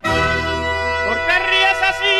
¿Por 0.00 1.16
qué 1.26 1.38
ríes 1.50 1.80
así? 1.90 2.16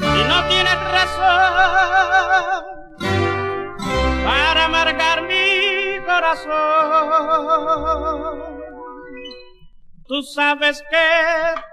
Y 0.00 0.22
no 0.28 0.38
tienes 0.48 0.78
razón 0.92 1.54
para 4.24 4.60
amargar 4.64 5.22
mi 5.22 5.98
corazón. 6.04 6.50
Tú 10.06 10.22
sabes 10.24 10.82
que 10.90 11.06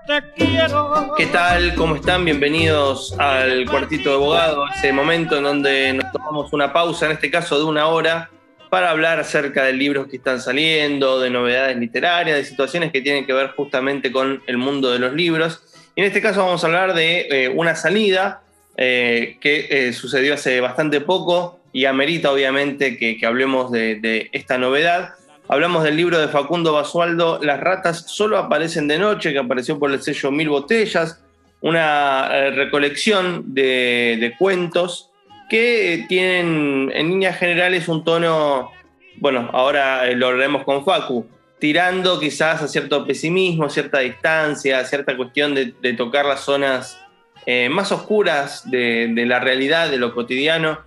te 0.05 0.21
quiero. 0.33 1.13
¿Qué 1.17 1.25
tal? 1.25 1.73
¿Cómo 1.73 1.95
están? 1.95 2.23
Bienvenidos 2.23 3.15
al 3.17 3.65
cuartito 3.67 4.09
de 4.09 4.15
abogado, 4.15 4.67
ese 4.67 4.93
momento 4.93 5.37
en 5.37 5.43
donde 5.43 5.93
nos 5.93 6.11
tomamos 6.11 6.53
una 6.53 6.71
pausa, 6.71 7.07
en 7.07 7.13
este 7.13 7.31
caso 7.31 7.57
de 7.57 7.63
una 7.63 7.87
hora, 7.87 8.29
para 8.69 8.89
hablar 8.89 9.19
acerca 9.19 9.63
de 9.63 9.73
libros 9.73 10.07
que 10.07 10.17
están 10.17 10.41
saliendo, 10.41 11.19
de 11.19 11.29
novedades 11.29 11.77
literarias, 11.77 12.37
de 12.37 12.45
situaciones 12.45 12.91
que 12.91 13.01
tienen 13.01 13.25
que 13.25 13.33
ver 13.33 13.51
justamente 13.51 14.11
con 14.11 14.41
el 14.47 14.57
mundo 14.57 14.91
de 14.91 14.99
los 14.99 15.13
libros. 15.13 15.61
Y 15.95 16.01
en 16.01 16.07
este 16.07 16.21
caso 16.21 16.45
vamos 16.45 16.63
a 16.63 16.67
hablar 16.67 16.93
de 16.93 17.27
eh, 17.29 17.49
una 17.49 17.75
salida 17.75 18.41
eh, 18.75 19.37
que 19.41 19.67
eh, 19.69 19.93
sucedió 19.93 20.33
hace 20.33 20.61
bastante 20.61 21.01
poco 21.01 21.59
y 21.73 21.85
amerita 21.85 22.31
obviamente 22.31 22.97
que, 22.97 23.19
hablemos 23.25 23.71
de, 23.71 24.29
esta 24.31 24.57
novedad. 24.57 25.13
Hablamos 25.47 25.83
del 25.83 25.95
libro 25.95 26.19
de 26.19 26.27
Facundo 26.27 26.73
Basualdo, 26.73 27.39
Las 27.41 27.59
ratas 27.59 28.05
solo 28.07 28.37
aparecen 28.37 28.87
de 28.87 28.99
noche, 28.99 29.31
que 29.31 29.39
apareció 29.39 29.79
por 29.79 29.91
el 29.91 30.01
sello 30.01 30.31
Mil 30.31 30.49
Botellas, 30.49 31.23
una 31.61 32.51
recolección 32.51 33.53
de 33.53 34.35
cuentos 34.37 35.11
que 35.49 36.05
tienen 36.07 36.91
en 36.93 37.09
líneas 37.09 37.37
generales 37.37 37.87
un 37.87 38.03
tono, 38.03 38.71
bueno, 39.17 39.49
ahora 39.53 40.05
lo 40.11 40.27
hablaremos 40.27 40.63
con 40.63 40.83
Facu, 40.83 41.27
tirando 41.59 42.19
quizás 42.19 42.61
a 42.61 42.67
cierto 42.67 43.05
pesimismo, 43.05 43.69
cierta 43.69 43.99
distancia, 43.99 44.83
cierta 44.85 45.15
cuestión 45.15 45.55
de, 45.55 45.93
tocar 45.93 46.25
las 46.25 46.41
zonas 46.41 46.99
eh, 47.45 47.69
más 47.69 47.91
oscuras 47.91 48.69
de, 48.69 49.11
de, 49.13 49.25
la 49.25 49.39
realidad, 49.39 49.89
de 49.89 49.97
lo 49.97 50.13
cotidiano. 50.13 50.79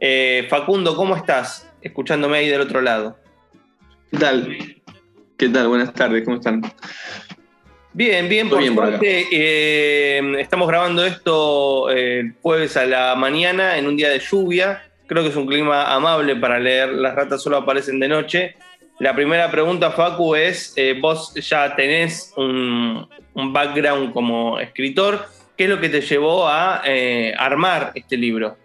Eh, 0.00 0.46
Facundo, 0.48 0.96
¿cómo 0.96 1.16
estás? 1.16 1.70
Escuchándome 1.80 2.38
ahí 2.38 2.48
del 2.48 2.60
otro 2.60 2.80
lado. 2.80 3.16
¿Qué 4.10 4.18
tal? 4.18 4.58
¿Qué 5.36 5.48
tal? 5.48 5.68
Buenas 5.68 5.92
tardes, 5.92 6.24
¿cómo 6.24 6.38
están? 6.38 6.62
Bien, 7.92 8.28
bien, 8.28 8.48
por 8.48 8.58
bien 8.58 8.74
suerte. 8.74 9.26
Eh, 9.32 10.20
estamos 10.38 10.68
grabando 10.68 11.04
esto 11.04 11.90
eh, 11.90 12.32
jueves 12.42 12.76
a 12.76 12.84
la 12.84 13.14
mañana 13.14 13.78
en 13.78 13.86
un 13.86 13.96
día 13.96 14.10
de 14.10 14.18
lluvia. 14.18 14.82
Creo 15.06 15.22
que 15.22 15.30
es 15.30 15.36
un 15.36 15.46
clima 15.46 15.94
amable 15.94 16.36
para 16.36 16.58
leer. 16.58 16.90
Las 16.90 17.14
ratas 17.14 17.42
solo 17.42 17.56
aparecen 17.56 17.98
de 17.98 18.08
noche. 18.08 18.56
La 18.98 19.14
primera 19.14 19.50
pregunta, 19.50 19.90
Facu, 19.90 20.34
es: 20.34 20.74
eh, 20.76 20.98
vos 21.00 21.32
ya 21.34 21.74
tenés 21.74 22.32
un, 22.36 23.08
un, 23.32 23.52
background 23.52 24.12
como 24.12 24.60
escritor. 24.60 25.24
¿Qué 25.56 25.64
es 25.64 25.70
lo 25.70 25.80
que 25.80 25.88
te 25.88 26.02
llevó 26.02 26.46
a 26.46 26.82
eh, 26.84 27.32
armar 27.38 27.92
este 27.94 28.16
libro? 28.16 28.56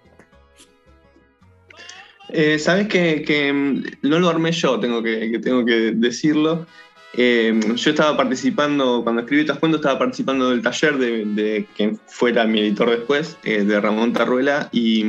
Sabes 2.58 2.88
que, 2.88 3.22
que, 3.22 3.54
no 4.02 4.20
lo 4.20 4.28
armé 4.28 4.52
yo, 4.52 4.80
tengo 4.80 5.04
que, 5.04 5.32
que 5.32 5.40
tengo 5.40 5.64
que 5.64 5.92
decirlo. 5.94 6.66
Eh, 7.16 7.60
yo 7.76 7.92
estaba 7.92 8.18
participando, 8.18 9.04
cuando 9.04 9.22
escribí 9.22 9.42
estos 9.42 9.60
cuentos, 9.60 9.82
estaba 9.82 10.00
participando 10.00 10.50
del 10.50 10.64
taller 10.64 10.98
de, 10.98 11.26
de 11.26 11.68
quien 11.76 12.00
fuera 12.08 12.46
mi 12.46 12.60
editor 12.60 12.90
después, 12.90 13.38
eh, 13.44 13.64
de 13.64 13.80
Ramón 13.80 14.14
Tarruela, 14.14 14.70
y, 14.72 15.06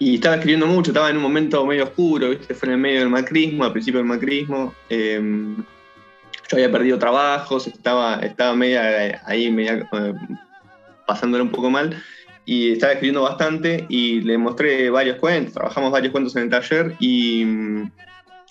estaba 0.00 0.36
escribiendo 0.36 0.66
mucho, 0.66 0.90
estaba 0.90 1.10
en 1.10 1.16
un 1.16 1.22
momento 1.22 1.64
medio 1.66 1.84
oscuro, 1.84 2.30
¿viste? 2.30 2.54
fue 2.54 2.68
en 2.68 2.74
el 2.74 2.80
medio 2.80 3.00
del 3.00 3.08
macrismo, 3.08 3.64
al 3.64 3.72
principio 3.72 3.98
del 3.98 4.08
macrismo. 4.08 4.74
Eh, 4.88 5.20
yo 6.48 6.56
había 6.56 6.72
perdido 6.72 6.98
trabajos, 6.98 7.66
estaba, 7.66 8.16
estaba 8.16 8.54
media 8.56 9.22
ahí, 9.26 9.50
media, 9.50 9.88
pasándolo 11.06 11.44
un 11.44 11.50
poco 11.50 11.70
mal, 11.70 12.02
y 12.44 12.72
estaba 12.72 12.94
escribiendo 12.94 13.22
bastante, 13.22 13.86
y 13.88 14.22
le 14.22 14.38
mostré 14.38 14.90
varios 14.90 15.18
cuentos, 15.18 15.54
trabajamos 15.54 15.92
varios 15.92 16.10
cuentos 16.10 16.34
en 16.36 16.44
el 16.44 16.50
taller, 16.50 16.96
y 16.98 17.44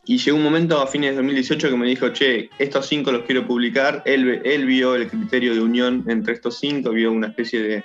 y 0.06 0.18
llegó 0.18 0.38
un 0.38 0.44
momento 0.44 0.82
a 0.82 0.88
fines 0.88 1.12
de 1.12 1.18
2018 1.18 1.70
que 1.70 1.78
me 1.78 1.88
dijo, 1.88 2.10
che, 2.10 2.50
estos 2.58 2.88
cinco 2.88 3.12
los 3.12 3.24
quiero 3.24 3.46
publicar. 3.46 4.02
Él, 4.06 4.66
vio 4.66 4.96
el 4.96 5.08
criterio 5.08 5.54
de 5.54 5.62
unión 5.62 6.04
entre 6.08 6.34
estos 6.34 6.60
cinco, 6.60 6.90
vio 6.90 7.12
una 7.12 7.28
especie 7.28 7.62
de, 7.62 7.84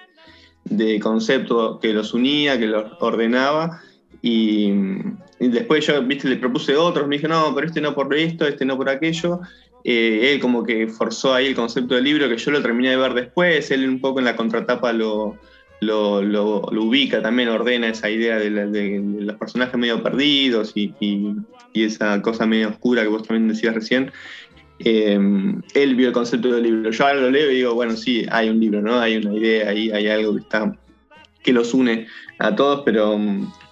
de 0.65 0.99
concepto 0.99 1.78
que 1.78 1.93
los 1.93 2.15
unía, 2.15 2.59
que 2.59 2.66
los 2.66 2.91
ordenaba. 3.00 3.82
Y, 4.22 4.72
y, 5.38 5.49
después 5.49 5.87
yo, 5.87 6.03
viste, 6.03 6.28
le 6.28 6.37
propuse 6.37 6.75
otros, 6.75 7.06
me 7.06 7.16
dije, 7.16 7.28
no, 7.28 7.55
pero 7.55 7.66
este 7.66 7.82
no 7.82 7.94
por 7.94 8.12
esto, 8.15 8.47
este 8.47 8.65
no 8.65 8.78
por 8.78 8.88
aquello. 8.88 9.41
Eh, 9.84 10.32
él 10.32 10.41
como 10.41 10.65
que 10.65 10.88
forzó 10.88 11.34
ahí 11.34 11.49
el 11.49 11.55
concepto 11.55 11.94
del 11.94 12.05
libro, 12.05 12.28
que 12.28 12.38
yo 12.38 12.50
lo 12.50 12.62
terminé 12.62 12.91
de 12.91 12.97
ver 12.97 13.15
después, 13.15 13.71
él 13.71 13.88
un 13.88 14.00
poco 14.00 14.19
en 14.19 14.25
la 14.25 14.34
contratapa 14.34 14.93
lo, 14.93 15.38
lo, 15.81 16.22
lo, 16.22 16.60
ubica 16.60 17.22
también, 17.22 17.48
ordena 17.48 17.88
esa 17.88 18.10
idea 18.10 18.38
de, 18.38 18.50
la, 18.50 18.64
los 18.64 19.37
personajes 19.37 19.76
medio 19.76 20.03
perdidos 20.03 20.72
y, 20.75 20.94
y, 21.00 21.37
esa 21.75 22.22
cosa 22.22 22.47
medio 22.47 22.70
oscura 22.70 23.03
que 23.03 23.09
vos 23.09 23.22
también 23.22 23.48
decías 23.48 23.75
recién. 23.75 24.10
Eh, 24.78 25.19
él 25.75 25.94
vio 25.94 26.09
el 26.09 26.12
concepto 26.12 26.53
del 26.53 26.62
libro. 26.62 26.91
Yo 26.91 27.06
ahora 27.06 27.20
lo 27.20 27.31
leo 27.31 27.50
y 27.50 27.56
digo, 27.56 27.75
bueno, 27.75 27.97
sí, 27.97 28.26
hay 28.31 28.48
un 28.48 28.60
libro, 28.60 28.81
¿no? 28.81 28.98
Hay 28.98 29.16
una 29.16 29.34
idea 29.34 29.69
ahí, 29.69 29.91
hay 29.91 30.09
algo 30.09 30.34
que 30.34 30.41
está 30.41 30.72
que 31.47 31.53
los 31.53 31.72
une 31.72 32.08
a 32.38 32.56
todos, 32.56 32.82
pero, 32.84 33.19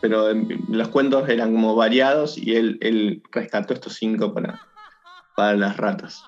pero 0.01 0.29
los 0.71 0.89
cuentos 0.89 1.29
eran 1.29 1.53
como 1.53 1.75
variados 1.75 2.39
y 2.39 2.55
él, 2.55 2.79
él 2.81 3.23
rescató 3.33 3.75
estos 3.75 3.95
cinco 3.95 4.33
para, 4.33 4.61
para 5.35 5.57
las 5.57 5.77
ratas. 5.77 6.23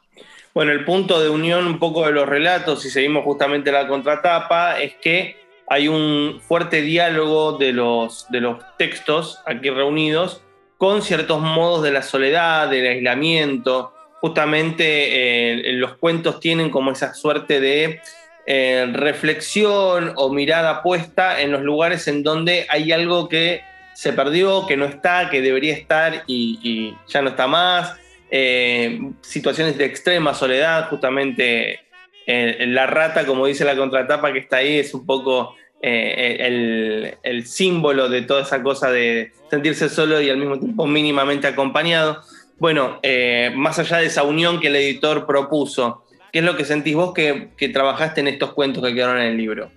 Bueno, 0.53 0.72
el 0.72 0.84
punto 0.84 1.20
de 1.20 1.28
unión 1.28 1.66
un 1.66 1.78
poco 1.78 2.04
de 2.04 2.12
los 2.12 2.28
relatos, 2.28 2.82
si 2.82 2.91
seguimos 2.91 3.25
justamente 3.25 3.70
la 3.70 3.87
contratapa, 3.87 4.81
es 4.81 4.94
que 4.94 5.37
hay 5.69 5.88
un 5.88 6.41
fuerte 6.47 6.82
diálogo 6.82 7.59
de 7.59 7.72
los, 7.72 8.27
de 8.31 8.41
los 8.41 8.59
textos 8.78 9.41
aquí 9.47 9.71
reunidos 9.71 10.43
con 10.78 11.03
ciertos 11.03 11.41
modos 11.41 11.82
de 11.82 11.91
la 11.91 12.03
soledad, 12.03 12.69
del 12.69 12.87
aislamiento. 12.87 13.93
Justamente 14.21 15.71
eh, 15.71 15.72
los 15.75 15.94
cuentos 15.94 16.40
tienen 16.40 16.70
como 16.70 16.93
esa 16.93 17.14
suerte 17.14 17.61
de 17.61 18.00
eh, 18.46 18.88
reflexión 18.93 20.12
o 20.17 20.32
mirada 20.32 20.82
puesta 20.82 21.40
en 21.40 21.52
los 21.52 21.62
lugares 21.62 22.06
en 22.08 22.23
donde 22.23 22.67
hay 22.69 22.93
algo 22.93 23.29
que 23.29 23.62
se 23.94 24.12
perdió, 24.12 24.67
que 24.67 24.76
no 24.76 24.85
está, 24.85 25.31
que 25.31 25.40
debería 25.40 25.75
estar 25.75 26.25
y, 26.26 26.94
ya 27.08 27.23
no 27.23 27.31
está 27.31 27.46
más. 27.46 27.96
Eh, 28.31 29.00
situaciones 29.23 29.79
de 29.79 29.87
extrema 29.87 30.35
soledad, 30.35 30.88
justamente 30.90 31.81
la 32.26 32.87
rata, 32.87 33.25
como 33.25 33.46
dice 33.46 33.64
la 33.64 33.76
contratapa 33.76 34.32
que 34.32 34.40
está 34.40 34.56
ahí, 34.56 34.81
es 34.81 34.93
un 34.93 35.06
poco 35.06 35.55
eh, 35.88 37.15
el, 37.23 37.47
símbolo 37.47 38.09
de 38.09 38.23
toda 38.23 38.43
esa 38.43 38.61
cosa 38.61 38.91
de 38.91 39.31
sentirse 39.49 39.88
solo 39.88 40.21
y 40.21 40.29
al 40.29 40.37
mismo 40.37 40.59
tiempo 40.59 40.85
mínimamente 40.85 41.47
acompañado. 41.47 42.23
Bueno, 42.59 42.99
eh, 43.05 43.53
más 43.55 43.79
allá 43.79 43.99
de 43.99 44.06
esa 44.06 44.25
unión 44.25 44.59
que 44.59 44.67
el 44.67 44.75
editor 44.75 45.27
propuso, 45.27 46.03
¿qué 46.33 46.41
es 46.41 46.44
lo 46.44 46.56
que 46.56 46.65
sentís 46.65 46.97
vos 46.97 47.15
que, 47.15 47.53
trabajaste 47.73 48.21
en 48.21 48.27
estos 48.27 48.53
cuentos 48.53 48.83
que 48.83 48.94
quedaron 48.94 49.19
en 49.19 49.29
el 49.29 49.37
libro? 49.37 49.71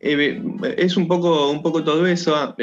Eh, 0.00 0.42
es 0.76 0.96
un 0.96 1.06
poco, 1.06 1.52
un 1.52 1.62
poco 1.62 1.84
todo 1.84 2.08
eso. 2.08 2.56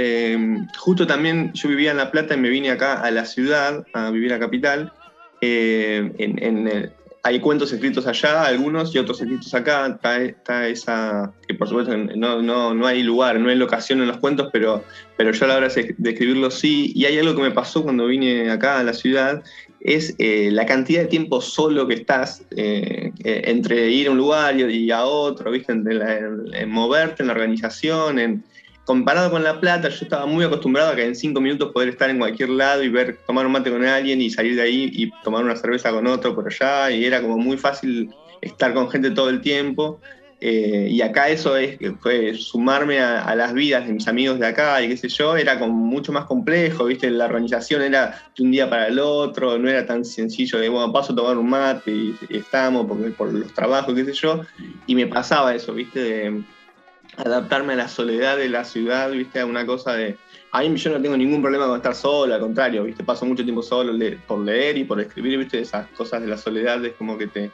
Justo 0.78 1.08
también 1.08 1.54
yo 1.54 1.70
vivía 1.70 1.92
en 1.92 1.98
La 1.98 2.12
Plata 2.12 2.34
y 2.34 2.38
me 2.38 2.50
vine 2.50 2.72
acá 2.72 3.00
a 3.00 3.10
la 3.10 3.24
ciudad, 3.24 3.86
a 3.94 4.12
vivir 4.12 4.34
a 4.34 4.40
Capital. 4.40 4.92
en, 5.40 6.92
hay 7.25 7.39
cuentos 7.39 7.74
escritos 7.74 8.06
allá, 8.06 8.44
algunos, 8.44 8.94
y 8.94 9.00
otros 9.00 9.19
escritos 9.19 9.51
acá. 9.56 9.88
Está, 9.88 10.68
esa, 10.68 11.33
que 11.48 11.56
por 11.56 11.68
supuesto 11.68 11.98
no, 11.98 12.39
no, 12.44 12.75
no, 12.75 12.86
hay 12.86 13.01
lugar, 13.01 13.39
no 13.39 13.50
hay 13.50 13.56
locación 13.56 14.00
en 14.01 14.10
los 14.10 14.18
cuentos, 14.18 14.50
pero, 14.54 14.83
pero 15.18 15.31
yo 15.31 15.45
a 15.45 15.48
la 15.48 15.57
hora 15.57 15.68
de 15.69 16.12
escribirlos 16.12 16.54
sí. 16.54 16.92
Y 16.94 17.06
hay 17.06 17.18
algo 17.18 17.36
que 17.36 17.42
me 17.42 17.50
pasó 17.50 17.81
cuando 17.81 18.06
vine 18.06 18.51
acá 18.51 18.77
a 18.77 18.83
la 18.83 18.94
ciudad, 18.94 19.42
es 19.80 20.13
eh, 20.19 20.50
la 20.51 20.68
cantidad 20.68 21.01
de 21.01 21.07
tiempo 21.07 21.42
solo 21.42 21.88
que 21.88 21.95
estás 21.95 22.44
eh, 22.56 23.12
eh, 23.24 23.42
entre 23.45 23.89
ir 23.89 24.07
a 24.07 24.12
un 24.12 24.18
lugar 24.18 24.60
y 24.60 24.92
a 24.92 25.04
otro, 25.06 25.50
¿viste? 25.50 25.74
en 25.74 26.69
moverte 26.69 27.24
en 27.24 27.27
la 27.27 27.33
organización, 27.33 28.19
en, 28.19 28.44
comparado 28.86 29.32
con 29.32 29.44
La 29.44 29.60
Plata, 29.60 29.90
yo 29.90 30.00
estaba 30.02 30.26
muy 30.28 30.46
acostumbrado 30.46 30.92
a 30.92 30.96
que 30.96 31.04
en 31.04 31.16
cinco 31.16 31.42
minutos 31.42 31.72
poder 31.74 31.90
estar 31.90 32.10
en 32.10 32.20
cualquier 32.20 32.50
lado 32.50 32.84
y 32.84 32.90
ver, 32.90 33.20
tomar 33.26 33.46
un 33.46 33.52
mate 33.52 33.72
con 33.72 33.84
alguien 33.84 34.22
y 34.22 34.30
salir 34.30 34.56
de 34.56 34.62
ahí 34.62 34.90
y 34.94 35.12
tomar 35.24 35.44
una 35.44 35.56
cerveza 35.56 35.92
con 35.92 36.06
otro 36.08 36.36
por 36.36 36.48
allá, 36.48 36.92
y 36.92 37.04
era 37.04 37.22
como 37.22 37.38
muy 37.38 37.58
fácil 37.58 38.14
estar 38.42 38.74
con 38.74 38.90
gente 38.90 39.12
todo 39.12 39.30
el 39.30 39.42
tiempo. 39.42 40.00
Eh, 40.42 40.90
y 40.92 41.02
acá 41.02 41.30
eso 41.30 41.56
es, 41.56 41.78
fue 42.02 42.36
sumarme 42.36 43.00
a, 43.00 43.34
las 43.36 43.54
vidas 43.54 43.88
de 43.88 43.94
mis 43.94 44.08
amigos 44.08 44.38
de 44.38 44.46
acá 44.46 44.82
y 44.84 44.90
qué 44.90 44.98
sé 44.98 45.08
yo, 45.08 45.36
era 45.38 45.58
como 45.58 45.74
mucho 45.74 46.12
más 46.12 46.26
complejo, 46.26 46.86
¿viste? 46.86 47.10
La 47.10 47.26
organización 47.26 47.82
era 47.82 48.22
de 48.38 48.44
un 48.44 48.52
día 48.52 48.70
para 48.70 48.88
el 48.88 49.00
otro, 49.00 49.58
no 49.58 49.70
era 49.70 49.86
tan 49.86 50.04
sencillo 50.04 50.60
de, 50.60 50.70
bueno, 50.70 50.92
paso 50.92 51.14
a 51.14 51.16
tomar 51.16 51.38
un 51.38 51.50
mate 51.50 51.90
y, 51.90 52.16
estamos 52.30 52.86
porque, 52.86 53.10
por 53.12 53.34
los 53.34 53.52
trabajos, 53.54 53.96
qué 53.96 54.06
sé 54.06 54.14
yo, 54.14 54.42
y 54.86 54.94
me 54.94 55.08
pasaba 55.08 55.56
eso, 55.56 55.74
¿viste? 55.74 56.00
De, 56.00 56.44
adaptarme 57.18 57.74
a 57.74 57.78
la 57.78 57.88
soledad 57.88 58.38
de 58.38 58.50
la 58.50 58.64
ciudad, 58.64 59.12
¿viste? 59.12 59.40
A 59.40 59.46
una 59.46 59.66
cosa 59.66 59.94
de... 59.94 60.18
A 60.52 60.62
mí 60.62 60.76
yo 60.78 60.92
no 60.92 61.02
tengo 61.02 61.18
ningún 61.18 61.42
problema 61.42 61.68
con 61.68 61.78
estar 61.78 61.96
solo, 61.96 62.34
al 62.34 62.40
contrario, 62.40 62.84
¿viste? 62.84 63.04
Paso 63.04 63.26
mucho 63.26 63.44
tiempo 63.44 63.62
solo 63.62 63.94
por 64.28 64.40
leer 64.40 64.78
y 64.78 64.84
por 64.84 65.00
escribir, 65.02 65.38
¿viste? 65.40 65.60
Esas 65.60 65.88
cosas 65.90 66.22
de 66.22 66.28
la 66.28 66.38
soledad 66.38 66.84
es 66.86 66.94
como 66.94 67.18
que 67.18 67.28
te... 67.28 67.52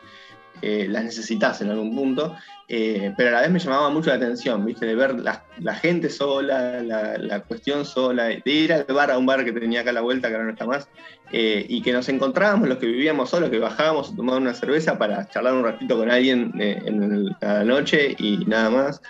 Eh, 0.61 0.85
las 0.87 1.03
necesitas 1.03 1.59
en 1.61 1.71
algún 1.71 1.95
punto, 1.95 2.35
eh, 2.67 3.11
pero 3.17 3.29
a 3.29 3.31
la 3.31 3.41
vez 3.41 3.49
me 3.49 3.57
llamaba 3.57 3.89
mucho 3.89 4.11
la 4.11 4.17
atención, 4.17 4.63
¿viste? 4.63 4.85
De 4.85 4.93
ver 4.93 5.15
la, 5.19 5.73
gente 5.73 6.07
sola, 6.07 6.83
la, 6.83 7.39
cuestión 7.41 7.83
sola, 7.83 8.25
de 8.25 8.41
ir 8.45 8.71
al 8.71 8.83
bar, 8.83 9.09
a 9.09 9.17
un 9.17 9.25
bar 9.25 9.43
que 9.43 9.51
tenía 9.53 9.81
acá 9.81 9.89
a 9.89 9.93
la 9.93 10.01
vuelta, 10.01 10.27
que 10.27 10.35
ahora 10.35 10.45
no 10.45 10.51
está 10.51 10.67
más, 10.67 10.87
eh, 11.31 11.65
y 11.67 11.81
que 11.81 11.91
nos 11.91 12.07
encontrábamos 12.09 12.69
los 12.69 12.77
que 12.77 12.85
vivíamos 12.85 13.31
solos, 13.31 13.49
que 13.49 13.57
bajábamos 13.57 14.11
a 14.11 14.15
tomar 14.15 14.37
una 14.37 14.53
cerveza 14.53 14.99
para 14.99 15.27
charlar 15.29 15.55
un 15.55 15.63
ratito 15.63 15.97
con 15.97 16.11
alguien 16.11 16.51
en, 16.59 17.35
la 17.41 17.63
noche 17.63 18.15
y 18.19 18.45
nada 18.45 18.69
más 18.69 19.01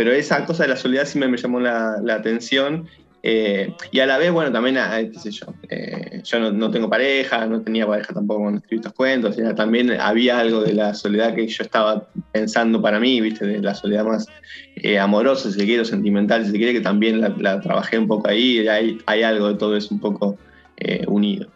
pero 0.00 0.12
esa 0.12 0.46
cosa 0.46 0.62
de 0.62 0.70
la 0.70 0.76
soledad 0.76 1.04
sí 1.04 1.18
me, 1.18 1.36
llamó 1.36 1.60
la, 1.60 2.00
atención. 2.08 2.88
Eh, 3.22 3.70
y 3.90 4.00
a 4.00 4.06
la 4.06 4.16
vez, 4.16 4.32
bueno, 4.32 4.50
también, 4.50 4.78
ah, 4.78 4.98
qué 4.98 5.18
sé 5.18 5.30
yo, 5.30 5.52
eh, 5.68 6.22
yo 6.24 6.50
no, 6.52 6.70
tengo 6.70 6.88
pareja, 6.88 7.44
no 7.44 7.60
tenía 7.60 7.86
pareja 7.86 8.14
tampoco 8.14 8.40
cuando 8.40 8.60
escribí 8.60 8.80
estos 8.80 8.94
cuentos, 8.94 9.36
también 9.56 9.90
había 10.00 10.40
algo 10.40 10.62
de 10.62 10.72
la 10.72 10.94
soledad 10.94 11.34
que 11.34 11.46
yo 11.46 11.62
estaba 11.62 12.08
pensando 12.32 12.80
para 12.80 12.98
mí, 12.98 13.20
viste, 13.20 13.44
de 13.44 13.60
la 13.60 13.74
soledad 13.74 14.06
más 14.06 14.26
eh, 14.76 14.98
amorosa, 14.98 15.50
si 15.50 15.60
se 15.60 15.66
quiere, 15.66 15.84
sentimental, 15.84 16.46
si 16.46 16.52
se 16.52 16.56
quiere, 16.56 16.72
que 16.72 16.80
también 16.80 17.20
la, 17.20 17.60
trabajé 17.60 17.98
un 17.98 18.08
poco 18.08 18.26
ahí, 18.26 18.66
hay, 18.68 18.96
hay 19.04 19.22
algo 19.22 19.48
de 19.48 19.58
todo 19.58 19.76
eso 19.76 19.94
un 19.94 20.00
poco 20.00 20.38
unido. 21.08 21.46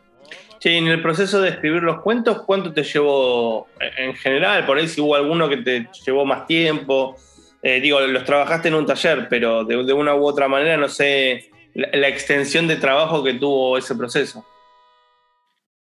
Sí, 0.58 0.68
en 0.68 0.88
el 0.88 1.00
proceso 1.00 1.40
de 1.40 1.48
escribir 1.48 1.82
los 1.82 2.02
cuentos, 2.02 2.42
¿cuánto 2.42 2.74
te 2.74 2.82
llevó 2.82 3.68
en 3.96 4.14
general? 4.14 4.66
Por 4.66 4.76
ahí 4.76 4.86
si 4.86 5.00
hubo 5.00 5.14
alguno 5.14 5.48
que 5.48 5.56
te 5.56 5.88
llevó 6.04 6.26
más 6.26 6.46
tiempo, 6.46 7.16
eh, 7.64 7.80
digo, 7.80 7.98
los 7.98 8.24
trabajaste 8.24 8.68
en 8.68 8.74
un 8.74 8.84
taller, 8.84 9.26
pero 9.30 9.64
de, 9.64 9.92
una 9.94 10.14
u 10.14 10.26
otra 10.26 10.48
manera 10.48 10.76
no 10.76 10.86
sé 10.86 11.50
la, 11.72 12.08
extensión 12.08 12.68
de 12.68 12.76
trabajo 12.76 13.24
que 13.24 13.32
tuvo 13.32 13.78
ese 13.78 13.94
proceso. 13.94 14.44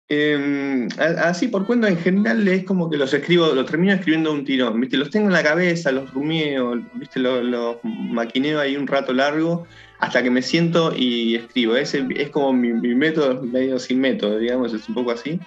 Em, 0.08 0.88
así 0.98 1.48
por 1.48 1.66
cuenta 1.66 1.88
en 1.88 1.98
general 1.98 2.48
es 2.48 2.64
como 2.64 2.88
que 2.88 2.96
los 2.96 3.12
escribo, 3.12 3.48
los 3.48 3.66
termino 3.66 3.92
escribiendo 3.92 4.32
un 4.32 4.44
tirón, 4.46 4.80
¿viste? 4.80 4.96
Los 4.96 5.10
tengo 5.10 5.26
en 5.26 5.34
la 5.34 5.42
cabeza, 5.42 5.92
los 5.92 6.10
rumeo, 6.14 6.82
¿viste? 6.94 7.20
Los, 7.20 7.76
maquineo 7.82 8.58
ahí 8.58 8.74
un 8.74 8.86
rato 8.86 9.12
largo 9.12 9.66
hasta 9.98 10.22
que 10.22 10.30
me 10.30 10.40
siento 10.40 10.94
y 10.96 11.34
escribo. 11.34 11.76
Es, 11.76 11.92
es 11.92 12.30
como 12.30 12.54
mi, 12.54 12.72
método, 12.72 13.42
medio 13.42 13.78
sin 13.78 14.00
método, 14.00 14.38
digamos, 14.38 14.72
es 14.72 14.88
un 14.88 14.94
poco 14.94 15.10
así. 15.10 15.38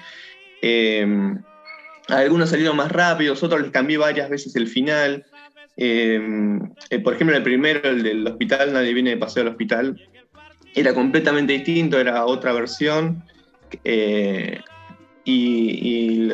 Em, 0.62 1.42
algunos 2.08 2.52
salieron 2.52 2.78
más 2.78 2.92
rápidos, 2.92 3.42
otros 3.42 3.62
les 3.62 3.72
cambié 3.72 3.98
varias 3.98 4.30
veces 4.30 4.56
el 4.56 4.68
final. 4.68 5.26
Em, 5.81 6.60
eh, 6.90 7.00
por 7.00 7.14
ejemplo, 7.14 7.38
el 7.38 7.44
primero, 7.44 7.90
el 7.90 8.04
del 8.04 8.28
hospital, 8.28 8.74
nadie 8.74 8.94
viene 8.94 9.12
de 9.12 9.18
paseo 9.18 9.44
al 9.44 9.50
hospital, 9.50 9.96
era 10.76 10.94
completamente 10.94 11.54
distinto, 11.54 11.98
era 11.98 12.26
otra 12.26 12.52
versión. 12.52 13.24
Eh, 13.86 14.60
y, 15.24 16.30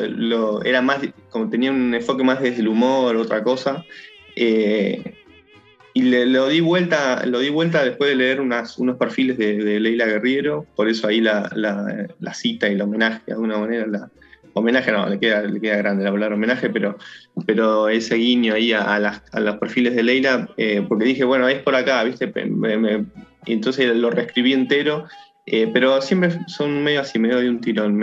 era 0.64 0.82
más, 0.82 0.98
como 1.30 1.48
tenía 1.48 1.70
un 1.70 1.94
enfoque 1.94 2.24
más 2.24 2.40
desde 2.40 2.60
el 2.60 2.66
humor, 2.66 3.14
otra 3.14 3.44
cosa. 3.44 3.84
Eh, 4.34 5.14
y 5.94 6.02
le, 6.02 6.26
lo 6.26 6.48
di 6.48 6.58
vuelta, 6.58 7.24
lo 7.24 7.38
di 7.38 7.48
vuelta 7.48 7.84
después 7.84 8.10
de 8.10 8.16
leer 8.16 8.40
unos 8.40 8.96
perfiles 8.98 9.38
de, 9.38 9.78
Leila 9.78 10.06
Guerriero, 10.06 10.66
por 10.74 10.88
eso 10.88 11.06
ahí 11.06 11.20
la, 11.20 11.48
la, 11.54 12.34
cita 12.34 12.68
y 12.68 12.72
el 12.72 12.82
homenaje 12.82 13.22
de 13.26 13.32
alguna 13.34 13.58
manera, 13.58 13.86
la, 13.86 14.10
homenaje 14.56 14.90
no, 14.90 15.06
le 15.06 15.18
queda, 15.20 15.42
le 15.42 15.60
queda 15.60 15.76
grande 15.76 16.04
la 16.04 16.12
palabra 16.12 16.34
homenaje, 16.34 16.70
pero, 16.70 16.96
pero 17.44 17.88
ese 17.88 18.16
guiño 18.16 18.54
ahí 18.54 18.72
a, 18.72 18.98
los 19.34 19.56
perfiles 19.56 19.94
de 19.94 20.02
Leila, 20.02 20.48
eh, 20.56 20.84
porque 20.88 21.04
dije, 21.04 21.24
bueno, 21.24 21.46
es 21.46 21.62
por 21.62 21.74
acá, 21.74 22.02
¿viste? 22.04 22.32
y 23.46 23.52
entonces 23.52 23.94
lo 23.94 24.10
reescribí 24.10 24.54
entero, 24.54 25.04
eh, 25.44 25.70
pero 25.72 26.00
siempre 26.00 26.38
son 26.46 26.82
medio 26.82 27.02
así, 27.02 27.18
medio 27.18 27.38
de 27.38 27.50
un 27.50 27.60
tirón. 27.60 27.98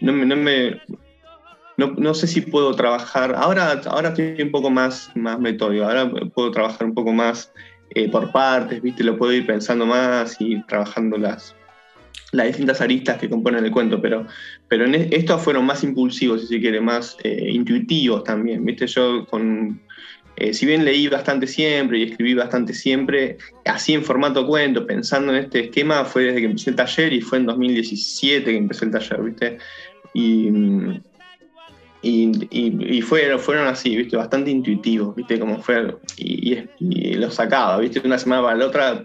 no, 0.00 0.12
me, 0.12 0.80
no, 1.76 2.14
sé 2.14 2.26
si 2.26 2.40
puedo 2.40 2.74
trabajar, 2.74 3.34
ahora, 3.36 3.80
ahora 3.86 4.08
estoy 4.08 4.40
un 4.40 4.50
poco 4.50 4.70
más, 4.70 5.10
más 5.14 5.38
metódico, 5.38 5.84
ahora 5.84 6.10
puedo 6.34 6.50
trabajar 6.50 6.86
un 6.86 6.94
poco 6.94 7.12
más 7.12 7.52
eh, 7.94 8.10
por 8.10 8.32
partes, 8.32 8.80
¿viste? 8.80 9.04
Lo 9.04 9.18
puedo 9.18 9.34
ir 9.34 9.46
pensando 9.46 9.84
más 9.84 10.36
y 10.40 10.62
trabajando 10.62 11.18
las 12.32 12.46
distintas 12.46 12.80
aristas 12.80 13.18
que 13.18 13.28
componen 13.28 13.64
el 13.64 13.70
cuento, 13.70 14.00
pero, 14.00 14.26
pero 14.66 14.86
en 14.86 14.94
estos 14.94 15.42
fueron 15.42 15.66
más 15.66 15.84
impulsivos, 15.84 16.40
si 16.40 16.46
se 16.48 16.60
quiere, 16.60 16.80
más 16.80 17.16
eh, 17.22 17.50
intuitivos 17.50 18.24
también. 18.24 18.64
¿Viste? 18.64 18.86
Yo 18.86 19.26
con. 19.26 19.80
Eh, 20.36 20.54
si 20.54 20.64
bien 20.64 20.82
leí 20.86 21.08
bastante 21.08 21.46
siempre 21.46 21.98
y 21.98 22.04
escribí 22.04 22.32
bastante 22.32 22.72
siempre, 22.72 23.36
así 23.66 23.92
en 23.92 24.02
formato 24.02 24.46
cuento, 24.46 24.86
pensando 24.86 25.30
en 25.34 25.44
este 25.44 25.66
esquema, 25.66 26.06
fue 26.06 26.24
desde 26.24 26.40
que 26.40 26.46
empecé 26.46 26.70
el 26.70 26.76
taller 26.76 27.12
y 27.12 27.20
fue 27.20 27.36
en 27.36 27.46
2017 27.46 28.50
que 28.50 28.56
empecé 28.56 28.86
el 28.86 28.90
taller, 28.92 29.22
¿viste? 29.22 29.58
Y, 30.14 30.50
y, 32.00 33.02
fueron, 33.02 33.38
fueron 33.40 33.68
así, 33.68 33.94
¿viste? 33.94 34.16
Bastante 34.16 34.50
intuitivos, 34.50 35.14
¿viste? 35.14 35.38
Como 35.38 35.60
fue, 35.60 35.94
y, 36.16 36.58
y, 36.80 37.14
lo 37.14 37.30
sacaba, 37.30 37.78
¿viste? 37.78 38.00
Una 38.02 38.18
semana 38.18 38.42
para 38.42 38.56
la 38.56 38.66
otra 38.66 39.04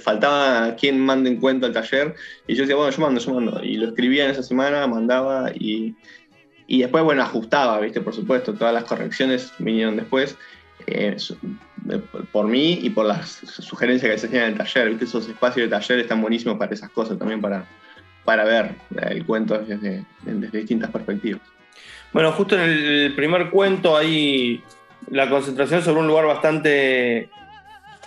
faltaba 0.00 0.74
quien 0.76 1.00
mande 1.00 1.30
en 1.30 1.40
cuenta 1.40 1.66
el 1.66 1.72
taller, 1.72 2.14
y 2.46 2.54
yo 2.54 2.62
decía, 2.62 2.76
bueno, 2.76 2.90
yo 2.90 3.02
mando, 3.02 3.20
yo 3.20 3.34
mando, 3.34 3.62
y 3.62 3.76
lo 3.76 3.88
escribía 3.88 4.24
en 4.24 4.30
esa 4.30 4.42
semana, 4.42 4.86
mandaba, 4.86 5.50
y, 5.54 5.94
después, 6.68 7.04
bueno, 7.04 7.22
ajustaba, 7.22 7.80
¿viste? 7.80 8.00
Por 8.00 8.14
supuesto, 8.14 8.54
todas 8.54 8.74
las 8.74 8.84
correcciones 8.84 9.52
vinieron 9.58 9.96
después, 9.96 10.36
eh, 10.86 11.16
por 12.32 12.46
mí 12.46 12.78
y 12.82 12.90
por 12.90 13.06
las 13.06 13.28
sugerencias 13.28 14.12
que 14.12 14.18
se 14.18 14.26
hacían 14.26 14.42
en 14.44 14.52
el 14.52 14.58
taller, 14.58 14.90
¿viste? 14.90 15.04
Esos 15.04 15.28
espacios 15.28 15.68
de 15.68 15.76
taller 15.76 16.00
están 16.00 16.20
buenísimos 16.20 16.58
para 16.58 16.74
esas 16.74 16.90
cosas, 16.90 17.18
también 17.18 17.40
para, 17.40 17.64
para 18.24 18.44
ver 18.44 18.74
el 19.10 19.24
cuento 19.24 19.58
desde, 19.58 20.04
desde 20.22 20.58
distintas 20.58 20.90
perspectivas. 20.90 21.42
Bueno, 22.12 22.32
justo 22.32 22.56
en 22.56 22.62
el 22.62 23.14
primer 23.14 23.50
cuento 23.50 23.96
hay 23.96 24.62
la 25.10 25.28
concentración 25.28 25.82
sobre 25.82 26.00
un 26.00 26.06
lugar 26.06 26.26
bastante 26.26 27.28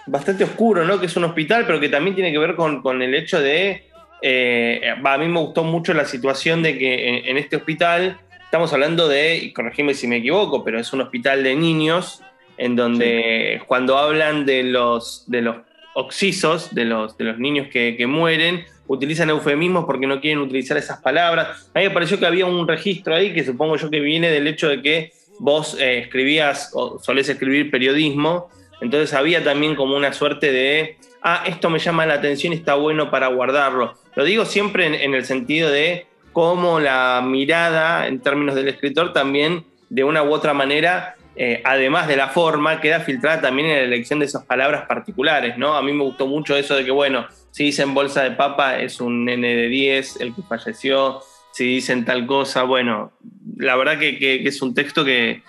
bastante 0.10 0.44
oscuro, 0.44 0.86
¿no? 0.86 1.00
Que 1.00 1.06
es 1.06 1.16
un 1.16 1.24
hospital, 1.24 1.66
pero 1.66 1.80
que 1.80 1.90
también 1.90 2.16
tiene 2.16 2.32
que 2.32 2.40
ver 2.40 2.56
con, 2.56 3.02
el 3.02 3.16
hecho 3.16 3.42
de. 3.42 3.84
Eh, 4.22 4.82
a 5.04 5.18
mí 5.18 5.28
me 5.28 5.40
gustó 5.40 5.64
mucho 5.64 5.94
la 5.94 6.06
situación 6.06 6.62
de 6.62 6.78
que 6.78 7.30
en, 7.30 7.38
este 7.38 7.56
hospital 7.56 8.20
estamos 8.44 8.74
hablando 8.74 9.08
de, 9.08 9.38
y 9.38 9.54
corregime 9.54 9.94
si 9.94 10.08
me 10.08 10.18
equivoco, 10.18 10.64
pero 10.64 10.80
es 10.80 10.92
un 10.92 11.02
hospital 11.02 11.44
de 11.44 11.56
niños, 11.56 12.22
en 12.58 12.76
donde 12.76 13.62
cuando 13.68 13.98
hablan 13.98 14.46
de 14.46 14.64
los, 14.64 15.24
de 15.28 15.42
los 15.42 15.56
oxisos, 15.94 16.74
de 16.74 16.86
los, 16.86 17.18
de 17.18 17.26
los 17.26 17.40
niños 17.40 17.68
que, 17.72 18.06
mueren, 18.08 18.66
utilizan 18.88 19.30
eufemismos 19.30 19.86
porque 19.86 20.08
no 20.08 20.20
quieren 20.20 20.40
utilizar 20.40 20.76
esas 20.78 21.00
palabras. 21.02 21.70
A 21.74 21.80
mí 21.80 21.86
me 21.86 21.92
pareció 21.92 22.20
que 22.20 22.26
había 22.26 22.46
un 22.46 22.68
registro 22.68 23.16
ahí 23.16 23.34
que 23.34 23.46
supongo 23.46 23.78
yo 23.78 23.90
que 23.90 24.00
viene 24.00 24.30
del 24.30 24.48
hecho 24.48 24.68
de 24.68 24.82
que 24.82 25.14
vos 25.40 25.78
eh, 25.80 26.00
escribías 26.00 26.72
o 26.74 27.00
solés 27.00 27.30
escribir 27.30 27.72
periodismo 27.72 28.50
entonces 28.82 29.14
había 29.14 29.44
también 29.44 29.76
como 29.76 29.96
una 29.96 30.14
suerte 30.14 30.52
de, 30.52 30.98
ah, 31.22 31.44
esto 31.46 31.70
me 31.70 31.80
llama 31.80 32.06
la 32.06 32.16
atención 32.16 32.54
está 32.54 32.76
bueno 32.76 33.12
para 33.12 33.28
guardarlo. 33.28 33.96
Lo 34.16 34.24
digo 34.24 34.46
siempre 34.46 35.04
en, 35.04 35.14
el 35.14 35.26
sentido 35.26 35.70
de 35.70 36.08
cómo 36.34 36.80
la 36.80 37.22
mirada 37.26 38.08
en 38.08 38.20
términos 38.20 38.56
del 38.56 38.68
escritor 38.68 39.14
también 39.14 39.66
de 39.90 40.04
una 40.04 40.24
u 40.24 40.32
otra 40.32 40.54
manera, 40.54 41.16
eh, 41.36 41.62
además 41.66 42.08
de 42.08 42.16
la 42.16 42.28
forma, 42.30 42.82
queda 42.82 43.00
filtrada 43.00 43.42
también 43.42 43.70
en 43.70 43.78
la 43.78 43.84
elección 43.84 44.20
de 44.20 44.26
esas 44.26 44.46
palabras 44.46 44.86
particulares, 44.88 45.58
¿no? 45.58 45.76
A 45.76 45.82
mí 45.82 45.94
me 45.94 46.04
gustó 46.04 46.28
mucho 46.28 46.56
eso 46.56 46.76
de 46.76 46.86
que, 46.86 46.92
bueno, 46.92 47.28
si 47.52 47.66
dicen 47.66 47.94
bolsa 47.94 48.24
de 48.24 48.32
papa 48.32 48.80
es 48.80 49.02
un 49.02 49.26
nene 49.26 49.56
de 49.56 49.68
10, 49.68 50.22
el 50.22 50.36
que 50.36 50.42
falleció, 50.44 51.22
si 51.52 51.66
dicen 51.66 52.06
tal 52.06 52.26
cosa, 52.26 52.64
bueno, 52.64 53.12
la 53.58 53.76
verdad 53.76 54.00
que, 54.00 54.44
es 54.46 54.62
un 54.62 54.74
texto 54.74 55.04
que, 55.04 55.44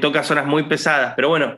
toca 0.00 0.22
zonas 0.22 0.46
muy 0.46 0.62
pesadas, 0.62 1.14
pero 1.16 1.28
bueno, 1.28 1.56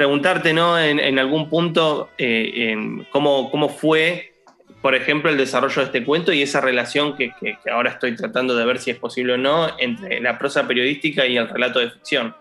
preguntarte, 0.00 0.54
¿no? 0.54 0.78
En, 0.78 1.18
algún 1.18 1.50
punto, 1.50 2.08
eh, 2.16 2.74
cómo, 3.12 3.50
cómo 3.50 3.68
fue, 3.68 4.32
por 4.80 4.94
ejemplo, 4.94 5.30
el 5.30 5.36
desarrollo 5.36 5.76
de 5.76 5.84
este 5.84 6.04
cuento 6.06 6.32
y 6.32 6.40
esa 6.40 6.62
relación 6.62 7.18
que, 7.18 7.34
ahora 7.70 7.90
estoy 7.90 8.16
tratando 8.16 8.56
de 8.56 8.64
ver 8.64 8.78
si 8.78 8.92
es 8.92 8.96
posible 8.96 9.34
o 9.34 9.36
no 9.36 9.68
entre 9.78 10.22
la 10.22 10.38
prosa 10.38 10.66
periodística 10.66 11.26
y 11.26 11.36
el 11.36 11.50
relato 11.50 11.80
de 11.80 11.90
ficción. 11.90 12.34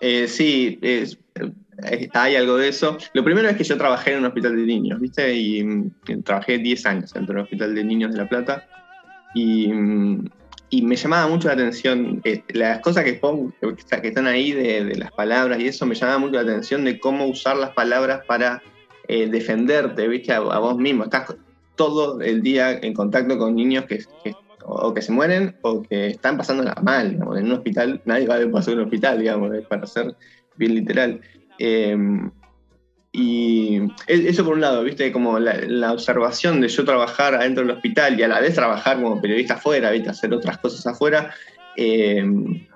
Eh, 0.00 0.26
sí, 0.26 0.80
hay 2.14 2.34
algo 2.34 2.56
de 2.56 2.66
eso. 2.66 2.98
Lo 3.12 3.22
primero 3.22 3.48
es 3.48 3.56
que 3.56 3.62
yo 3.62 3.78
trabajé 3.78 4.14
en 4.14 4.18
un 4.18 4.24
hospital 4.24 4.56
de 4.56 4.62
niños, 4.62 4.98
¿viste? 4.98 5.32
Y, 5.32 5.62
mm, 5.62 5.92
trabajé 6.24 6.58
10 6.58 6.84
años 6.86 7.14
dentro 7.14 7.36
del 7.36 7.44
Hospital 7.44 7.76
de 7.76 7.84
Niños 7.84 8.10
de 8.10 8.18
La 8.18 8.28
Plata. 8.28 8.66
Y, 9.36 9.68
mm, 10.70 10.86
me 10.86 10.96
llamaba 10.96 11.28
mucho 11.28 11.48
la 11.48 11.54
atención, 11.54 12.20
eh, 12.24 12.42
las 12.48 12.80
cosas 12.80 13.04
que 13.04 13.14
pongo, 13.14 13.52
están 14.02 14.26
ahí 14.26 14.52
de, 14.52 14.96
las 14.96 15.12
palabras 15.12 15.60
y 15.60 15.68
eso, 15.68 15.86
me 15.86 15.94
llamaba 15.94 16.18
mucho 16.18 16.34
la 16.34 16.42
atención 16.42 16.84
de 16.84 16.98
cómo 16.98 17.26
usar 17.26 17.56
las 17.56 17.70
palabras 17.70 18.24
para 18.26 18.62
eh, 19.06 19.28
defenderte, 19.28 20.06
¿viste? 20.08 20.32
A, 20.32 20.40
vos 20.40 20.76
mismo. 20.76 21.04
Estás 21.04 21.36
todo 21.76 22.20
el 22.20 22.42
día 22.42 22.72
en 22.72 22.92
contacto 22.92 23.38
con 23.38 23.54
niños 23.54 23.84
que, 23.86 24.04
o 24.64 24.92
que 24.92 25.00
se 25.00 25.12
mueren 25.12 25.56
o 25.62 25.82
que 25.82 26.08
están 26.08 26.36
pasándola 26.36 26.74
mal. 26.82 27.18
En 27.36 27.46
un 27.46 27.52
hospital, 27.52 28.02
nadie 28.04 28.26
va 28.26 28.36
a 28.36 28.50
pasar 28.50 28.74
un 28.74 28.80
hospital, 28.80 29.18
digamos, 29.18 29.50
para 29.68 29.86
ser 29.86 30.14
bien 30.56 30.74
literal. 30.74 31.20
Em, 31.58 32.30
y 33.12 33.80
eso 34.06 34.44
por 34.44 34.54
un 34.54 34.60
lado, 34.60 34.84
viste, 34.84 35.10
como 35.12 35.38
la, 35.38 35.92
observación 35.92 36.60
de 36.60 36.68
yo 36.68 36.84
trabajar 36.84 37.34
adentro 37.34 37.64
del 37.64 37.74
hospital 37.74 38.18
y 38.18 38.22
a 38.22 38.28
la 38.28 38.40
vez 38.40 38.54
trabajar 38.54 39.00
como 39.00 39.20
periodista 39.20 39.54
afuera, 39.54 39.90
viste, 39.90 40.10
hacer 40.10 40.32
otras 40.34 40.58
cosas 40.58 40.86
afuera, 40.86 41.34
em, 41.76 42.66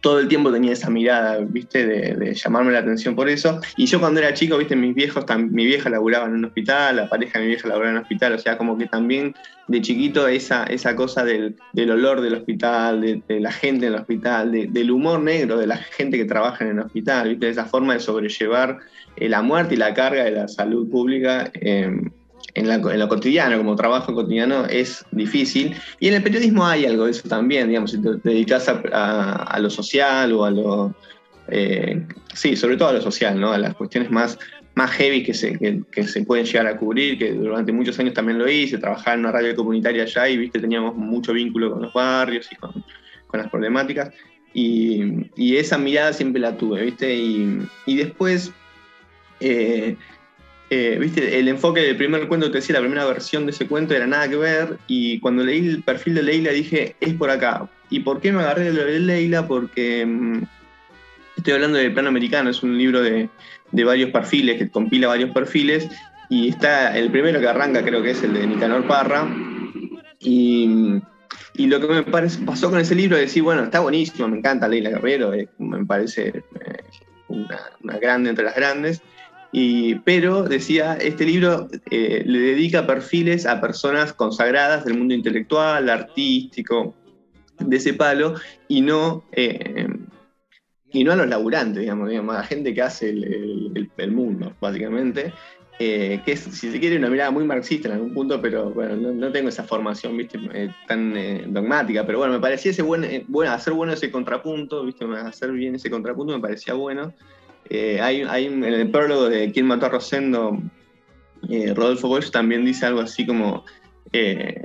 todo 0.00 0.20
el 0.20 0.28
tiempo 0.28 0.52
tenía 0.52 0.72
esa 0.72 0.90
mirada, 0.90 1.38
viste, 1.38 1.86
de, 1.86 2.34
llamarme 2.34 2.72
la 2.72 2.80
atención 2.80 3.14
por 3.14 3.28
eso. 3.28 3.60
Y 3.76 3.86
yo 3.86 4.00
cuando 4.00 4.20
era 4.20 4.34
chico, 4.34 4.58
viste, 4.58 4.76
mis 4.76 4.94
viejos, 4.94 5.24
mi 5.50 5.66
vieja 5.66 5.90
laburaba 5.90 6.26
en 6.26 6.34
un 6.34 6.44
hospital, 6.44 6.96
la 6.96 7.08
pareja 7.08 7.38
de 7.38 7.44
mi 7.44 7.50
vieja 7.52 7.68
laburaba 7.68 7.90
en 7.90 7.96
un 7.96 8.02
hospital, 8.02 8.32
o 8.34 8.38
sea, 8.38 8.58
como 8.58 8.78
que 8.78 8.86
también 8.86 9.34
de 9.68 9.80
chiquito 9.80 10.28
esa, 10.28 10.64
esa 10.64 10.94
cosa 10.94 11.24
del, 11.24 11.56
olor 11.76 12.20
del 12.20 12.34
hospital, 12.34 13.00
de, 13.00 13.40
la 13.40 13.52
gente 13.52 13.86
en 13.86 13.94
el 13.94 14.00
hospital, 14.00 14.52
del 14.52 14.90
humor 14.90 15.20
negro 15.20 15.58
de 15.58 15.66
la 15.66 15.76
gente 15.76 16.16
que 16.16 16.24
trabaja 16.24 16.64
en 16.64 16.72
el 16.72 16.80
hospital, 16.80 17.30
viste, 17.30 17.48
esa 17.48 17.64
forma 17.64 17.94
de 17.94 18.00
sobrellevar 18.00 18.78
eh, 19.16 19.28
la 19.28 19.42
muerte 19.42 19.74
y 19.74 19.78
la 19.78 19.94
carga 19.94 20.24
de 20.24 20.32
la 20.32 20.48
salud 20.48 20.88
pública. 20.88 21.50
Em, 21.54 22.10
en, 22.56 22.98
lo 22.98 23.08
cotidiano, 23.08 23.58
como 23.58 23.76
trabajo 23.76 24.14
cotidiano, 24.14 24.64
es 24.66 25.04
difícil. 25.10 25.76
Y 26.00 26.08
en 26.08 26.14
el 26.14 26.22
periodismo 26.22 26.66
hay 26.66 26.86
algo 26.86 27.04
de 27.04 27.10
eso 27.10 27.28
también, 27.28 27.68
digamos, 27.68 27.90
si 27.90 28.00
te 28.00 28.16
dedicas 28.24 28.68
a, 28.68 29.58
lo 29.60 29.70
social 29.70 30.32
o 30.32 30.44
a 30.44 30.50
lo... 30.50 30.94
Eh, 31.48 32.04
sí, 32.34 32.56
sobre 32.56 32.76
todo 32.76 32.88
a 32.88 32.92
lo 32.94 33.02
social, 33.02 33.38
¿no? 33.38 33.52
A 33.52 33.58
las 33.58 33.74
cuestiones 33.74 34.10
más, 34.10 34.38
más 34.74 34.90
heavy 34.92 35.22
que 35.22 35.34
se, 35.34 35.58
que, 35.92 36.04
se 36.04 36.24
pueden 36.24 36.46
llegar 36.46 36.66
a 36.66 36.78
cubrir, 36.78 37.18
que 37.18 37.32
durante 37.32 37.72
muchos 37.72 37.98
años 37.98 38.14
también 38.14 38.38
lo 38.38 38.50
hice, 38.50 38.78
trabajaba 38.78 39.14
en 39.14 39.20
una 39.20 39.32
radio 39.32 39.54
comunitaria 39.54 40.04
allá 40.04 40.28
y, 40.28 40.38
viste, 40.38 40.58
teníamos 40.58 40.96
mucho 40.96 41.34
vínculo 41.34 41.72
con 41.72 41.82
los 41.82 41.92
barrios 41.92 42.50
y 42.50 42.56
con, 42.56 42.72
con 43.26 43.40
las 43.40 43.50
problemáticas. 43.50 44.14
Y, 44.54 45.28
y, 45.36 45.56
esa 45.56 45.76
mirada 45.76 46.14
siempre 46.14 46.40
la 46.40 46.56
tuve, 46.56 46.82
¿viste? 46.82 47.14
Y, 47.14 47.68
y 47.84 47.96
después... 47.96 48.50
Eh, 49.40 49.96
eh, 50.68 50.98
viste, 51.00 51.38
el 51.38 51.46
enfoque 51.46 51.80
del 51.80 51.96
primer 51.96 52.26
cuento 52.26 52.50
te 52.50 52.58
decía, 52.58 52.74
la 52.74 52.80
primera 52.80 53.04
versión 53.04 53.46
de 53.46 53.52
ese 53.52 53.68
cuento 53.68 53.94
era 53.94 54.06
nada 54.06 54.28
que 54.28 54.36
ver, 54.36 54.78
y 54.88 55.20
cuando 55.20 55.44
leí 55.44 55.66
el 55.66 55.82
perfil 55.82 56.16
de 56.16 56.22
Leila 56.24 56.50
dije, 56.50 56.96
es 57.00 57.14
por 57.14 57.30
acá. 57.30 57.68
¿Y 57.88 58.00
por 58.00 58.20
qué 58.20 58.32
me 58.32 58.40
agarré 58.40 58.72
de 58.72 58.98
Leila? 58.98 59.46
Porque 59.46 60.04
mm, 60.04 60.42
estoy 61.36 61.52
hablando 61.52 61.78
de 61.78 61.90
Plano 61.90 62.08
Americano, 62.08 62.50
es 62.50 62.64
un 62.64 62.76
libro 62.76 63.00
de, 63.00 63.28
varios 63.70 64.10
perfiles, 64.10 64.58
que 64.58 64.68
compila 64.68 65.06
varios 65.06 65.30
perfiles, 65.30 65.88
y 66.28 66.48
está 66.48 66.98
el 66.98 67.12
primero 67.12 67.38
que 67.38 67.46
arranca, 67.46 67.84
creo 67.84 68.02
que 68.02 68.10
es 68.10 68.22
el 68.24 68.34
de 68.34 68.46
Nicanor 68.48 68.88
Parra, 68.88 69.28
y, 70.18 71.00
lo 71.58 71.80
que 71.80 71.86
me 71.86 72.02
pasó 72.02 72.70
con 72.70 72.80
ese 72.80 72.96
libro 72.96 73.16
es 73.16 73.22
decir, 73.22 73.44
bueno, 73.44 73.62
está 73.62 73.80
buenísimo, 73.80 74.26
me 74.26 74.38
encanta 74.38 74.66
Leila 74.66 74.90
Guerrero, 74.90 75.32
eh, 75.32 75.48
me 75.58 75.84
parece 75.86 76.28
eh, 76.28 76.84
una 77.28 77.98
grande 77.98 78.30
entre 78.30 78.44
las 78.44 78.56
grandes, 78.56 79.00
pero 80.04 80.42
decía, 80.42 80.98
este 81.00 81.24
libro 81.24 81.68
eh, 81.90 82.22
le 82.26 82.38
dedica 82.40 82.86
perfiles 82.86 83.46
a 83.46 83.58
personas 83.58 84.12
consagradas 84.12 84.84
del 84.84 84.98
mundo 84.98 85.14
intelectual, 85.14 85.88
artístico, 85.88 86.94
de 87.58 87.76
ese 87.78 87.94
palo, 87.94 88.34
y 88.68 88.82
no, 88.82 89.24
eh, 89.32 89.88
y 90.92 91.04
no 91.04 91.12
a 91.12 91.16
los 91.16 91.28
laburantes, 91.28 91.80
digamos, 91.80 92.10
digamos, 92.10 92.34
a 92.34 92.40
la 92.40 92.44
gente 92.44 92.74
que 92.74 92.82
hace 92.82 93.08
el, 93.08 94.12
mundo, 94.12 94.54
básicamente. 94.60 95.32
Eh, 95.78 96.20
que 96.24 96.32
es, 96.32 96.40
si 96.40 96.70
se 96.70 96.78
quiere, 96.78 96.98
una 96.98 97.08
mirada 97.08 97.30
muy 97.30 97.44
marxista 97.44 97.88
en 97.88 97.94
algún 97.94 98.12
punto, 98.12 98.40
pero 98.42 98.70
bueno, 98.70 98.96
no, 98.96 99.32
tengo 99.32 99.48
esa 99.48 99.64
formación 99.64 100.16
¿viste? 100.18 100.38
tan 100.86 101.14
dogmática, 101.52 102.04
pero 102.04 102.18
bueno, 102.18 102.34
me 102.34 102.40
parecía 102.40 102.72
ese 102.72 102.82
buen, 102.82 103.24
bueno, 103.28 103.52
hacer 103.52 103.72
bueno 103.72 103.94
ese 103.94 104.10
contrapunto, 104.10 104.84
¿viste? 104.84 105.06
hacer 105.22 105.52
bien 105.52 105.76
ese 105.76 105.90
contrapunto 105.90 106.34
me 106.34 106.40
parecía 106.40 106.74
bueno. 106.74 107.14
Eh, 107.70 108.00
hay, 108.00 108.46
en 108.46 108.64
el 108.64 108.90
prólogo 108.90 109.28
de 109.28 109.50
Quién 109.52 109.66
mató 109.66 109.86
a 109.86 109.90
Rosendo, 109.90 110.58
eh, 111.48 111.72
Rodolfo 111.74 112.08
Bosch 112.08 112.30
también 112.30 112.64
dice 112.64 112.86
algo 112.86 113.00
así 113.00 113.26
como, 113.26 113.64
eh, 114.12 114.62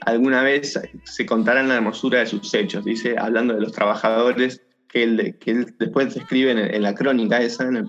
alguna 0.00 0.42
vez 0.42 0.80
se 1.04 1.26
contarán 1.26 1.68
la 1.68 1.76
hermosura 1.76 2.20
de 2.20 2.26
sus 2.26 2.52
hechos, 2.54 2.84
dice, 2.84 3.16
hablando 3.18 3.54
de 3.54 3.60
los 3.60 3.72
trabajadores 3.72 4.62
que 4.88 5.04
él, 5.04 5.36
después 5.78 6.16
escribe 6.16 6.50
en, 6.50 6.82
la 6.82 6.94
crónica 6.94 7.40
esa, 7.40 7.64
en, 7.64 7.86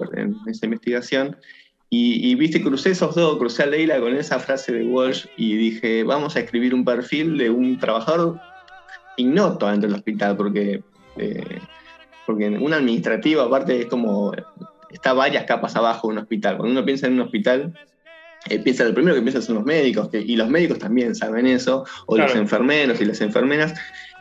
esa 0.47 0.65
investigación. 0.65 1.35
Y, 1.93 2.35
viste, 2.35 2.61
crucé 2.61 2.91
esos 2.91 3.15
dos, 3.15 3.37
crucé 3.37 3.63
a 3.63 3.65
Leila 3.65 3.99
con 3.99 4.15
esa 4.15 4.39
frase 4.39 4.71
de 4.71 4.85
Walsh 4.85 5.25
y 5.35 5.57
dije, 5.57 6.03
vamos 6.03 6.37
a 6.37 6.39
escribir 6.39 6.73
un 6.73 6.85
perfil 6.85 7.37
de 7.37 7.49
un 7.49 7.77
trabajador 7.79 8.39
ignoto 9.17 9.67
dentro 9.67 9.89
del 9.89 9.97
hospital, 9.97 10.37
porque 10.37 10.81
porque 12.25 12.49
un 12.49 12.73
administrativo 12.73 13.41
aparte 13.41 13.81
es 13.81 13.85
como, 13.87 14.31
está 14.91 15.13
varias 15.13 15.45
capas 15.45 15.75
abajo 15.75 16.07
de 16.07 16.13
un 16.13 16.19
hospital. 16.19 16.57
Cuando 16.57 16.73
uno 16.73 16.85
piensa 16.85 17.07
en 17.07 17.13
un 17.13 17.21
hospital, 17.21 17.73
eh, 18.49 18.59
piensa, 18.59 18.83
lo 18.83 18.93
primero 18.93 19.15
que 19.15 19.21
piensa 19.21 19.41
son 19.41 19.55
los 19.55 19.65
médicos, 19.65 20.09
y 20.13 20.35
los 20.35 20.49
médicos 20.49 20.79
también 20.79 21.15
saben 21.15 21.47
eso, 21.47 21.85
o 22.07 22.17
los 22.17 22.35
enfermeros 22.35 22.99
y 22.99 23.05
las 23.05 23.21
enfermeras, 23.21 23.73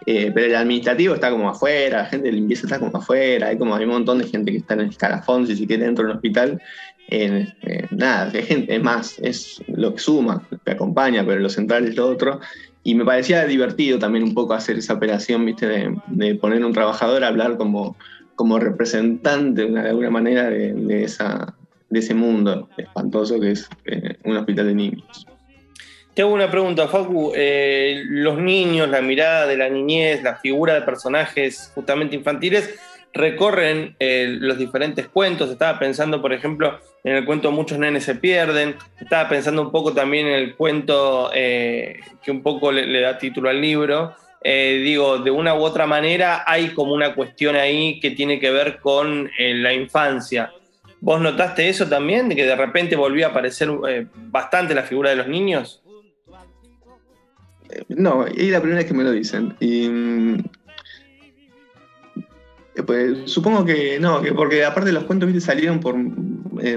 eh, 0.06 0.30
pero 0.34 0.46
el 0.46 0.56
administrativo 0.56 1.14
está 1.14 1.30
como 1.30 1.48
afuera, 1.48 1.98
la 1.98 2.06
gente 2.06 2.26
de 2.26 2.32
limpieza 2.32 2.66
está 2.66 2.78
como 2.78 2.96
afuera, 2.96 3.48
hay 3.48 3.58
como 3.58 3.74
hay 3.74 3.84
un 3.84 3.90
montón 3.90 4.18
de 4.18 4.26
gente 4.26 4.52
que 4.52 4.58
está 4.58 4.74
en 4.74 4.80
el 4.80 4.88
escalafón, 4.90 5.46
si 5.46 5.66
quiere, 5.66 5.84
dentro 5.84 6.06
del 6.06 6.16
hospital. 6.16 6.60
Eh, 7.08 7.46
nada, 7.90 8.30
hay 8.32 8.42
gente, 8.42 8.74
es 8.76 8.82
más, 8.82 9.18
es 9.20 9.62
lo 9.66 9.94
que 9.94 10.00
suma, 10.00 10.46
que 10.64 10.70
acompaña, 10.70 11.24
pero 11.26 11.40
lo 11.40 11.48
central 11.48 11.86
es 11.88 11.96
lo 11.96 12.06
otro. 12.06 12.40
Y 12.82 12.94
me 12.94 13.04
parecía 13.04 13.44
divertido 13.44 13.98
también 13.98 14.24
un 14.24 14.34
poco 14.34 14.54
hacer 14.54 14.78
esa 14.78 14.94
operación, 14.94 15.44
¿viste? 15.44 15.66
De, 16.06 16.34
poner 16.36 16.64
un 16.64 16.72
trabajador 16.72 17.24
a 17.24 17.28
hablar 17.28 17.56
como, 17.56 17.96
como 18.34 18.58
representante 18.58 19.66
de 19.66 19.80
alguna 19.80 20.10
manera 20.10 20.48
de, 20.48 21.04
esa, 21.04 21.54
de 21.90 21.98
ese 21.98 22.14
mundo 22.14 22.68
espantoso 22.78 23.38
que 23.38 23.52
es 23.52 23.68
eh, 23.84 24.16
un 24.24 24.36
hospital 24.36 24.68
de 24.68 24.74
niños. 24.74 25.26
Te 26.14 26.22
hago 26.22 26.32
una 26.32 26.50
pregunta, 26.50 26.88
Facu. 26.88 27.32
Eh, 27.36 28.02
los 28.08 28.38
niños, 28.38 28.88
la 28.88 29.00
mirada 29.00 29.46
de 29.46 29.56
la 29.56 29.68
niñez, 29.68 30.22
la 30.22 30.36
figura 30.36 30.74
de 30.74 30.82
personajes 30.82 31.70
justamente 31.74 32.16
infantiles, 32.16 32.74
recorren 33.12 33.94
eh, 34.00 34.36
los 34.40 34.58
diferentes 34.58 35.06
cuentos. 35.06 35.50
Estaba 35.50 35.78
pensando, 35.78 36.20
por 36.20 36.32
ejemplo, 36.32 36.80
en 37.04 37.16
el 37.16 37.24
cuento 37.24 37.50
Muchos 37.50 37.78
nenes 37.78 38.04
se 38.04 38.14
pierden. 38.14 38.76
Estaba 39.00 39.28
pensando 39.28 39.62
un 39.62 39.70
poco 39.70 39.92
también 39.92 40.26
en 40.26 40.34
el 40.34 40.54
cuento 40.56 41.30
eh, 41.34 42.00
que 42.22 42.30
un 42.30 42.42
poco 42.42 42.72
le, 42.72 43.00
da 43.00 43.18
título 43.18 43.48
al 43.48 43.60
libro. 43.60 44.14
Eh, 44.42 44.80
digo, 44.84 45.18
de 45.18 45.30
una 45.30 45.54
u 45.54 45.58
otra 45.58 45.86
manera 45.86 46.44
hay 46.46 46.70
como 46.70 46.94
una 46.94 47.14
cuestión 47.14 47.56
ahí 47.56 48.00
que 48.00 48.10
tiene 48.10 48.40
que 48.40 48.50
ver 48.50 48.78
con 48.78 49.30
la 49.38 49.72
infancia. 49.72 50.52
¿Vos 51.00 51.20
notaste 51.20 51.68
eso 51.68 51.86
también? 51.86 52.28
De 52.28 52.36
que 52.36 52.46
de 52.46 52.56
repente 52.56 52.96
volvió 52.96 53.26
a 53.26 53.30
aparecer 53.30 53.70
bastante 54.14 54.74
la 54.74 54.82
figura 54.82 55.10
de 55.10 55.16
los 55.16 55.28
niños. 55.28 55.82
No, 57.88 58.26
y 58.28 58.50
la 58.50 58.60
primera 58.60 58.80
vez 58.80 58.86
que 58.86 58.94
me 58.94 59.04
lo 59.04 59.12
dicen. 59.12 59.54
Mm, 59.60 60.34
eh, 60.34 60.42
supongo 63.26 63.64
que 63.64 63.98
no, 64.00 64.22
que 64.22 64.32
porque 64.32 64.64
aparte 64.64 64.92
los 64.92 65.04
cuentos 65.04 65.26
¿viste? 65.26 65.40
salieron 65.40 65.80
por 65.80 65.96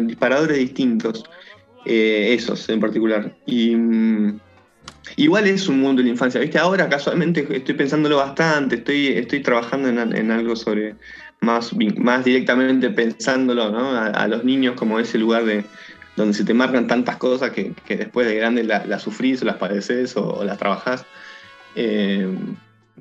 disparadores 0.05 0.57
distintos, 0.57 1.23
eh, 1.85 2.33
esos 2.33 2.67
en 2.69 2.79
particular. 2.79 3.35
Y 3.45 3.75
mm, 3.75 4.39
igual 5.17 5.47
es 5.47 5.67
un 5.67 5.79
mundo 5.79 6.01
de 6.01 6.05
la 6.05 6.11
infancia, 6.11 6.39
¿viste? 6.39 6.59
Ahora 6.59 6.89
casualmente 6.89 7.47
estoy 7.49 7.75
pensándolo 7.75 8.17
bastante, 8.17 8.75
estoy, 8.75 9.07
estoy 9.07 9.41
trabajando 9.41 9.89
en, 9.89 10.31
algo 10.31 10.55
sobre 10.55 10.95
más, 11.41 11.71
más 11.97 12.25
directamente 12.25 12.89
pensándolo, 12.89 13.69
¿no? 13.71 13.91
A, 13.97 14.27
los 14.27 14.43
niños 14.43 14.75
como 14.75 14.99
ese 14.99 15.17
lugar 15.17 15.45
de 15.45 15.65
donde 16.15 16.33
se 16.33 16.45
te 16.45 16.53
marcan 16.53 16.87
tantas 16.87 17.17
cosas 17.17 17.51
que, 17.51 17.73
después 17.87 18.27
de 18.27 18.35
grande 18.35 18.63
las 18.63 19.01
sufrís 19.01 19.41
o 19.41 19.45
las 19.45 19.57
padeces 19.57 20.15
o, 20.15 20.43
las 20.43 20.57
trabajás. 20.57 21.05
Eh, 21.75 22.27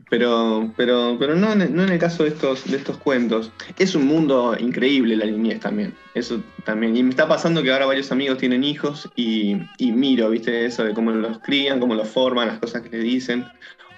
pero, 0.08 0.72
pero, 0.76 1.16
pero 1.18 1.34
no, 1.34 1.54
no 1.54 1.82
en 1.82 1.88
el 1.88 1.98
caso 1.98 2.22
de 2.22 2.30
estos, 2.30 2.70
de 2.70 2.76
estos 2.76 2.98
cuentos. 2.98 3.50
Es 3.78 3.94
un 3.94 4.06
mundo 4.06 4.56
increíble 4.58 5.16
la 5.16 5.26
niñez 5.26 5.60
también. 5.60 5.94
Eso 6.14 6.42
también. 6.64 6.96
Y 6.96 7.02
me 7.02 7.10
está 7.10 7.28
pasando 7.28 7.62
que 7.62 7.72
ahora 7.72 7.86
varios 7.86 8.10
amigos 8.12 8.38
tienen 8.38 8.64
hijos 8.64 9.10
y, 9.16 9.56
y 9.78 9.92
miro, 9.92 10.30
¿viste? 10.30 10.64
Eso 10.64 10.84
de 10.84 10.94
cómo 10.94 11.10
los 11.10 11.38
crían, 11.40 11.80
cómo 11.80 11.94
los 11.94 12.08
forman, 12.08 12.48
las 12.48 12.58
cosas 12.58 12.82
que 12.82 12.90
les 12.90 13.02
dicen 13.02 13.46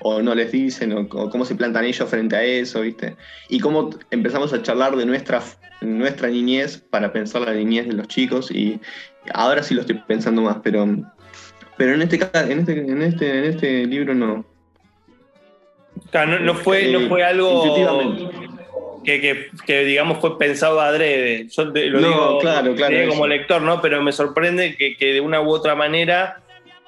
o 0.07 0.21
no 0.21 0.35
les 0.35 0.53
dicen, 0.53 0.93
o, 0.93 1.09
cómo 1.09 1.47
se 1.47 1.55
plantan 1.55 1.87
ellos 1.87 2.09
frente 2.09 2.37
a 2.37 2.45
eso, 2.45 2.83
¿viste? 2.83 3.17
Y 3.49 3.59
cómo 3.59 3.91
empezamos 4.11 4.53
a 4.53 4.61
charlar 4.61 4.97
de 4.97 5.07
nuestra, 5.07 5.43
nuestra 5.81 6.29
niñez 6.29 6.77
para 6.77 7.11
pensar 7.11 7.41
la 7.43 7.55
niñez 7.55 7.87
de 7.87 7.95
los 7.95 8.07
chicos 8.09 8.51
y 8.51 8.81
ahora 9.33 9.63
sí 9.63 9.75
lo 9.75 9.81
estoy 9.81 9.99
pensando 10.07 10.43
más, 10.43 10.59
pero, 10.63 10.87
pero 11.79 11.95
en, 11.95 12.03
este, 12.03 12.17
en, 12.35 12.59
este, 12.61 12.73
en, 12.81 13.03
este, 13.03 13.39
en 13.39 13.45
este 13.45 13.87
libro 13.87 14.15
no. 14.15 14.54
Claro, 16.11 16.33
no, 16.33 16.39
no 16.41 16.55
fue, 16.55 16.89
no 16.93 17.09
fue 17.09 17.23
algo 17.25 17.63
que, 19.05 19.21
que- 19.21 19.49
que, 19.67 19.85
digamos, 19.85 20.19
fue 20.19 20.39
pensado 20.39 20.81
adrede. 20.81 21.47
Yo 21.49 21.73
te- 21.73 21.87
lo 21.87 22.01
No, 22.01 22.09
digo, 22.09 22.39
claro, 22.41 22.75
claro, 22.75 22.97
digo 22.97 23.11
como 23.11 23.27
lector, 23.27 23.61
¿no? 23.63 23.81
Pero 23.83 24.03
me 24.03 24.13
sorprende 24.13 24.77
que, 24.77 24.97
que 24.97 25.13
de 25.13 25.21
una 25.21 25.41
u 25.41 25.51
otra 25.51 25.75
manera 25.75 26.41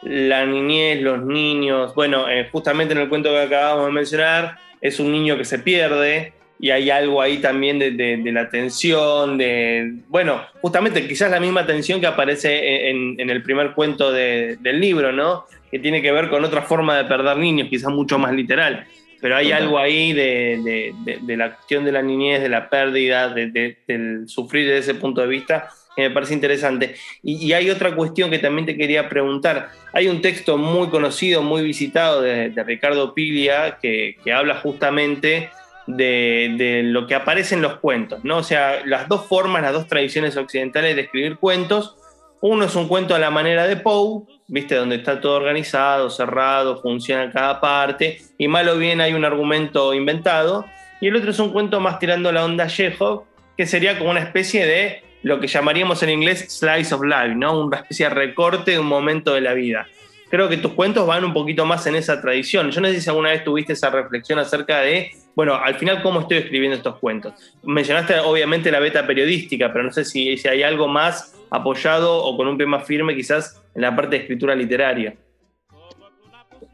la 0.02 0.46
niñez, 0.46 1.02
los 1.02 1.22
niños, 1.22 1.94
bueno, 1.94 2.28
eh, 2.28 2.48
justamente 2.52 2.94
en 2.94 3.00
el 3.00 3.08
cuento 3.08 3.30
que 3.30 3.40
acabamos 3.40 3.86
de 3.86 3.92
mencionar, 3.92 4.58
es 4.80 5.00
un 5.00 5.10
niño 5.10 5.36
que 5.36 5.44
se 5.44 5.58
pierde 5.58 6.32
y 6.60 6.70
hay 6.70 6.88
algo 6.90 7.20
ahí 7.20 7.38
también 7.38 7.78
de, 7.78 7.90
de- 7.90 8.16
de 8.18 8.32
la 8.32 8.48
tensión, 8.48 9.36
de, 9.36 9.94
bueno, 10.08 10.40
justamente 10.62 11.06
quizás 11.08 11.30
la 11.30 11.40
misma 11.40 11.66
tensión 11.66 12.00
que 12.00 12.06
aparece 12.06 12.88
en, 12.90 13.18
en 13.20 13.28
el 13.30 13.42
primer 13.42 13.72
cuento 13.72 14.12
de- 14.12 14.56
del 14.60 14.80
libro, 14.80 15.12
¿no? 15.12 15.44
Que 15.70 15.78
tiene 15.80 16.00
que 16.00 16.12
ver 16.12 16.30
con 16.30 16.44
otra 16.44 16.62
forma 16.62 16.96
de 16.96 17.04
perder 17.04 17.36
niños, 17.38 17.68
quizás 17.68 17.90
mucho 17.92 18.18
más 18.18 18.32
literal. 18.32 18.86
Pero 19.20 19.36
hay 19.36 19.52
algo 19.52 19.78
ahí 19.78 20.12
de, 20.12 20.60
de- 20.64 20.94
de- 21.04 21.18
de 21.22 21.36
la 21.36 21.54
cuestión 21.54 21.84
de 21.84 21.92
la 21.92 22.02
niñez, 22.02 22.40
de 22.42 22.48
la 22.48 22.68
pérdida, 22.68 23.28
de- 23.28 23.46
de- 23.50 23.76
del 23.86 24.28
sufrir 24.28 24.66
desde 24.68 24.92
ese 24.92 24.94
punto 25.00 25.20
de 25.22 25.26
vista, 25.26 25.68
que 25.96 26.02
me 26.02 26.10
parece 26.10 26.34
interesante. 26.34 26.94
Y, 27.22 27.46
y 27.46 27.52
hay 27.54 27.70
otra 27.70 27.94
cuestión 27.94 28.30
que 28.30 28.38
también 28.38 28.66
te 28.66 28.76
quería 28.76 29.08
preguntar. 29.08 29.70
Hay 29.94 30.08
un 30.08 30.20
texto 30.20 30.58
muy 30.58 30.88
conocido, 30.88 31.42
muy 31.42 31.62
visitado 31.62 32.20
de, 32.20 32.50
de 32.50 32.64
Ricardo 32.64 33.14
Piglia, 33.14 33.78
que, 33.80 34.16
que 34.22 34.32
habla 34.32 34.56
justamente 34.56 35.48
de, 35.86 36.54
de 36.58 36.82
lo 36.82 37.06
que 37.06 37.14
aparece 37.14 37.54
en 37.54 37.62
los 37.62 37.76
cuentos, 37.76 38.22
¿no? 38.24 38.38
O 38.38 38.42
sea, 38.42 38.84
las 38.84 39.08
dos 39.08 39.26
formas, 39.26 39.62
las 39.62 39.72
dos 39.72 39.86
tradiciones 39.86 40.36
occidentales 40.36 40.96
de 40.96 41.02
escribir 41.02 41.36
cuentos. 41.36 41.96
Uno 42.40 42.64
es 42.64 42.74
un 42.74 42.88
cuento 42.88 43.14
a 43.14 43.18
la 43.18 43.30
manera 43.30 43.66
de 43.66 43.76
Poe, 43.76 44.24
¿viste? 44.46 44.74
Donde 44.74 44.96
está 44.96 45.20
todo 45.20 45.36
organizado, 45.36 46.10
cerrado, 46.10 46.80
funciona 46.80 47.30
cada 47.30 47.60
parte, 47.60 48.18
y 48.38 48.48
mal 48.48 48.68
o 48.68 48.76
bien 48.76 49.00
hay 49.00 49.14
un 49.14 49.24
argumento 49.24 49.94
inventado. 49.94 50.66
Y 51.00 51.08
el 51.08 51.16
otro 51.16 51.30
es 51.30 51.38
un 51.38 51.52
cuento 51.52 51.80
más 51.80 51.98
tirando 51.98 52.30
la 52.32 52.44
onda 52.44 52.66
Chekhov, 52.66 53.24
que 53.56 53.66
sería 53.66 53.98
como 53.98 54.10
una 54.10 54.20
especie 54.20 54.66
de 54.66 55.02
lo 55.22 55.40
que 55.40 55.46
llamaríamos 55.46 56.02
en 56.02 56.10
inglés 56.10 56.46
slice 56.48 56.94
of 56.94 57.02
life, 57.02 57.34
¿no? 57.34 57.60
Una 57.64 57.78
especie 57.78 58.08
de 58.08 58.14
recorte 58.14 58.72
de 58.72 58.78
un 58.78 58.86
momento 58.86 59.34
de 59.34 59.40
la 59.40 59.54
vida. 59.54 59.86
Creo 60.28 60.48
que 60.48 60.56
tus 60.56 60.72
cuentos 60.72 61.06
van 61.06 61.24
un 61.24 61.32
poquito 61.32 61.64
más 61.64 61.86
en 61.86 61.94
esa 61.96 62.20
tradición. 62.20 62.70
Yo 62.70 62.80
no 62.80 62.88
sé 62.88 63.00
si 63.00 63.08
alguna 63.08 63.30
vez 63.30 63.44
tuviste 63.44 63.72
esa 63.72 63.90
reflexión 63.90 64.38
acerca 64.38 64.80
de, 64.80 65.12
bueno, 65.34 65.54
al 65.54 65.76
final, 65.76 66.02
¿cómo 66.02 66.20
estoy 66.20 66.38
escribiendo 66.38 66.76
estos 66.76 66.98
cuentos? 66.98 67.32
Mencionaste 67.62 68.18
obviamente 68.20 68.70
la 68.70 68.80
beta 68.80 69.06
periodística, 69.06 69.72
pero 69.72 69.84
no 69.84 69.92
sé 69.92 70.04
si, 70.04 70.36
si 70.36 70.48
hay 70.48 70.62
algo 70.62 70.88
más 70.88 71.35
apoyado 71.50 72.22
o 72.22 72.36
con 72.36 72.48
un 72.48 72.56
pie 72.56 72.66
más 72.66 72.84
firme 72.84 73.14
quizás 73.14 73.62
en 73.74 73.82
la 73.82 73.94
parte 73.94 74.16
de 74.16 74.22
escritura 74.22 74.54
literaria. 74.54 75.14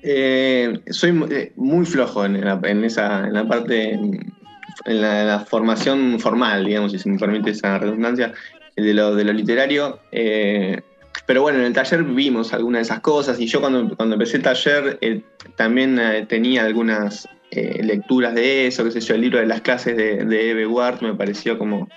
Eh, 0.02 0.80
soy 0.90 1.24
eh, 1.30 1.52
muy 1.56 1.86
flojo 1.86 2.24
en 2.24 2.44
la, 2.44 2.60
esa, 2.84 3.26
en 3.26 3.34
la 3.34 3.46
parte, 3.46 3.92
en 3.92 5.00
la, 5.00 5.44
formación 5.48 6.18
formal, 6.18 6.64
digamos, 6.64 6.92
si 6.92 6.98
se 6.98 7.08
me 7.08 7.18
permite 7.18 7.50
esa 7.50 7.78
redundancia, 7.78 8.32
de 8.76 8.94
lo, 8.94 9.14
de 9.14 9.24
lo 9.24 9.32
literario. 9.32 10.00
eh, 10.10 10.80
pero 11.26 11.42
bueno, 11.42 11.58
en 11.58 11.66
el 11.66 11.72
taller 11.72 12.02
vimos 12.04 12.52
algunas 12.54 12.80
de 12.80 12.82
esas 12.84 13.00
cosas 13.00 13.38
y 13.38 13.46
yo 13.46 13.60
cuando, 13.60 13.94
cuando 13.96 14.14
empecé 14.14 14.38
el 14.38 14.42
taller 14.42 14.98
eh, 15.02 15.20
también 15.56 16.00
tenía 16.26 16.64
algunas 16.64 17.28
lecturas 17.50 18.34
de 18.34 18.66
eso, 18.66 18.82
qué 18.82 18.92
sé 18.92 19.00
yo, 19.00 19.14
el 19.14 19.20
libro 19.20 19.38
de 19.38 19.44
las 19.44 19.60
clases 19.60 19.94
de, 19.94 20.24
de 20.24 20.50
Eve 20.50 20.66
Ward 20.66 21.02
me 21.02 21.14
pareció 21.14 21.58
como... 21.58 21.88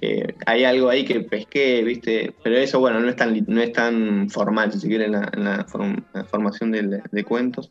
eh, 0.00 0.34
hay 0.46 0.64
algo 0.64 0.88
ahí 0.88 1.04
que 1.04 1.20
pesqué, 1.20 1.82
¿viste? 1.82 2.32
Pero 2.42 2.56
eso, 2.56 2.80
bueno, 2.80 3.00
no 3.00 3.08
es 3.08 3.16
tan, 3.16 3.44
no 3.46 3.60
es 3.60 3.72
tan 3.72 4.28
formal, 4.30 4.72
si 4.72 4.80
se 4.80 4.88
quiere, 4.88 5.06
en 5.06 5.12
la, 5.12 5.30
en 5.32 5.44
la 5.44 5.66
form- 5.66 6.04
la 6.14 6.24
formación 6.24 6.70
de, 6.70 7.24
cuentos, 7.24 7.70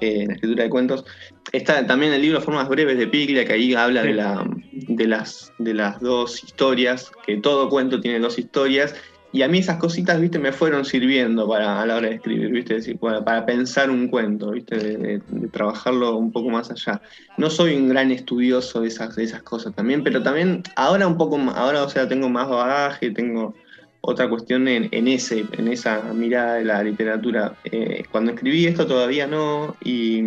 eh, 0.00 0.22
en 0.22 0.28
la 0.28 0.34
escritura 0.34 0.64
de 0.64 0.70
cuentos. 0.70 1.04
Está 1.52 1.86
también 1.86 2.12
el 2.12 2.22
libro 2.22 2.40
Formas 2.40 2.68
Breves 2.68 2.98
de 2.98 3.06
Piglia, 3.06 3.44
que 3.44 3.54
ahí 3.54 3.74
habla 3.74 4.02
de, 4.02 4.14
la, 4.14 4.44
de, 4.72 5.06
las, 5.06 5.52
de 5.58 5.74
las 5.74 6.00
dos 6.00 6.44
historias, 6.44 7.10
que 7.26 7.38
todo 7.38 7.68
cuento 7.68 8.00
tiene 8.00 8.18
dos 8.18 8.38
historias, 8.38 8.94
y 9.30 9.42
a 9.42 9.48
mí 9.48 9.58
esas 9.58 9.76
cositas, 9.76 10.18
viste, 10.20 10.38
me 10.38 10.52
fueron 10.52 10.84
sirviendo 10.86 11.46
para, 11.46 11.82
a 11.82 11.86
la 11.86 11.96
hora 11.96 12.08
de 12.08 12.14
escribir, 12.14 12.50
viste, 12.50 12.74
decir, 12.74 12.98
para, 12.98 13.44
pensar 13.44 13.90
un 13.90 14.08
cuento, 14.08 14.52
viste, 14.52 14.76
de, 14.76 15.22
trabajarlo 15.52 16.16
un 16.16 16.32
poco 16.32 16.48
más 16.48 16.70
allá. 16.70 17.02
No 17.36 17.50
soy 17.50 17.76
un 17.76 17.88
gran 17.88 18.10
estudioso 18.10 18.80
de 18.80 18.88
esas, 18.88 19.16
de 19.16 19.24
esas 19.24 19.42
cosas 19.42 19.74
también, 19.74 20.02
pero 20.02 20.22
también 20.22 20.62
ahora 20.76 21.06
un 21.06 21.18
poco 21.18 21.36
ahora, 21.54 21.82
o 21.82 21.88
sea, 21.90 22.08
tengo 22.08 22.30
más 22.30 22.48
bagaje, 22.48 23.10
tengo 23.10 23.54
otra 24.00 24.30
cuestión 24.30 24.66
en, 24.66 24.88
en 24.92 25.08
ese, 25.08 25.44
en 25.52 25.68
esa 25.68 26.00
mirada 26.14 26.54
de 26.54 26.64
la 26.64 26.82
literatura. 26.82 27.54
Eh, 27.64 28.04
cuando 28.10 28.32
escribí 28.32 28.64
esto 28.64 28.86
todavía 28.86 29.26
no, 29.26 29.76
y, 29.84 30.22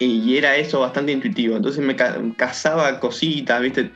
y 0.00 0.36
era 0.36 0.56
eso 0.56 0.80
bastante 0.80 1.12
intuitivo. 1.12 1.56
Entonces 1.56 1.84
me 1.84 1.94
ca- 1.94 2.20
cazaba 2.36 2.98
cositas, 2.98 3.62
¿viste? 3.62 3.92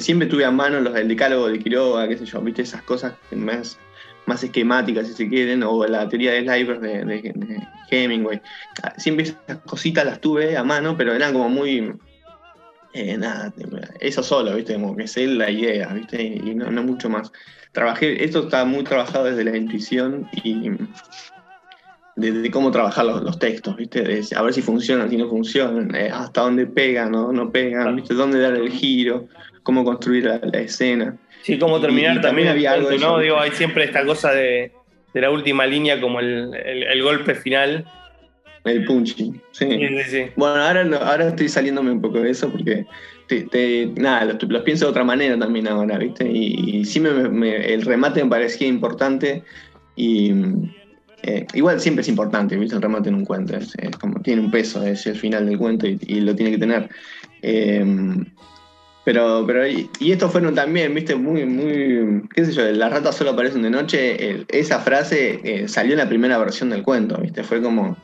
Siempre 0.00 0.26
tuve 0.28 0.44
a 0.44 0.50
mano 0.50 0.80
los 0.80 0.94
del 0.94 1.08
decálogo 1.08 1.48
de 1.48 1.58
Quiroga, 1.58 2.08
qué 2.08 2.16
sé 2.18 2.24
yo, 2.26 2.40
¿viste? 2.42 2.62
Esas 2.62 2.82
cosas 2.84 3.18
más, 3.30 3.82
más 4.26 4.42
esquemáticas, 4.42 5.06
si 5.08 5.14
se 5.14 5.28
quieren, 5.28 5.62
o 5.62 5.86
la 5.86 6.08
teoría 6.08 6.32
de 6.32 6.42
Sliver 6.42 6.80
de, 6.80 7.04
de- 7.04 7.68
Hemingway. 7.90 8.42
Siempre 8.96 9.24
esas 9.24 9.60
cositas 9.64 10.04
las 10.04 10.20
tuve 10.20 10.56
a 10.56 10.64
mano, 10.64 10.96
pero 10.96 11.14
eran 11.14 11.32
como 11.32 11.48
muy. 11.50 11.92
eh, 12.92 13.16
nada, 13.18 13.52
eso 14.00 14.22
solo, 14.22 14.54
¿viste? 14.56 14.74
Como 14.74 14.96
que 14.96 15.06
sé 15.08 15.26
la 15.26 15.50
idea, 15.50 15.92
¿viste? 15.92 16.22
Y 16.22 16.54
no, 16.54 16.70
no 16.70 16.82
mucho 16.82 17.08
más. 17.10 17.30
Trabajé, 17.72 18.24
esto 18.24 18.44
está 18.44 18.64
muy 18.64 18.84
trabajado 18.84 19.26
desde 19.26 19.44
la 19.44 19.56
intuición 19.56 20.28
y 20.32 20.70
de, 22.16 22.32
de 22.32 22.50
cómo 22.50 22.70
trabajar 22.70 23.04
los, 23.04 23.22
los 23.22 23.38
textos, 23.38 23.76
¿viste? 23.76 24.02
De 24.02 24.24
a 24.34 24.42
ver 24.42 24.52
si 24.54 24.62
funcionan, 24.62 25.08
si 25.10 25.16
no 25.16 25.28
funcionan, 25.28 25.94
eh, 25.94 26.10
hasta 26.12 26.40
dónde 26.42 26.66
pegan 26.66 27.14
o 27.14 27.32
no 27.32 27.50
pegan, 27.50 27.94
¿viste? 27.96 28.14
Dónde 28.14 28.40
dar 28.40 28.54
el 28.54 28.70
giro, 28.70 29.28
cómo 29.62 29.84
construir 29.84 30.24
la, 30.24 30.40
la 30.42 30.60
escena. 30.60 31.16
Sí, 31.42 31.58
cómo 31.58 31.80
terminar 31.80 32.16
y 32.16 32.20
también 32.20 32.22
también 32.22 32.46
el 32.48 32.52
había 32.54 32.72
algo 32.72 32.88
cuento, 32.88 33.04
de 33.04 33.06
¿no? 33.10 33.14
eso. 33.18 33.22
Digo, 33.22 33.38
hay 33.40 33.50
siempre 33.52 33.84
esta 33.84 34.04
cosa 34.04 34.32
de, 34.32 34.72
de 35.14 35.20
la 35.20 35.30
última 35.30 35.66
línea 35.66 36.00
como 36.00 36.18
el, 36.20 36.52
el- 36.54 36.82
el 36.84 37.02
golpe 37.02 37.34
final. 37.34 37.84
El 38.64 38.84
punchy, 38.84 39.14
sí. 39.52 39.68
Sí, 39.68 39.88
sí. 40.08 40.22
Bueno, 40.34 40.56
ahora, 40.56 40.82
ahora 41.02 41.28
estoy 41.28 41.48
saliéndome 41.48 41.92
un 41.92 42.00
poco 42.00 42.18
de 42.20 42.30
eso 42.30 42.50
porque 42.50 42.84
te- 43.28 43.42
te- 43.42 43.92
nada, 43.94 44.24
los, 44.24 44.42
los 44.42 44.62
pienso 44.62 44.86
de 44.86 44.90
otra 44.90 45.04
manera 45.04 45.38
también 45.38 45.68
ahora, 45.68 45.98
¿viste? 45.98 46.28
Y, 46.28 46.78
y 46.80 46.84
sí 46.84 46.98
me, 46.98 47.12
me- 47.28 47.72
el 47.72 47.82
remate 47.82 48.24
me 48.24 48.30
parecía 48.30 48.66
importante 48.66 49.44
y 49.94 50.32
eh, 51.26 51.46
igual 51.54 51.80
siempre 51.80 52.02
es 52.02 52.08
importante, 52.08 52.56
¿viste? 52.56 52.76
El 52.76 52.82
remate 52.82 53.08
en 53.08 53.16
un 53.16 53.24
cuento, 53.24 53.56
es, 53.56 53.74
es 53.78 53.96
como, 53.96 54.20
tiene 54.22 54.40
un 54.42 54.50
peso, 54.50 54.84
es 54.86 55.06
el 55.06 55.16
final 55.16 55.46
del 55.46 55.58
cuento 55.58 55.86
y, 55.86 55.98
y 56.06 56.20
lo 56.20 56.34
tiene 56.34 56.52
que 56.52 56.58
tener. 56.58 56.88
Eh, 57.42 57.84
pero, 59.04 59.44
pero 59.46 59.66
y, 59.68 59.88
y 60.00 60.10
estos 60.10 60.32
fueron 60.32 60.54
también, 60.54 60.92
viste, 60.92 61.14
muy, 61.14 61.44
muy, 61.46 62.22
qué 62.34 62.44
sé 62.44 62.52
yo, 62.52 62.64
las 62.72 62.90
ratas 62.92 63.14
solo 63.14 63.30
aparecen 63.30 63.62
de 63.62 63.70
noche, 63.70 64.30
el- 64.30 64.46
esa 64.48 64.80
frase 64.80 65.40
eh, 65.44 65.68
salió 65.68 65.92
en 65.92 65.98
la 65.98 66.08
primera 66.08 66.38
versión 66.38 66.70
del 66.70 66.82
cuento, 66.82 67.16
viste, 67.20 67.44
fue 67.44 67.62
como, 67.62 67.96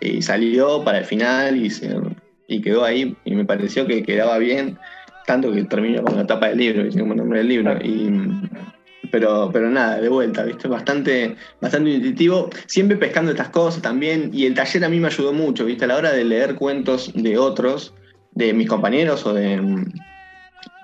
y 0.00 0.20
salió 0.22 0.82
para 0.84 0.98
el 0.98 1.04
final 1.04 1.56
y, 1.56 1.70
se- 1.70 1.94
y 2.48 2.60
quedó 2.60 2.84
ahí 2.84 3.16
y 3.24 3.34
me 3.36 3.44
pareció 3.44 3.86
que 3.86 4.02
quedaba 4.02 4.36
bien, 4.38 4.76
tanto 5.26 5.52
que 5.52 5.62
terminó 5.62 6.02
con 6.02 6.16
la 6.16 6.26
tapa 6.26 6.48
del 6.48 6.58
libro, 6.58 6.82
¿viste? 6.82 6.98
como 7.00 7.12
el 7.12 7.18
nombre 7.18 7.38
del 7.38 7.48
libro. 7.48 7.78
Y, 7.80 8.10
pero, 9.10 9.50
pero 9.52 9.70
nada, 9.70 10.00
de 10.00 10.08
vuelta, 10.08 10.44
¿viste? 10.44 10.68
Bastante, 10.68 11.36
bastante 11.60 11.90
intuitivo, 11.90 12.50
siempre 12.66 12.96
pescando 12.96 13.30
estas 13.30 13.48
cosas 13.50 13.82
también, 13.82 14.30
y 14.32 14.46
el 14.46 14.54
taller 14.54 14.84
a 14.84 14.88
mí 14.88 15.00
me 15.00 15.08
ayudó 15.08 15.32
mucho, 15.32 15.64
¿viste? 15.64 15.84
A 15.84 15.88
la 15.88 15.96
hora 15.96 16.12
de 16.12 16.24
leer 16.24 16.54
cuentos 16.54 17.12
de 17.14 17.38
otros, 17.38 17.94
de 18.32 18.52
mis 18.52 18.68
compañeros 18.68 19.26
o 19.26 19.34
de, 19.34 19.84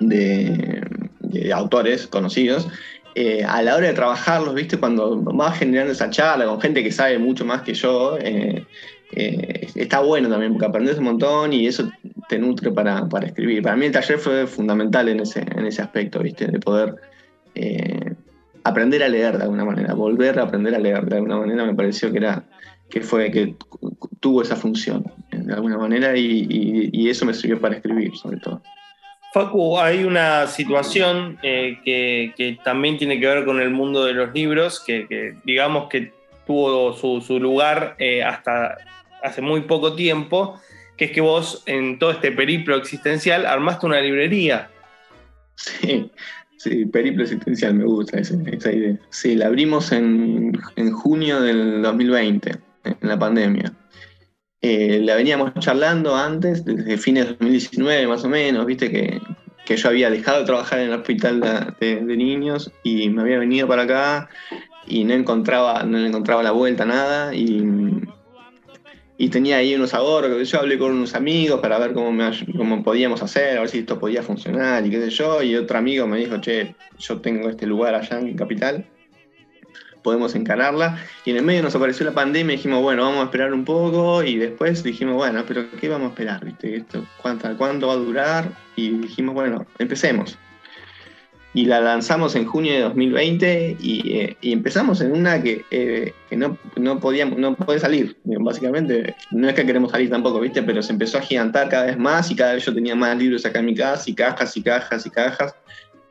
de, 0.01 1.53
autores 1.53 2.07
conocidos, 2.07 2.69
eh, 3.15 3.45
a 3.45 3.63
la 3.63 3.77
hora 3.77 3.89
de 3.89 3.95
trabajarlos, 3.95 4.55
¿viste? 4.55 4.77
Cuando 4.79 5.17
vas 5.17 5.59
generando 5.59 5.93
esa 5.93 6.11
charla 6.11 6.47
con 6.47 6.61
gente 6.61 6.83
que 6.83 6.91
sabe 6.91 7.19
mucho 7.19 7.45
más 7.45 7.63
que 7.63 7.75
yo, 7.75 8.19
eh, 8.21 8.67
eh, 9.13 9.69
está 9.75 10.01
bueno 10.01 10.29
también, 10.29 10.53
porque 10.53 10.67
aprendes 10.67 10.99
un 10.99 11.05
montón 11.05 11.53
y 11.53 11.67
eso 11.67 11.89
te 12.29 12.39
nutre 12.39 12.73
para, 12.73 13.09
para 13.09 13.27
escribir. 13.27 13.63
Para 13.63 13.77
mí 13.77 13.87
el 13.87 13.93
taller 13.93 14.19
fue 14.19 14.47
fundamental 14.47 15.09
en 15.09 15.21
ese, 15.21 15.41
en 15.41 15.67
ese 15.67 15.83
aspecto, 15.83 16.21
¿viste? 16.21 16.47
De 16.47 16.59
poder 16.59 16.97
eh, 17.55 18.15
aprender 18.65 19.03
a 19.03 19.09
leer 19.09 19.37
de 19.37 19.45
alguna 19.45 19.65
manera, 19.65 19.95
volver 19.95 20.39
a 20.39 20.45
aprender 20.45 20.75
a 20.75 20.79
leer 20.79 21.05
de 21.05 21.17
alguna 21.17 21.39
manera, 21.39 21.65
me 21.65 21.75
pareció 21.75 22.11
que 22.11 22.19
era, 22.19 22.45
que 22.89 23.01
fue 23.01 23.31
que 23.31 23.57
tuvo 24.21 24.43
esa 24.43 24.57
función 24.57 25.05
de 25.31 25.53
alguna 25.53 25.77
manera 25.77 26.17
y, 26.17 27.09
eso 27.09 27.27
me 27.27 27.35
sirvió 27.35 27.61
para 27.61 27.77
escribir 27.77 28.17
sobre 28.17 28.39
todo. 28.39 28.63
Facu, 29.33 29.79
hay 29.79 30.05
una 30.05 30.47
situación 30.47 31.39
eh, 31.43 31.79
que, 31.85 32.59
también 32.65 32.97
tiene 32.97 33.21
que 33.21 33.27
ver 33.27 33.45
con 33.45 33.61
el 33.61 33.71
mundo 33.71 34.05
de 34.05 34.15
los 34.15 34.33
libros, 34.33 34.81
que, 34.81 35.37
digamos 35.45 35.89
que 35.89 36.13
tuvo 36.47 36.95
su, 36.95 37.39
lugar 37.41 37.97
eh, 37.99 38.23
hasta 38.23 38.77
hace 39.23 39.43
muy 39.43 39.63
poco 39.63 39.95
tiempo, 39.95 40.61
que 40.97 41.07
es 41.07 41.11
que 41.11 41.21
vos 41.21 41.63
en 41.67 41.99
todo 41.99 42.13
este 42.13 42.31
periplo 42.31 42.77
existencial 42.77 43.47
armaste 43.47 43.87
una 43.87 44.01
librería. 44.01 44.71
Sí, 45.57 46.11
sí, 46.65 46.87
periplo 46.87 47.23
existencial, 47.23 47.75
me 47.75 47.85
gusta 47.85 48.19
esa, 48.19 48.35
idea. 48.73 48.99
Sí, 49.11 49.37
la 49.37 49.47
abrimos 49.47 49.93
en, 49.93 50.59
en 50.77 50.93
junio 50.93 51.41
del 51.41 51.83
2020 51.83 52.53
en 52.85 52.97
la 53.09 53.19
pandemia. 53.19 53.73
Eh, 54.67 55.01
la 55.05 55.17
veníamos 55.17 55.53
charlando 55.59 56.17
antes, 56.17 56.65
desde 56.65 56.97
fines 56.97 57.27
de 57.27 57.31
2019 57.33 58.07
más 58.07 58.25
o 58.25 58.31
menos, 58.31 58.65
viste 58.65 58.91
que, 58.91 59.21
yo 59.77 59.89
había 59.91 60.09
dejado 60.09 60.41
de 60.41 60.47
trabajar 60.47 60.79
en 60.79 60.89
el 60.89 60.95
hospital 60.95 61.41
de, 61.81 62.01
niños 62.01 62.73
y 62.83 63.11
me 63.11 63.21
había 63.23 63.39
venido 63.39 63.69
para 63.69 63.83
acá 63.83 64.31
y 64.87 65.05
no 65.05 65.13
encontraba, 65.13 65.83
no 65.83 65.99
encontraba 65.99 66.43
la 66.43 66.53
vuelta 66.53 66.87
nada 66.87 67.35
y, 67.35 67.63
y 69.17 69.29
tenía 69.29 69.59
ahí 69.59 69.75
unos 69.75 69.95
ahorros, 69.95 70.51
yo 70.51 70.59
hablé 70.59 70.79
con 70.79 70.93
unos 70.93 71.15
amigos 71.15 71.61
para 71.61 71.79
ver 71.79 71.93
cómo, 71.93 72.31
cómo 72.57 72.83
podíamos 72.83 73.23
hacer, 73.23 73.57
a 73.57 73.61
ver 73.61 73.69
si 73.69 73.79
esto 73.79 73.99
podía 73.99 74.23
funcionar 74.23 74.85
y 74.85 74.91
qué 74.91 75.01
sé 75.03 75.11
yo, 75.11 75.43
y 75.43 75.57
otro 75.57 75.79
amigo 75.79 76.07
me 76.07 76.19
dijo, 76.19 76.39
che, 76.41 76.75
yo 76.99 77.21
tengo 77.21 77.49
este 77.49 77.67
lugar 77.67 77.95
allá 77.95 78.19
en 78.19 78.37
Capital 78.37 78.87
podemos 80.05 80.37
encararla. 80.37 80.99
Y 81.25 81.31
en 81.31 81.39
el 81.39 81.43
medio 81.43 81.63
nos 81.65 81.75
apareció 81.75 82.07
la 82.07 82.13
pandemia 82.13 82.55
y 82.55 82.57
dijimos, 82.59 82.81
bueno, 82.83 83.03
vamos 83.03 83.23
a 83.23 83.25
esperar 83.25 83.53
un 83.53 83.65
poco. 83.65 84.23
Y 84.23 84.37
después 84.37 84.85
dijimos, 84.85 85.17
bueno, 85.17 85.43
pero 85.49 85.69
¿qué 85.81 85.89
vamos 85.89 86.09
a 86.09 86.11
esperar? 86.11 86.45
¿Viste? 86.45 86.77
Esto, 86.77 87.05
¿cuánto, 87.21 87.57
¿Cuánto 87.57 87.89
va 87.89 87.95
a 87.95 87.97
durar? 87.97 88.53
Y 88.77 88.91
dijimos, 88.91 89.35
bueno, 89.35 89.67
empecemos. 89.79 90.39
Y 91.55 91.67
la 91.67 91.81
lanzamos 91.81 92.35
en 92.35 92.47
junio 92.47 92.73
de 92.73 92.81
2020 92.81 93.71
eh, 93.71 94.37
y, 94.41 94.53
empezamos 94.53 95.01
en 95.01 95.13
una 95.13 95.41
que, 95.41 95.65
eh, 95.71 96.13
no, 96.33 96.59
no, 96.77 96.99
podíamos, 96.99 97.39
no 97.39 97.55
puede 97.55 97.79
salir. 97.79 98.17
Básicamente, 98.25 99.15
no 99.31 99.49
es 99.49 99.55
que 99.55 99.65
queremos 99.65 99.93
salir 99.93 100.11
tampoco, 100.11 100.41
¿viste? 100.41 100.65
Pero 100.65 100.83
se 100.83 100.93
empezó 100.93 101.19
a 101.19 101.21
gigantar 101.21 101.69
cada 101.69 101.87
vez 101.87 101.97
más 101.97 102.29
y 102.33 102.37
cada 102.37 102.55
vez 102.55 102.65
yo 102.65 102.75
tenía 102.75 102.97
más 102.97 103.17
libros 103.17 103.47
acá 103.47 103.61
en 103.61 103.67
mi 103.67 103.75
casa 103.75 104.11
y 104.11 104.15
cajas 104.15 104.57
y 104.57 104.63
cajas 104.63 105.07
y 105.07 105.11
cajas. 105.11 105.55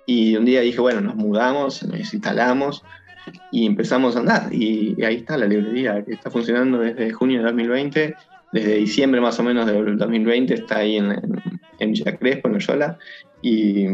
Y 0.06 0.36
un 0.38 0.46
día 0.46 0.62
dije, 0.62 0.80
bueno, 0.80 1.02
nos 1.02 1.16
mudamos, 1.16 1.84
nos 1.84 2.14
instalamos 2.14 2.82
y 3.52 3.66
empezamos 3.66 4.16
a 4.16 4.20
andar. 4.20 4.54
Y, 4.54 5.02
ahí 5.04 5.16
está 5.16 5.38
la 5.38 5.46
librería, 5.46 6.04
que 6.04 6.14
está 6.14 6.32
funcionando 6.32 6.80
desde 6.80 7.12
junio 7.12 7.40
de 7.40 7.46
2020, 7.46 8.16
desde 8.54 8.76
diciembre 8.76 9.20
más 9.20 9.40
o 9.40 9.44
menos 9.44 9.66
del 9.66 9.98
2020 9.98 10.54
está 10.54 10.78
ahí 10.78 10.98
en, 10.98 11.12
en, 11.80 11.92
Villa 11.92 12.16
Crespo, 12.18 12.48
en 12.48 12.54
Loyola, 12.54 12.98
y, 13.42 13.88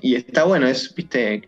y 0.00 0.14
está 0.14 0.44
bueno, 0.44 0.66
es, 0.66 0.94
viste, 0.94 1.42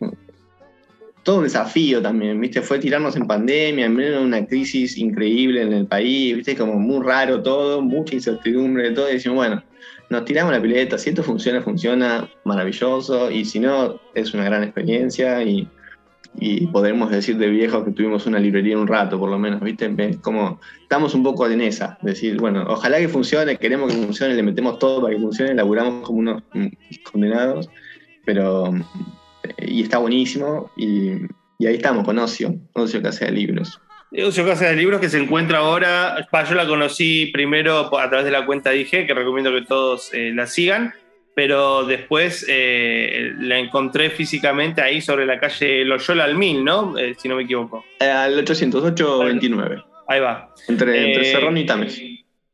todo 1.23 1.39
un 1.39 1.45
desafío 1.45 2.01
también, 2.01 2.41
¿viste? 2.41 2.63
Fue 2.63 2.79
tirarnos 2.79 3.17
en 3.17 3.27
pandemia, 3.27 3.87
en 3.87 3.95
medio 3.95 4.13
de 4.13 4.25
una 4.25 4.47
crisis 4.47 4.97
increíble 4.97 5.63
en 5.63 5.73
el 5.73 5.87
país, 5.87 6.37
¿viste? 6.37 6.57
Como 6.57 6.75
muy 6.75 7.05
raro 7.05 7.43
todo, 7.43 7.83
mucha 7.83 8.15
incertidumbre, 8.15 8.93
todo, 8.93 9.11
y 9.11 9.15
decimos, 9.15 9.37
bueno, 9.37 9.63
nos 10.11 10.25
tiramos 10.25 10.53
la 10.53 10.63
pileta, 10.63 10.97
si 10.97 11.11
esto 11.11 11.23
funciona, 11.23 11.61
funciona, 11.61 12.29
maravilloso, 12.45 13.31
y 13.31 13.45
si 13.45 13.61
no, 13.61 14.01
es 14.15 14.33
una 14.33 14.45
gran 14.45 14.63
experiencia, 14.63 15.43
y, 15.43 15.69
y 16.41 16.67
podemos 16.69 17.11
decir 17.11 17.37
de 17.37 17.49
viejos 17.49 17.85
que 17.85 17.91
tuvimos 17.91 18.27
una 18.27 18.39
librería 18.39 18.79
un 18.79 18.87
rato, 18.87 19.19
por 19.19 19.29
lo 19.29 19.39
menos, 19.39 19.61
¿viste? 19.61 20.19
Como 20.23 20.61
estamos 20.81 21.15
un 21.15 21.23
poco 21.23 21.47
en 21.47 21.61
esa, 21.61 21.99
decir, 22.01 22.39
bueno, 22.39 22.65
ojalá 22.69 22.99
que 22.99 23.09
funcione, 23.09 23.59
queremos 23.59 23.93
que 23.93 23.99
funcione, 23.99 24.35
le 24.35 24.43
metemos 24.43 24.79
todo 24.79 25.03
para 25.03 25.15
que 25.15 25.21
funcione, 25.21 25.55
laburamos 25.55 26.07
como 26.07 26.21
unos 26.21 26.43
condenados, 27.11 27.69
pero, 28.29 28.75
y 29.57 29.85
está 29.85 29.97
buenísimo, 29.97 30.71
y, 30.77 31.13
ahí 31.67 31.77
estamos 31.77 32.05
con 32.05 32.19
Ocio, 32.19 32.55
Ocio 32.75 33.01
Casa 33.01 33.25
de 33.25 33.33
Libros. 33.33 33.81
Ocio 34.23 34.45
Casa 34.45 34.67
de 34.67 34.77
Libros 34.77 35.01
que 35.01 35.09
se 35.09 35.19
encuentra 35.19 35.61
ahora, 35.61 36.29
yo 36.47 36.55
la 36.55 36.67
conocí 36.67 37.31
primero 37.33 37.99
a 37.99 38.09
través 38.11 38.27
de 38.27 38.31
la 38.31 38.45
cuenta 38.45 38.69
dije 38.69 39.07
que 39.07 39.15
recomiendo 39.15 39.51
que 39.51 39.63
todos 39.63 40.13
eh, 40.13 40.33
la 40.35 40.47
sigan, 40.47 40.93
pero 41.35 41.87
después 41.87 42.45
eh, 42.51 43.33
la 43.39 43.59
encontré 43.59 44.11
físicamente 44.11 44.83
ahí 44.83 45.01
sobre 45.01 45.25
la 45.25 45.41
calle 45.41 45.87
Loyola 45.87 46.25
al 46.25 46.37
Mil, 46.37 46.63
¿no? 46.63 46.99
Eh, 46.99 47.15
si 47.17 47.29
no 47.29 47.37
me 47.37 47.45
equivoco. 47.45 47.83
Al 47.99 48.45
808-29. 48.45 49.85
Ahí 50.07 50.21
va. 50.21 50.53
Entre, 50.69 51.13
entre 51.13 51.25
Cerrón 51.25 51.57
y 51.57 51.65
Tames. 51.65 51.99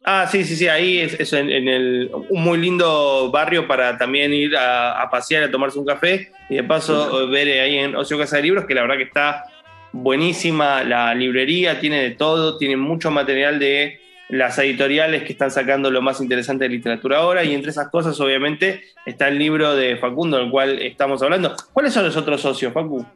Ah, 0.06 0.28
sí, 0.30 0.44
sí, 0.44 0.54
sí, 0.54 0.68
ahí 0.68 0.98
es, 0.98 1.32
en, 1.32 1.50
el, 1.50 2.10
un 2.28 2.42
muy 2.42 2.58
lindo 2.58 3.30
barrio 3.30 3.66
para 3.66 3.96
también 3.96 4.34
ir 4.34 4.54
a, 4.54 5.08
pasear, 5.10 5.44
a 5.44 5.50
tomarse 5.50 5.78
un 5.78 5.86
café 5.86 6.30
y 6.50 6.56
de 6.56 6.62
paso 6.62 7.26
ver 7.28 7.48
ahí 7.58 7.78
en 7.78 7.96
Ocio 7.96 8.18
Casa 8.18 8.36
de 8.36 8.42
Libros, 8.42 8.66
que 8.66 8.74
la 8.74 8.82
verdad 8.82 8.98
que 8.98 9.04
está 9.04 9.44
buenísima 9.92 10.84
la 10.84 11.14
librería, 11.14 11.80
tiene 11.80 12.02
de 12.02 12.10
todo, 12.10 12.58
tiene 12.58 12.76
mucho 12.76 13.10
material 13.10 13.58
de 13.58 13.98
las 14.28 14.58
editoriales 14.58 15.22
que 15.22 15.32
están 15.32 15.50
sacando 15.50 15.90
lo 15.90 16.02
más 16.02 16.20
interesante 16.20 16.64
de 16.64 16.70
literatura 16.70 17.18
ahora, 17.18 17.42
y 17.42 17.54
entre 17.54 17.70
esas 17.70 17.88
cosas, 17.88 18.20
obviamente, 18.20 18.82
está 19.06 19.28
el 19.28 19.38
libro 19.38 19.74
de 19.74 19.96
Facundo, 19.96 20.36
del 20.36 20.50
cual 20.50 20.82
estamos 20.82 21.22
hablando. 21.22 21.56
¿Cuáles 21.72 21.94
son 21.94 22.04
los 22.04 22.16
otros 22.16 22.42
socios, 22.42 22.74
Facu? 22.74 23.06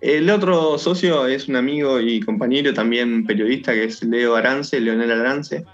El 0.00 0.30
otro 0.30 0.78
socio 0.78 1.26
es 1.26 1.46
un 1.46 1.56
amigo 1.56 2.00
y 2.00 2.20
compañero, 2.20 2.74
también 2.74 3.24
periodista, 3.24 3.72
que 3.72 3.84
es 3.84 4.02
Leo 4.02 4.34
Arance, 4.34 4.80
Leonel 4.80 5.12
Arance, 5.12 5.64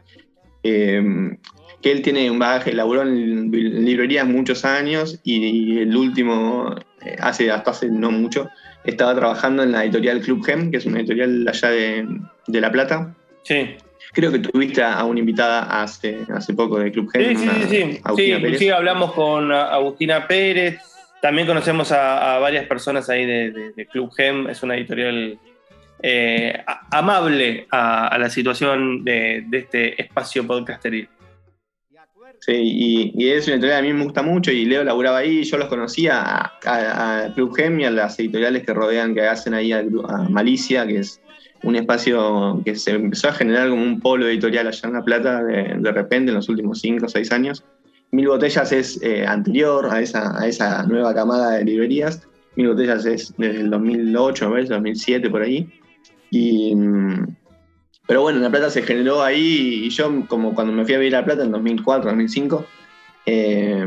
em, 0.62 1.38
que 1.82 1.90
él 1.90 2.02
tiene 2.02 2.30
un 2.30 2.38
bagaje, 2.38 2.72
laburó 2.72 3.02
en 3.02 3.50
librerías 3.50 4.26
muchos 4.26 4.64
años 4.64 5.20
y 5.24 5.78
el 5.78 5.96
último, 5.96 6.76
eh, 7.04 7.16
hace, 7.20 7.50
hasta 7.50 7.72
hace 7.72 7.88
no 7.88 8.10
mucho, 8.10 8.48
estaba 8.84 9.14
trabajando 9.14 9.62
en 9.62 9.72
la 9.72 9.84
editorial 9.84 10.20
Club 10.20 10.44
Gem, 10.44 10.70
que 10.70 10.78
es 10.78 10.86
una 10.86 11.00
editorial 11.00 11.46
allá 11.48 11.70
de, 11.70 12.06
de 12.46 12.60
La 12.60 12.70
Plata. 12.70 13.14
Sí. 13.42 13.76
Creo 14.12 14.30
que 14.30 14.40
tuviste 14.40 14.82
a 14.82 15.04
una 15.04 15.20
invitada 15.20 15.82
hace, 15.82 16.18
hace 16.34 16.52
poco 16.54 16.78
de 16.78 16.92
Club 16.92 17.10
Gem. 17.10 17.36
Sí, 17.36 17.48
sí, 17.68 18.00
sí. 18.16 18.58
sí, 18.58 18.68
hablamos 18.68 19.12
con 19.12 19.50
Agustina 19.50 20.26
Pérez. 20.26 20.78
También 21.22 21.46
conocemos 21.46 21.92
a, 21.92 22.38
varias 22.38 22.66
personas 22.66 23.08
ahí 23.08 23.24
de, 23.24 23.86
Club 23.90 24.12
Gem. 24.14 24.48
Es 24.48 24.62
una 24.62 24.76
editorial 24.76 25.38
eh, 26.02 26.64
amable 26.90 27.66
a, 27.70 28.18
la 28.18 28.28
situación 28.28 29.04
de, 29.04 29.46
este 29.52 30.02
espacio 30.02 30.46
podcasteril. 30.46 31.08
Sí, 32.40 33.12
y, 33.14 33.30
es 33.30 33.46
una 33.46 33.54
editorial 33.54 33.82
que 33.82 33.88
a 33.88 33.92
mí 33.92 33.96
me 33.96 34.04
gusta 34.04 34.22
mucho 34.22 34.50
y 34.50 34.64
Leo 34.64 34.82
laburaba 34.82 35.18
ahí, 35.18 35.44
yo 35.44 35.58
los 35.58 35.68
conocía 35.68 36.50
a, 36.64 37.32
Club 37.36 37.54
Gem 37.54 37.78
y 37.78 37.84
a 37.84 37.90
las 37.92 38.18
editoriales 38.18 38.64
que 38.64 38.74
rodean, 38.74 39.14
que 39.14 39.28
hacen 39.28 39.54
ahí 39.54 39.72
a 39.72 39.84
Malicia, 40.28 40.84
que 40.86 40.98
es 40.98 41.20
un 41.62 41.76
espacio 41.76 42.60
que 42.64 42.74
se 42.74 42.92
empezó 42.92 43.28
a 43.28 43.32
generar 43.32 43.70
como 43.70 43.82
un 43.82 44.00
polo 44.00 44.26
editorial 44.26 44.66
allá 44.66 44.88
en 44.88 44.94
La 44.94 45.04
Plata 45.04 45.44
de, 45.44 45.92
repente 45.92 46.30
en 46.30 46.34
los 46.34 46.48
últimos 46.48 46.80
5 46.80 47.06
o 47.06 47.08
6 47.08 47.30
años. 47.30 47.64
Mil 48.10 48.26
Botellas 48.26 48.72
es 48.72 49.00
eh, 49.02 49.24
anterior 49.24 49.88
a 49.90 50.00
esa, 50.00 50.36
a 50.36 50.48
esa 50.48 50.82
nueva 50.82 51.14
camada 51.14 51.52
de 51.52 51.64
librerías. 51.64 52.26
Mil 52.56 52.68
Botellas 52.68 53.06
es 53.06 53.32
desde 53.38 53.60
el 53.60 53.70
2008, 53.70 54.50
2007 54.68 55.30
por 55.30 55.42
ahí. 55.42 55.70
Mm, 56.32 57.24
pero 58.06 58.22
bueno, 58.22 58.40
La 58.40 58.50
Plata 58.50 58.70
se 58.70 58.82
generó 58.82 59.22
ahí 59.22 59.84
y 59.84 59.90
yo 59.90 60.26
como 60.26 60.54
cuando 60.54 60.72
me 60.72 60.84
fui 60.84 60.94
a 60.94 60.98
vivir 60.98 61.14
a 61.14 61.20
La 61.20 61.24
Plata 61.24 61.44
en 61.44 61.52
2004, 61.52 62.10
2005, 62.10 62.66
eh, 63.26 63.86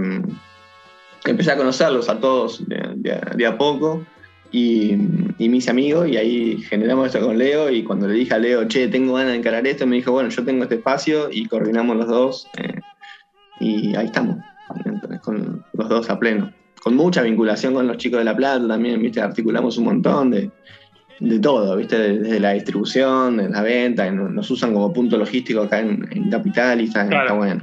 empecé 1.25 1.51
a 1.51 1.57
conocerlos 1.57 2.07
a 2.07 2.19
todos 2.19 2.63
de 2.67 3.45
a 3.45 3.57
poco 3.57 4.05
y, 4.51 4.95
y 5.37 5.49
me 5.49 5.57
hice 5.57 5.71
amigo 5.71 6.05
y 6.05 6.17
ahí 6.17 6.57
generamos 6.61 7.07
esto 7.07 7.25
con 7.25 7.37
Leo 7.37 7.69
y 7.69 7.83
cuando 7.83 8.07
le 8.07 8.13
dije 8.13 8.33
a 8.33 8.37
Leo, 8.37 8.67
che, 8.67 8.87
tengo 8.87 9.13
ganas 9.13 9.33
de 9.33 9.39
encarar 9.39 9.67
esto, 9.67 9.85
me 9.87 9.97
dijo, 9.97 10.11
bueno, 10.11 10.29
yo 10.29 10.45
tengo 10.45 10.63
este 10.63 10.75
espacio 10.75 11.29
y 11.31 11.47
coordinamos 11.47 11.97
los 11.97 12.07
dos 12.07 12.47
eh, 12.57 12.79
y 13.59 13.95
ahí 13.95 14.05
estamos, 14.05 14.37
con 15.23 15.65
los 15.73 15.89
dos 15.89 16.09
a 16.09 16.19
pleno. 16.19 16.53
Con 16.81 16.95
mucha 16.95 17.23
vinculación 17.23 17.73
con 17.73 17.87
los 17.87 17.97
chicos 17.97 18.19
de 18.19 18.25
La 18.25 18.35
Plata 18.35 18.67
también, 18.67 19.01
¿viste? 19.01 19.19
Articulamos 19.19 19.77
un 19.77 19.85
montón 19.85 20.29
de, 20.29 20.51
de 21.19 21.39
todo, 21.39 21.77
¿viste? 21.77 21.97
Desde 21.97 22.39
la 22.39 22.51
distribución, 22.51 23.37
de 23.37 23.49
la 23.49 23.61
venta, 23.61 24.09
nos 24.11 24.49
usan 24.51 24.73
como 24.73 24.91
punto 24.91 25.17
logístico 25.17 25.61
acá 25.61 25.79
en, 25.79 26.29
Capital 26.29 26.81
y 26.81 26.85
está 26.85 27.33
bueno. 27.33 27.61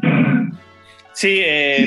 Sí, 1.12 1.40
eh, 1.44 1.86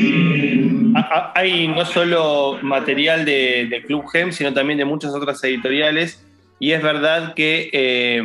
hay 1.34 1.68
no 1.68 1.84
solo 1.86 2.60
material 2.62 3.26
de, 3.26 3.84
Club 3.88 4.08
Gem, 4.12 4.32
sino 4.32 4.54
también 4.54 4.78
de 4.78 4.86
muchas 4.86 5.14
otras 5.14 5.44
editoriales. 5.44 6.24
Y 6.60 6.72
es 6.72 6.82
verdad 6.82 7.34
que, 7.34 7.70
eh, 7.74 8.24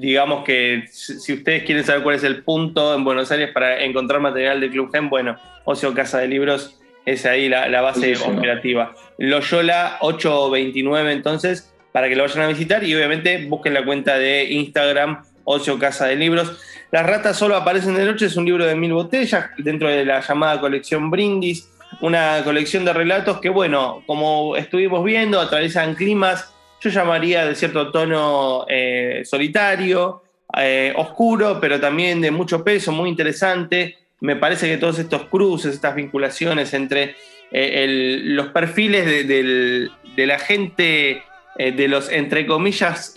digamos 0.00 0.44
que 0.44 0.84
si 0.90 1.32
ustedes 1.32 1.64
quieren 1.64 1.84
saber 1.84 2.02
cuál 2.02 2.16
es 2.16 2.24
el 2.24 2.42
punto 2.42 2.94
en 2.94 3.04
Buenos 3.04 3.30
Aires 3.32 3.50
para 3.52 3.82
encontrar 3.82 4.20
material 4.20 4.60
de 4.60 4.70
Club 4.70 4.90
Gem, 4.92 5.10
bueno, 5.10 5.36
Ocio 5.64 5.92
Casa 5.92 6.18
de 6.18 6.28
Libros 6.28 6.80
es 7.04 7.26
ahí 7.26 7.48
la, 7.48 7.80
base 7.80 8.14
operativa. 8.16 8.94
Loyola 9.18 9.98
829 10.00 11.12
entonces, 11.12 11.74
para 11.92 12.08
que 12.08 12.16
lo 12.16 12.22
vayan 12.22 12.42
a 12.42 12.48
visitar 12.48 12.84
y 12.84 12.94
obviamente 12.94 13.46
busquen 13.46 13.74
la 13.74 13.84
cuenta 13.84 14.18
de 14.18 14.44
Instagram 14.44 15.22
Ocio 15.44 15.78
Casa 15.78 16.06
de 16.06 16.16
Libros. 16.16 16.58
Las 16.90 17.06
ratas 17.06 17.36
solo 17.36 17.56
aparecen 17.56 17.94
de 17.94 18.04
noche 18.04 18.26
es 18.26 18.36
un 18.36 18.44
libro 18.44 18.66
de 18.66 18.74
mil 18.74 18.92
botellas 18.92 19.50
dentro 19.58 19.88
de 19.88 20.04
la 20.04 20.20
llamada 20.20 20.60
colección 20.60 21.10
Brindis, 21.10 21.68
una 22.00 22.42
colección 22.44 22.84
de 22.84 22.92
relatos 22.92 23.40
que, 23.40 23.48
bueno, 23.48 24.02
como 24.06 24.56
estuvimos 24.56 25.04
viendo, 25.04 25.40
atraviesan 25.40 25.94
climas, 25.94 26.52
yo 26.80 26.90
llamaría 26.90 27.44
de 27.44 27.54
cierto 27.54 27.90
tono 27.90 28.64
eh, 28.68 29.22
solitario, 29.24 30.22
eh, 30.56 30.92
oscuro, 30.96 31.58
pero 31.60 31.78
también 31.78 32.20
de 32.20 32.30
mucho 32.30 32.64
peso, 32.64 32.90
muy 32.92 33.10
interesante. 33.10 33.98
Me 34.20 34.36
parece 34.36 34.68
que 34.68 34.78
todos 34.78 34.98
estos 34.98 35.24
cruces, 35.26 35.74
estas 35.74 35.94
vinculaciones 35.94 36.72
entre 36.74 37.16
eh, 37.52 38.20
los 38.22 38.48
perfiles 38.48 39.26
de, 39.26 40.26
la 40.26 40.38
gente, 40.38 41.22
eh, 41.60 41.72
de 41.72 41.88
los, 41.88 42.10
entre 42.10 42.46
comillas, 42.46 43.14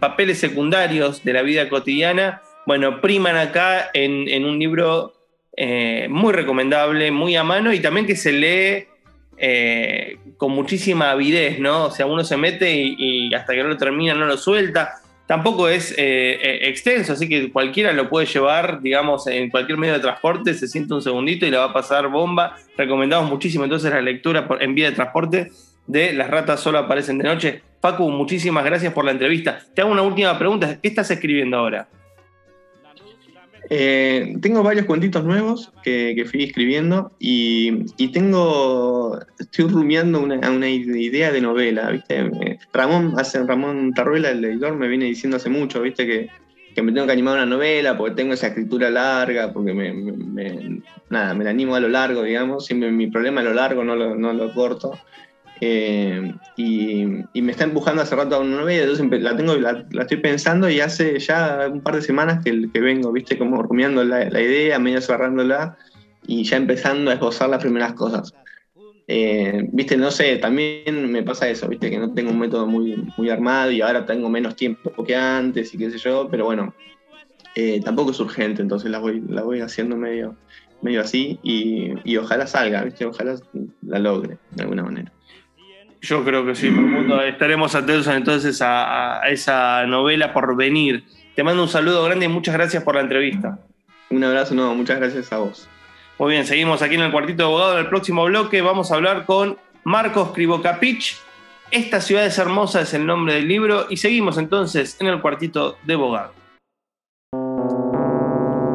papeles 0.00 0.38
secundarios 0.38 1.24
de 1.24 1.32
la 1.32 1.42
vida 1.42 1.68
cotidiana, 1.68 2.42
bueno, 2.66 3.00
priman 3.00 3.36
acá 3.36 3.90
en, 3.94 4.44
un 4.44 4.58
libro 4.58 5.14
muy 6.08 6.32
recomendable, 6.32 7.10
muy 7.10 7.34
a 7.34 7.42
mano 7.42 7.72
y 7.72 7.80
también 7.80 8.06
que 8.06 8.14
se 8.14 8.32
lee 8.32 8.86
con 10.36 10.52
muchísima 10.52 11.10
avidez, 11.10 11.58
¿no? 11.58 11.86
O 11.86 11.90
sea, 11.90 12.06
uno 12.06 12.22
se 12.22 12.36
mete 12.36 12.72
y 12.74 13.32
hasta 13.34 13.54
que 13.54 13.62
no 13.62 13.70
lo 13.70 13.76
termina 13.76 14.14
no 14.14 14.26
lo 14.26 14.36
suelta 14.36 15.00
tampoco 15.28 15.68
es 15.68 15.92
eh, 15.92 16.38
eh, 16.42 16.68
extenso, 16.68 17.12
así 17.12 17.28
que 17.28 17.52
cualquiera 17.52 17.92
lo 17.92 18.08
puede 18.08 18.26
llevar, 18.26 18.80
digamos, 18.80 19.26
en 19.26 19.50
cualquier 19.50 19.76
medio 19.78 19.92
de 19.92 20.00
transporte, 20.00 20.54
se 20.54 20.66
siente 20.66 20.94
un 20.94 21.02
segundito 21.02 21.44
y 21.44 21.50
le 21.50 21.58
va 21.58 21.64
a 21.64 21.72
pasar 21.72 22.08
bomba. 22.08 22.56
Recomendamos 22.78 23.30
muchísimo 23.30 23.64
entonces 23.64 23.92
la 23.92 24.00
lectura 24.00 24.48
en 24.58 24.74
vía 24.74 24.88
de 24.88 24.96
transporte 24.96 25.52
de 25.86 26.12
Las 26.14 26.30
ratas 26.30 26.60
solo 26.60 26.78
aparecen 26.78 27.18
de 27.18 27.24
noche. 27.24 27.62
Facu, 27.80 28.10
muchísimas 28.10 28.64
gracias 28.64 28.92
por 28.92 29.04
la 29.04 29.12
entrevista. 29.12 29.60
Te 29.74 29.82
hago 29.82 29.92
una 29.92 30.02
última 30.02 30.36
pregunta, 30.38 30.80
¿qué 30.80 30.88
estás 30.88 31.10
escribiendo 31.10 31.56
ahora? 31.56 31.88
Eh, 33.70 34.34
tengo 34.40 34.62
varios 34.62 34.86
cuentitos 34.86 35.24
nuevos 35.24 35.72
que, 35.82 36.26
fui 36.30 36.42
escribiendo 36.42 37.12
y, 37.18 37.84
tengo, 38.12 39.18
estoy 39.38 39.66
rumiando 39.66 40.20
una, 40.20 40.68
idea 40.68 41.30
de 41.30 41.40
novela, 41.40 41.90
¿viste? 41.90 42.58
Ramón, 42.72 43.14
hace, 43.18 43.44
Ramón 43.44 43.92
Tarruela, 43.92 44.30
el 44.30 44.44
editor, 44.44 44.74
me 44.74 44.88
viene 44.88 45.04
diciendo 45.04 45.36
hace 45.36 45.50
mucho, 45.50 45.82
¿viste? 45.82 46.06
Que, 46.06 46.30
me 46.82 46.92
tengo 46.92 47.06
que 47.06 47.12
animar 47.12 47.34
a 47.34 47.42
una 47.42 47.56
novela 47.56 47.98
porque 47.98 48.14
tengo 48.14 48.34
esa 48.34 48.46
escritura 48.46 48.88
larga, 48.88 49.52
porque 49.52 49.74
me, 49.74 50.80
nada, 51.10 51.34
me 51.34 51.42
la 51.42 51.50
animo 51.50 51.74
a 51.74 51.80
lo 51.80 51.88
largo, 51.88 52.22
digamos, 52.22 52.66
siempre 52.66 52.92
mi 52.92 53.08
problema 53.08 53.40
a 53.40 53.44
lo 53.44 53.52
largo, 53.52 53.82
no 53.82 53.96
no 54.14 54.32
lo 54.32 54.54
corto. 54.54 54.96
Eh, 55.60 56.34
y, 56.56 57.04
me 57.42 57.52
está 57.52 57.64
empujando 57.64 58.02
hace 58.02 58.14
rato 58.14 58.36
a 58.36 58.40
una 58.40 58.58
novela, 58.58 58.84
entonces 58.84 59.22
la 59.22 59.36
tengo, 59.36 59.56
la, 59.56 59.84
estoy 60.00 60.18
pensando 60.18 60.68
y 60.68 60.80
hace 60.80 61.18
ya 61.18 61.68
un 61.72 61.80
par 61.80 61.96
de 61.96 62.02
semanas 62.02 62.44
que, 62.44 62.68
que 62.72 62.80
vengo, 62.80 63.10
viste, 63.12 63.38
como 63.38 63.62
rumiando 63.62 64.04
la, 64.04 64.26
idea, 64.40 64.78
medio 64.78 65.00
cerrándola 65.00 65.76
y 66.26 66.44
ya 66.44 66.56
empezando 66.56 67.10
a 67.10 67.14
esbozar 67.14 67.48
las 67.48 67.62
primeras 67.62 67.94
cosas. 67.94 68.34
Eh, 69.06 69.66
viste, 69.72 69.96
no 69.96 70.10
sé, 70.10 70.36
también 70.36 71.10
me 71.10 71.22
pasa 71.22 71.48
eso, 71.48 71.66
viste, 71.66 71.90
que 71.90 71.98
no 71.98 72.12
tengo 72.12 72.30
un 72.30 72.38
método 72.38 72.66
muy, 72.66 73.10
muy 73.16 73.30
armado 73.30 73.70
y 73.70 73.80
ahora 73.80 74.04
tengo 74.04 74.28
menos 74.28 74.54
tiempo 74.54 75.02
que 75.04 75.16
antes 75.16 75.72
y 75.72 75.78
qué 75.78 75.90
sé 75.90 75.98
yo, 75.98 76.28
pero 76.30 76.44
bueno, 76.44 76.74
eh, 77.54 77.80
tampoco 77.82 78.10
es 78.10 78.20
urgente, 78.20 78.60
entonces 78.60 78.90
la 78.90 78.98
voy, 78.98 79.22
la 79.26 79.42
voy 79.42 79.60
haciendo 79.60 79.96
medio, 79.96 80.36
medio 80.82 81.00
así 81.00 81.40
y, 81.42 81.94
y 82.04 82.16
ojalá 82.18 82.46
salga, 82.46 82.84
viste, 82.84 83.06
ojalá 83.06 83.36
la 83.82 83.98
logre 83.98 84.36
de 84.50 84.62
alguna 84.62 84.82
manera. 84.82 85.10
Yo 86.00 86.24
creo 86.24 86.46
que 86.46 86.54
sí, 86.54 86.70
mundo. 86.70 87.20
estaremos 87.22 87.74
atentos 87.74 88.06
entonces 88.06 88.60
a, 88.62 89.20
esa 89.28 89.84
novela 89.86 90.32
por 90.32 90.56
venir. 90.56 91.04
Te 91.34 91.42
mando 91.42 91.62
un 91.62 91.68
saludo 91.68 92.04
grande 92.04 92.26
y 92.26 92.28
muchas 92.28 92.54
gracias 92.54 92.82
por 92.82 92.94
la 92.94 93.00
entrevista. 93.00 93.58
Un 94.10 94.22
abrazo, 94.24 94.54
no, 94.54 94.74
muchas 94.74 94.98
gracias 94.98 95.32
a 95.32 95.38
vos. 95.38 95.68
Muy 96.18 96.32
bien, 96.32 96.46
seguimos 96.46 96.82
aquí 96.82 96.94
en 96.94 97.02
el 97.02 97.12
cuartito 97.12 97.42
de 97.42 97.48
abogado. 97.48 97.72
En 97.74 97.80
el 97.80 97.88
próximo 97.88 98.24
bloque 98.24 98.62
vamos 98.62 98.90
a 98.90 98.94
hablar 98.94 99.24
con 99.24 99.56
Marcos 99.84 100.32
Cribocapich. 100.32 101.16
Esta 101.70 102.00
ciudad 102.00 102.24
es 102.24 102.38
hermosa 102.38 102.80
es 102.80 102.94
el 102.94 103.04
nombre 103.04 103.34
del 103.34 103.46
libro 103.46 103.86
y 103.90 103.98
seguimos 103.98 104.38
entonces 104.38 104.96
en 105.00 105.08
el 105.08 105.20
cuartito 105.20 105.76
de 105.84 105.94
abogado. 105.94 106.32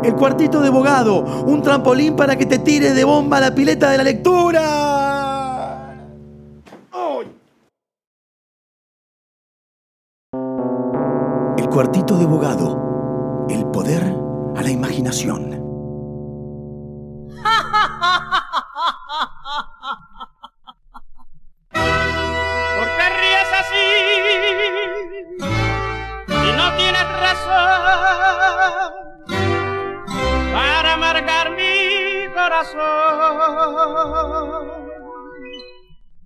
El 0.04 0.14
cuartito 0.16 0.62
de 0.62 0.68
abogado, 0.68 1.22
un 1.22 1.64
trampolín 1.64 2.16
para 2.16 2.36
que 2.36 2.46
te 2.46 2.60
tires 2.60 2.94
de 2.94 3.04
bomba 3.04 3.38
a 3.38 3.42
la 3.42 3.56
pileta 3.56 3.90
de 3.90 3.98
la 3.98 4.04
lectura. 4.04 5.13
Cuartito 11.74 12.16
de 12.20 12.26
abogado. 12.26 13.48
El 13.50 13.66
poder 13.72 14.04
a 14.56 14.62
la 14.62 14.70
imaginación. 14.70 15.50
¿Por 21.72 21.82
qué 22.96 23.10
ríes 23.18 23.50
así? 23.60 23.88
Si 26.28 26.52
no 26.56 26.66
tienes 26.78 27.08
razón 27.26 28.94
para 30.54 30.92
marcar 30.98 31.46
mi 31.58 32.28
corazón. 32.36 32.84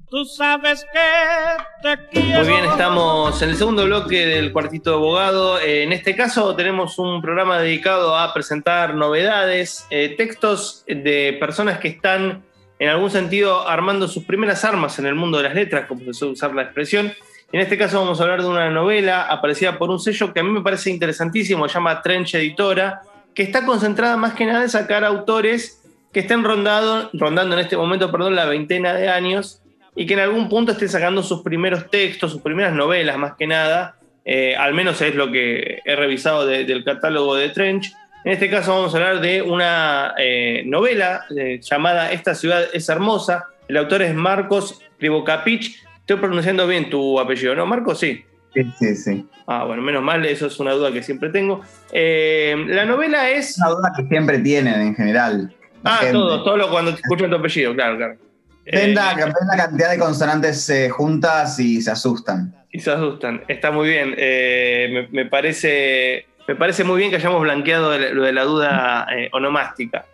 Tú 0.10 0.24
sabes 0.24 0.86
que 0.94 1.82
te 1.82 2.08
quiero. 2.08 2.40
Muy 2.40 2.48
bien, 2.48 2.64
estamos 2.64 3.42
en 3.42 3.50
el 3.50 3.58
segundo 3.58 3.84
bloque 3.84 4.26
del 4.26 4.54
Cuartito 4.54 4.92
de 4.92 4.96
Abogado. 4.96 5.60
Eh, 5.60 5.84
en 5.84 5.92
este 5.92 6.16
caso 6.16 6.56
tenemos 6.56 6.98
un 6.98 7.22
programa 7.22 7.60
dedicado 7.60 8.16
a 8.16 8.34
presentar 8.34 8.96
novedades, 8.96 9.86
eh, 9.90 10.16
textos 10.16 10.86
de 10.88 11.36
personas 11.42 11.80
que 11.80 11.90
están 11.90 12.42
en 12.80 12.88
algún 12.88 13.12
sentido 13.12 13.68
armando 13.68 14.08
sus 14.08 14.24
primeras 14.24 14.64
armas 14.64 14.98
en 14.98 15.08
el 15.08 15.16
mundo 15.16 15.40
de 15.40 15.44
las 15.44 15.56
letras, 15.56 15.88
como 15.88 16.06
se 16.06 16.14
suele 16.14 16.36
usar 16.36 16.56
la 16.56 16.62
expresión. 16.62 17.12
En 17.52 17.60
este 17.60 17.78
caso 17.78 18.00
vamos 18.00 18.22
a 18.22 18.24
hablar 18.24 18.42
de 18.42 18.48
una 18.48 18.70
novela 18.70 19.24
aparecida 19.24 19.78
por 19.78 19.90
un 19.90 20.00
sello 20.00 20.32
que 20.32 20.40
a 20.40 20.44
mí 20.44 20.52
me 20.52 20.62
parece 20.62 20.90
interesantísimo, 20.90 21.68
se 21.68 21.74
llama 21.74 22.02
Trench 22.02 22.36
Editora, 22.36 23.02
que 23.34 23.44
está 23.44 23.66
concentrada 23.66 24.16
más 24.16 24.36
que 24.36 24.46
nada 24.46 24.64
en 24.64 24.70
sacar 24.70 25.04
autores 25.04 25.84
que 26.14 26.22
estén 26.22 26.46
rondado, 26.46 27.10
rondando 27.12 27.56
en 27.56 27.62
este 27.62 27.76
momento 27.76 28.10
perdón, 28.10 28.36
la 28.36 28.46
veintena 28.46 28.94
de 28.94 29.10
años 29.10 29.62
y 29.98 30.06
que 30.06 30.14
en 30.14 30.20
algún 30.20 30.48
punto 30.48 30.72
esté 30.72 30.88
sacando 30.88 31.24
sus 31.24 31.42
primeros 31.42 31.90
textos, 31.90 32.32
sus 32.32 32.42
primeras 32.42 32.72
novelas 32.72 33.18
más 33.18 33.34
que 33.34 33.48
nada, 33.48 33.96
eh, 34.24 34.56
al 34.56 34.76
menos 34.76 35.02
es 35.02 35.16
lo 35.16 35.32
que 35.32 35.82
he 35.84 35.96
revisado 35.96 36.46
del 36.46 36.84
catálogo 36.84 37.36
de 37.36 37.50
Trench. 37.50 37.92
En 38.24 38.34
este 38.34 38.48
caso 38.48 38.76
vamos 38.76 38.94
a 38.94 38.98
hablar 38.98 39.22
de 39.22 39.42
una 39.42 40.14
eh, 40.20 40.64
novela 40.68 41.26
eh, 41.36 41.60
llamada 41.62 42.12
Esta 42.12 42.36
ciudad 42.36 42.66
es 42.72 42.88
hermosa. 42.90 43.46
El 43.68 43.78
autor 43.78 44.04
es 44.04 44.14
Marcos 44.14 44.82
Privocapich. 45.00 45.84
Estoy 46.00 46.18
pronunciando 46.18 46.68
bien 46.68 46.92
tu 46.92 47.20
apellido, 47.20 47.56
¿no? 47.56 47.66
Marcos, 47.66 48.00
sí. 48.00 48.24
Sí, 48.54 48.72
sí, 48.78 48.96
sí. 48.96 49.26
Ah, 49.48 49.64
bueno, 49.64 49.82
menos 49.82 50.04
mal, 50.04 50.24
eso 50.26 50.46
es 50.46 50.60
una 50.60 50.74
duda 50.74 50.92
que 50.92 51.02
siempre 51.02 51.30
tengo. 51.30 51.62
la 51.92 52.86
novela 52.86 53.32
es... 53.32 53.58
Una 53.58 53.70
duda 53.70 53.94
que 53.98 54.04
siempre 54.04 54.38
tienen 54.40 54.80
en 54.80 54.96
general. 54.96 55.56
Ah, 55.84 56.02
todo, 56.12 56.44
todo 56.44 56.70
cuando 56.70 56.92
escuchan 56.92 57.32
tu 57.32 57.38
apellido, 57.38 57.74
claro, 57.74 57.98
claro. 57.98 58.27
Ven 58.72 58.96
la, 58.96 59.16
la, 59.16 59.58
cantidad 59.58 59.92
de 59.92 59.98
consonantes 59.98 60.70
eh, 60.70 60.90
juntas 60.90 61.60
y 61.60 61.82
se 61.82 61.92
asustan. 61.92 62.54
Y 62.72 62.80
se 62.80 62.92
asustan. 62.92 63.44
Está 63.48 63.72
muy 63.72 63.90
bien. 63.90 64.14
Eh, 64.18 65.08
me, 65.12 65.26
parece, 65.26 66.26
me 66.48 66.56
parece 66.56 66.84
muy 66.84 67.00
bien 67.00 67.10
que 67.10 67.16
hayamos 67.16 67.42
blanqueado 67.42 67.98
lo 67.98 68.24
de 68.24 68.34
la 68.34 68.44
duda 68.44 69.08
eh, 69.16 69.30
onomástica. 69.32 70.06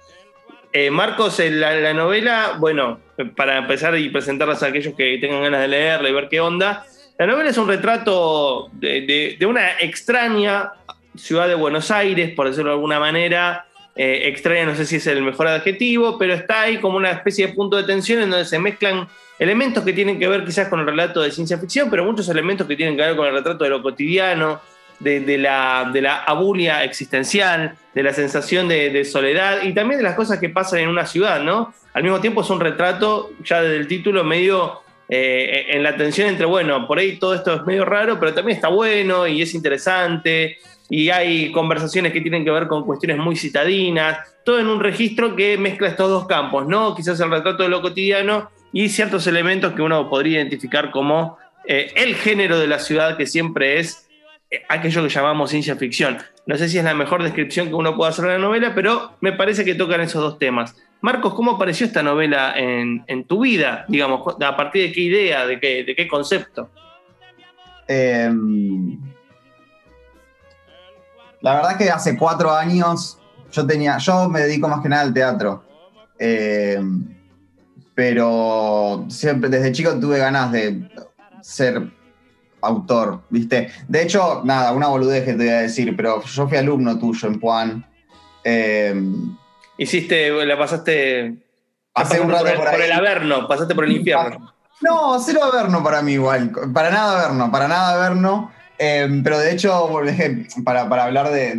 Marcos, 0.92 1.38
la, 1.38 1.76
la, 1.76 1.94
novela, 1.94 2.56
bueno, 2.58 3.00
para 3.36 3.60
empezar 3.60 3.96
y 3.96 4.10
presentarlas 4.10 4.64
a 4.64 4.68
aquellos 4.68 4.96
que 4.96 5.20
tengan 5.20 5.44
ganas 5.44 5.62
de 5.62 5.68
leerla 5.68 6.10
y 6.10 6.14
ver 6.14 6.30
qué 6.30 6.40
onda, 6.40 6.84
la 7.20 7.28
novela 7.28 7.52
es 7.52 7.58
un 7.60 7.68
retrato 7.68 8.70
de, 8.74 9.36
de 9.40 9.46
una 9.46 9.74
extraña 9.80 10.72
ciudad 11.16 11.48
de 11.48 11.54
Buenos 11.54 11.92
Aires, 11.92 12.34
por 12.36 12.48
decirlo 12.48 12.72
de 12.72 12.76
alguna 12.76 13.00
manera, 13.00 13.68
eh, 13.96 14.22
extraña, 14.26 14.66
no 14.66 14.76
sé 14.76 14.86
si 14.86 14.96
es 14.96 15.08
el 15.08 15.22
mejor 15.22 15.48
adjetivo, 15.48 16.18
pero 16.18 16.34
está 16.34 16.62
ahí 16.62 16.78
como 16.78 16.98
una 16.98 17.12
especie 17.12 17.48
de 17.48 17.54
punto 17.54 17.78
de 17.78 17.84
tensión 17.84 18.22
en 18.22 18.32
donde 18.32 18.46
se 18.46 18.58
mezclan 18.58 19.08
elementos 19.38 19.84
que 19.84 19.94
tienen 19.94 20.18
que 20.18 20.28
ver 20.28 20.44
quizás 20.44 20.68
con 20.68 20.80
el 20.80 20.86
relato 20.86 21.22
de 21.22 21.32
ciencia 21.32 21.58
ficción, 21.58 21.90
pero 21.90 22.04
muchos 22.04 22.28
elementos 22.30 22.66
que 22.66 22.76
tienen 22.76 22.96
que 22.96 23.04
ver 23.04 23.16
con 23.16 23.28
el 23.28 23.34
retrato 23.34 23.64
de 23.64 23.70
lo 23.70 23.84
cotidiano, 23.84 24.62
de, 25.00 25.38
la, 25.38 25.90
de 25.92 26.02
la, 26.02 26.24
abulia 26.24 26.84
existencial, 26.84 27.76
de 27.94 28.04
la 28.04 28.14
sensación 28.14 28.68
de, 28.68 29.04
soledad 29.06 29.64
y 29.64 29.74
también 29.74 29.98
de 29.98 30.04
las 30.04 30.16
cosas 30.16 30.40
que 30.40 30.50
pasan 30.50 30.80
en 30.80 30.90
una 30.90 31.06
ciudad, 31.06 31.42
¿no? 31.42 31.74
Al 31.94 32.04
mismo 32.04 32.22
tiempo 32.22 32.42
es 32.42 32.50
un 32.50 32.60
retrato, 32.60 33.32
ya 33.44 33.62
desde 33.62 33.78
el 33.78 33.88
título, 33.88 34.24
medio 34.24 34.82
eh, 35.10 35.68
en 35.70 35.84
la 35.84 35.96
tensión 35.96 36.30
entre, 36.30 36.46
bueno, 36.46 36.88
por 36.88 36.98
ahí 36.98 37.18
todo 37.18 37.36
esto 37.36 37.54
es 37.54 37.66
medio 37.66 37.86
raro, 37.86 38.20
pero 38.20 38.34
también 38.34 38.56
está 38.56 38.70
bueno 38.70 39.28
y 39.28 39.42
es 39.42 39.54
interesante 39.54 40.58
y 40.96 41.10
hay 41.10 41.52
conversaciones 41.52 42.14
que 42.14 42.22
tienen 42.22 42.46
que 42.46 42.52
ver 42.52 42.68
con 42.68 42.86
cuestiones 42.86 43.18
muy 43.18 43.36
citadinas, 43.36 44.20
todo 44.46 44.60
en 44.60 44.68
un 44.68 44.80
registro 44.80 45.36
que 45.36 45.58
mezcla 45.58 45.88
estos 45.88 46.08
dos 46.08 46.28
campos, 46.28 46.68
¿no? 46.68 46.94
Quizás 46.94 47.20
el 47.20 47.32
retrato 47.32 47.64
de 47.64 47.70
lo 47.70 47.82
cotidiano 47.82 48.52
y 48.72 48.90
ciertos 48.90 49.26
elementos 49.26 49.74
que 49.74 49.82
uno 49.82 50.08
podría 50.08 50.38
identificar 50.38 50.92
como 50.92 51.40
eh, 51.68 51.92
el 51.96 52.14
género 52.14 52.60
de 52.60 52.68
la 52.68 52.78
ciudad 52.78 53.18
que 53.18 53.26
siempre 53.26 53.80
es 53.80 54.08
aquello 54.70 55.02
que 55.02 55.10
llamamos 55.10 55.50
ciencia 55.50 55.76
ficción. 55.78 56.20
No 56.46 56.58
sé 56.58 56.70
si 56.70 56.78
es 56.78 56.84
la 56.84 56.94
mejor 56.94 57.24
descripción 57.24 57.70
que 57.70 57.74
uno 57.74 57.96
pueda 57.96 58.12
hacer 58.12 58.26
de 58.26 58.34
la 58.34 58.38
novela, 58.38 58.76
pero 58.76 59.14
me 59.20 59.32
parece 59.32 59.66
que 59.66 59.74
tocan 59.74 60.00
esos 60.00 60.22
dos 60.22 60.38
temas. 60.38 60.76
Marcos, 61.02 61.34
¿cómo 61.34 61.54
apareció 61.54 61.88
esta 61.88 62.04
novela 62.04 62.54
en, 62.56 63.24
tu 63.26 63.42
vida? 63.42 63.86
Digamos, 63.88 64.36
¿a 64.40 64.56
partir 64.56 64.90
de 64.90 64.92
qué 64.92 65.02
idea, 65.02 65.48
de 65.48 65.60
qué, 65.60 65.84
de 65.84 65.96
qué 65.96 66.08
concepto? 66.08 66.70
Em, 67.88 69.13
la 71.44 71.56
verdad 71.56 71.78
que 71.78 71.90
hace 71.90 72.18
cuatro 72.18 72.56
años 72.56 73.20
yo 73.52 73.68
tenía, 73.68 73.98
yo 73.98 74.30
me 74.30 74.40
dedico 74.40 74.70
más 74.70 74.82
que 74.82 74.90
nada 74.90 75.04
al 75.04 75.14
teatro. 75.14 75.64
Em, 76.18 77.06
pero 77.94 79.06
siempre, 79.10 79.50
desde 79.50 79.74
chico 79.74 80.00
tuve 80.00 80.20
ganas 80.20 80.54
de 80.54 80.90
ser 81.42 81.84
autor, 82.62 83.24
¿viste? 83.30 83.70
De 83.90 84.02
hecho, 84.02 84.42
nada, 84.46 84.72
una 84.72 84.88
boludez 84.88 85.26
que 85.26 85.34
te 85.34 85.38
voy 85.44 85.50
a 85.50 85.62
decir, 85.62 85.94
pero 85.98 86.24
yo 86.24 86.48
fui 86.48 86.58
alumno 86.58 86.98
tuyo 86.98 87.28
en 87.28 87.40
Puan. 87.40 87.86
Em, 88.46 89.36
Hiciste, 89.78 90.32
la 90.46 90.58
pasaste. 90.58 91.36
Hace 91.94 92.22
un 92.22 92.32
rato 92.32 92.46
por, 92.56 92.82
el 92.82 92.92
Averno, 92.92 93.50
pasaste 93.50 93.76
por 93.76 93.84
el 93.84 93.92
infierno. 93.92 94.54
No, 94.80 95.20
cero 95.20 95.42
Averno 95.44 95.84
para 95.84 96.02
mí 96.02 96.14
igual. 96.14 96.52
Para 96.74 96.90
nada 96.90 97.20
Averno, 97.20 97.52
para 97.52 97.68
nada 97.68 97.96
Averno. 97.96 98.50
Em, 98.78 99.24
pero 99.24 99.40
de 99.40 99.52
hecho, 99.52 99.90
para, 100.66 100.90
para 100.90 101.06
hablar 101.06 101.32
de, 101.32 101.56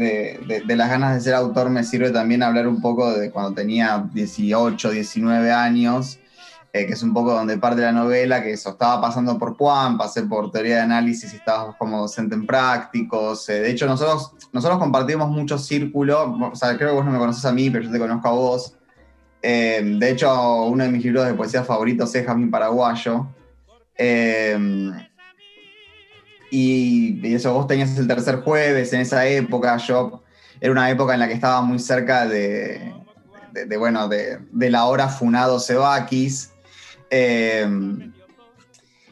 de, 0.67 0.77
las 0.77 0.91
ganas 0.91 1.15
de 1.15 1.21
ser 1.21 1.35
autor, 1.35 1.71
me 1.71 1.85
sirve 1.85 2.11
también 2.11 2.43
hablar 2.43 2.67
un 2.67 2.81
poco 2.81 3.13
de 3.13 3.31
cuando 3.31 3.55
tenía 3.55 4.09
18, 4.13 4.91
19 4.91 5.53
años. 5.53 6.19
Eh, 6.77 6.87
que 6.89 6.95
es 6.95 7.05
un 7.05 7.15
poco 7.15 7.33
donde 7.33 7.57
parte 7.57 7.83
la 7.83 7.93
novela, 7.93 8.43
que 8.43 8.51
eso, 8.51 8.71
estaba 8.71 9.01
pasando 9.01 9.39
por 9.39 9.57
Juan, 9.57 9.97
pasé 9.97 10.25
por 10.25 10.51
teoría 10.51 10.75
de 10.75 10.81
análisis 10.81 11.33
y 11.33 11.39
como 11.79 12.01
docente 12.01 12.35
en 12.35 12.45
prácticos. 12.47 13.49
Eh, 13.49 13.61
de 13.61 13.71
hecho, 13.71 13.87
nosotros, 13.87 14.33
nosotros 14.53 14.81
compartimos 14.81 15.31
mucho 15.31 15.57
círculo, 15.57 16.37
o 16.53 16.57
sea, 16.57 16.77
creo 16.77 16.89
que 16.89 16.97
vos 16.97 17.05
no 17.05 17.13
me 17.13 17.19
conoces 17.19 17.45
a 17.45 17.53
mí, 17.53 17.71
pero 17.71 17.85
yo 17.85 17.93
te 17.93 17.99
conozco 18.01 18.27
a 18.27 18.33
vos. 18.33 18.77
Eh, 19.41 19.83
de 20.01 20.11
hecho, 20.11 20.65
uno 20.65 20.83
de 20.83 20.91
mis 20.91 21.05
libros 21.05 21.25
de 21.27 21.35
poesía 21.35 21.63
favoritos 21.63 22.13
es 22.13 22.27
Jamín 22.27 22.51
Paraguayo. 22.51 23.29
Y, 26.55 27.21
y, 27.21 27.35
eso, 27.35 27.53
vos 27.53 27.67
tenías 27.67 27.99
el 27.99 28.07
tercer 28.07 28.37
jueves 28.37 28.93
en 28.93 29.01
esa 29.01 29.27
época, 29.27 29.77
yo 29.79 30.23
era 30.61 30.71
una 30.71 30.89
época 30.89 31.15
en 31.15 31.21
la 31.21 31.27
que 31.27 31.35
estaba 31.35 31.61
muy 31.63 31.81
cerca 31.81 32.27
de, 32.27 32.95
bueno, 33.77 34.09
de, 34.09 34.71
la 34.71 34.85
hora 34.87 35.09
Funado 35.09 35.59
Sebakis, 35.59 36.53
eh, 37.11 37.69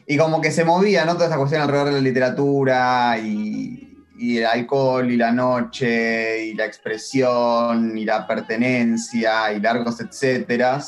y 0.07 0.17
como 0.17 0.39
que 0.39 0.51
se 0.51 0.63
movía, 0.63 1.03
¿no? 1.05 1.15
Toda 1.15 1.27
esa 1.27 1.37
cuestión 1.37 1.61
alrededor 1.61 1.87
de 1.87 1.93
la 1.93 1.99
literatura 1.99 3.17
y, 3.19 3.89
el 4.19 4.45
alcohol 4.45 5.11
y 5.11 5.17
la 5.17 5.33
noche 5.33 6.45
y 6.45 6.53
la 6.53 6.65
expresión 6.65 7.97
y 7.97 8.05
la 8.05 8.25
pertenencia 8.25 9.51
y 9.51 9.59
largos 9.59 9.99
etcétera. 9.99 10.79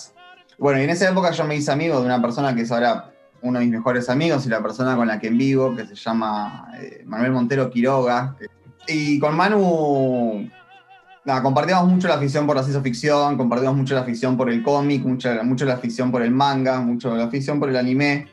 Bueno, 0.58 0.80
y 0.80 0.86
en 0.86 0.90
esa 0.90 1.10
época 1.10 1.32
yo 1.32 1.44
me 1.44 1.58
hice 1.58 1.70
amigo 1.70 2.00
de 2.00 2.06
una 2.06 2.22
persona 2.22 2.56
que 2.56 2.62
es 2.62 2.72
ahora 2.72 3.15
uno 3.42 3.60
de 3.60 3.66
mis 3.66 3.76
mejores 3.76 4.10
amigos 4.10 4.46
y 4.46 4.50
la 4.50 4.62
persona 4.62 4.96
con 4.96 5.08
la 5.08 5.20
que 5.20 5.28
en 5.28 5.38
vivo, 5.38 5.76
que 5.76 5.86
se 5.86 5.96
llama 5.96 6.70
eh, 6.80 7.04
Manuel 7.06 7.32
Montero 7.32 7.70
Quiroga. 7.70 8.36
Y 8.88 9.20
con 9.20 9.36
Manu 9.36 10.50
compartíamos 11.42 11.92
mucho 11.92 12.08
la 12.08 12.16
afición 12.16 12.46
por 12.46 12.56
la 12.56 12.64
ciencia 12.64 12.82
ficción, 12.82 13.38
compartíamos 13.38 13.78
mucho 13.78 13.96
la 13.96 14.02
afición 14.02 14.38
por 14.38 14.50
el 14.50 14.62
cómic, 14.62 15.04
mucho, 15.04 15.30
mucho 15.44 15.66
la 15.66 15.74
afición 15.74 16.12
por 16.12 16.22
el 16.22 16.32
manga, 16.32 16.80
mucho 16.82 17.16
la 17.16 17.26
afición 17.26 17.60
por 17.60 17.70
el 17.70 17.76
anime. 17.76 18.28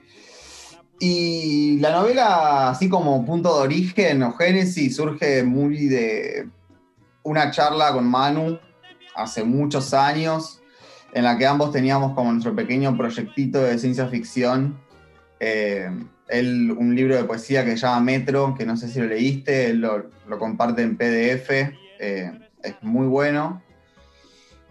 Y 0.99 1.79
la 1.81 1.91
novela, 1.91 2.71
así 2.71 2.89
como 2.89 3.25
punto 3.25 3.57
de 3.57 3.63
origen 3.63 4.23
o 4.23 4.33
génesis, 4.35 4.95
surge 4.95 5.43
muy 5.43 5.87
de 5.87 6.49
una 7.23 7.51
charla 7.51 7.93
con 7.93 8.07
Manu 8.07 8.59
hace 9.17 9.43
muchos 9.43 9.95
años, 9.95 10.61
en 11.13 11.25
la 11.25 11.37
que 11.37 11.47
ambos 11.47 11.73
teníamos 11.73 12.15
como 12.15 12.31
nuestro 12.31 12.55
pequeño 12.55 12.97
proyectito 12.97 13.61
de 13.61 13.79
ciencia 13.79 14.07
ficción. 14.07 14.79
Eh, 15.45 15.91
él, 16.29 16.71
un 16.71 16.95
libro 16.95 17.17
de 17.17 17.25
poesía 17.25 17.65
que 17.65 17.73
se 17.73 17.79
llama 17.79 18.01
Metro, 18.01 18.55
que 18.57 18.65
no 18.65 18.77
sé 18.77 18.87
si 18.87 19.01
lo 19.01 19.07
leíste, 19.07 19.71
él 19.71 19.81
lo, 19.81 20.09
lo 20.29 20.39
comparte 20.39 20.83
en 20.83 20.97
PDF. 20.97 21.51
Eh, 21.99 22.33
es 22.63 22.75
muy 22.81 23.09
bueno. 23.09 23.61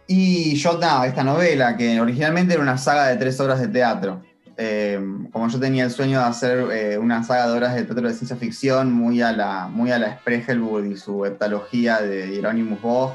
Y 0.08 0.56
yo, 0.56 0.78
nada, 0.78 1.06
esta 1.06 1.26
novela, 1.26 1.76
que 1.76 2.00
originalmente 2.00 2.54
era 2.54 2.64
una 2.64 2.78
saga 2.78 3.08
de 3.08 3.18
tres 3.18 3.40
horas 3.42 3.60
de 3.60 3.68
teatro. 3.68 4.24
Eh, 4.56 5.00
como 5.34 5.50
yo 5.50 5.60
tenía 5.60 5.84
el 5.84 5.92
sueño 5.92 6.20
de 6.20 6.26
hacer 6.26 6.72
eh, 6.72 6.98
una 6.98 7.22
saga 7.24 7.48
de 7.48 7.58
horas 7.58 7.76
de 7.76 7.84
teatro 7.84 8.08
de 8.08 8.14
ciencia 8.14 8.38
ficción 8.38 8.94
muy 8.94 9.22
a 9.22 9.34
la, 9.34 9.68
muy 9.68 9.92
a 9.92 10.00
la 10.00 10.20
Spregelwood 10.20 10.86
y 10.86 10.96
su 10.96 11.26
heptalogía 11.26 12.00
de 12.00 12.30
Hieronymus 12.30 12.82
Bosch. 12.82 13.14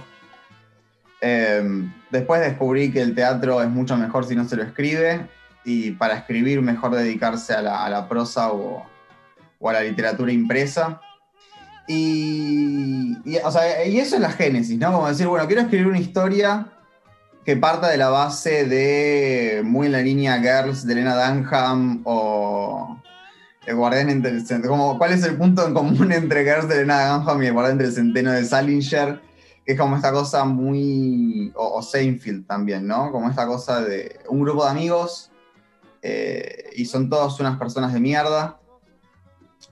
Eh, 1.23 1.89
después 2.11 2.43
descubrí 2.43 2.93
que 2.93 3.01
el 3.01 3.15
teatro 3.15 3.63
es 3.63 3.71
mucho 3.71 3.97
mejor 3.97 4.27
si 4.27 4.37
no 4.37 4.47
se 4.47 4.57
lo 4.57 4.63
escribe 4.63 5.27
y 5.67 5.91
para 5.91 6.15
escribir 6.15 6.63
mejor 6.63 6.95
dedicarse 6.95 7.53
a 7.53 7.61
la, 7.61 8.09
prosa 8.09 8.53
o, 8.53 8.87
o, 9.59 9.69
a 9.69 9.73
la 9.73 9.81
literatura 9.83 10.31
impresa. 10.31 11.01
Y, 11.89 13.17
o 13.45 13.51
sea, 13.51 13.85
y 13.85 13.99
eso 13.99 14.15
es 14.15 14.23
la 14.23 14.31
génesis, 14.31 14.79
¿no? 14.79 14.93
Como 14.93 15.09
decir, 15.09 15.27
bueno, 15.27 15.45
quiero 15.49 15.63
escribir 15.63 15.89
una 15.89 15.99
historia 15.99 16.69
que 17.45 17.57
parta 17.57 17.89
de 17.89 17.97
la 17.97 18.11
base 18.11 18.65
de, 18.65 19.63
muy 19.65 19.87
en 19.87 19.93
la 19.93 20.03
línea 20.03 20.39
Girls 20.39 20.87
de 20.87 20.93
Elena 20.93 21.17
Dunham 21.17 22.03
o 22.05 23.03
el 23.67 23.75
Guardián 23.75 24.09
entre 24.09 24.31
el 24.31 24.63
como, 24.63 24.97
¿Cuál 24.99 25.13
es 25.13 25.25
el 25.25 25.37
punto 25.37 25.67
en 25.67 25.75
común 25.75 26.13
entre 26.13 26.45
Girls 26.45 26.69
de 26.69 26.77
Elena 26.77 27.09
Dunham 27.09 27.43
y 27.43 27.47
el 27.47 27.53
Guardián 27.53 27.73
entre 27.73 27.89
el 27.89 27.93
Centeno 27.93 28.31
de 28.31 28.45
Salinger? 28.45 29.21
Que 29.65 29.73
es 29.73 29.79
como 29.79 29.97
esta 29.97 30.13
cosa 30.13 30.45
muy. 30.45 31.53
O, 31.57 31.83
Seinfeld 31.83 32.47
también, 32.47 32.87
¿no? 32.87 33.11
Como 33.11 33.29
esta 33.29 33.49
cosa 33.49 33.81
de 33.81 34.21
un 34.29 34.43
grupo 34.43 34.65
de 34.65 34.71
amigos 34.71 35.33
eh, 36.09 36.71
y 36.77 36.85
son 36.85 37.11
todos 37.11 37.41
unas 37.41 37.59
personas 37.59 37.93
de 37.93 37.99
mierda 37.99 38.61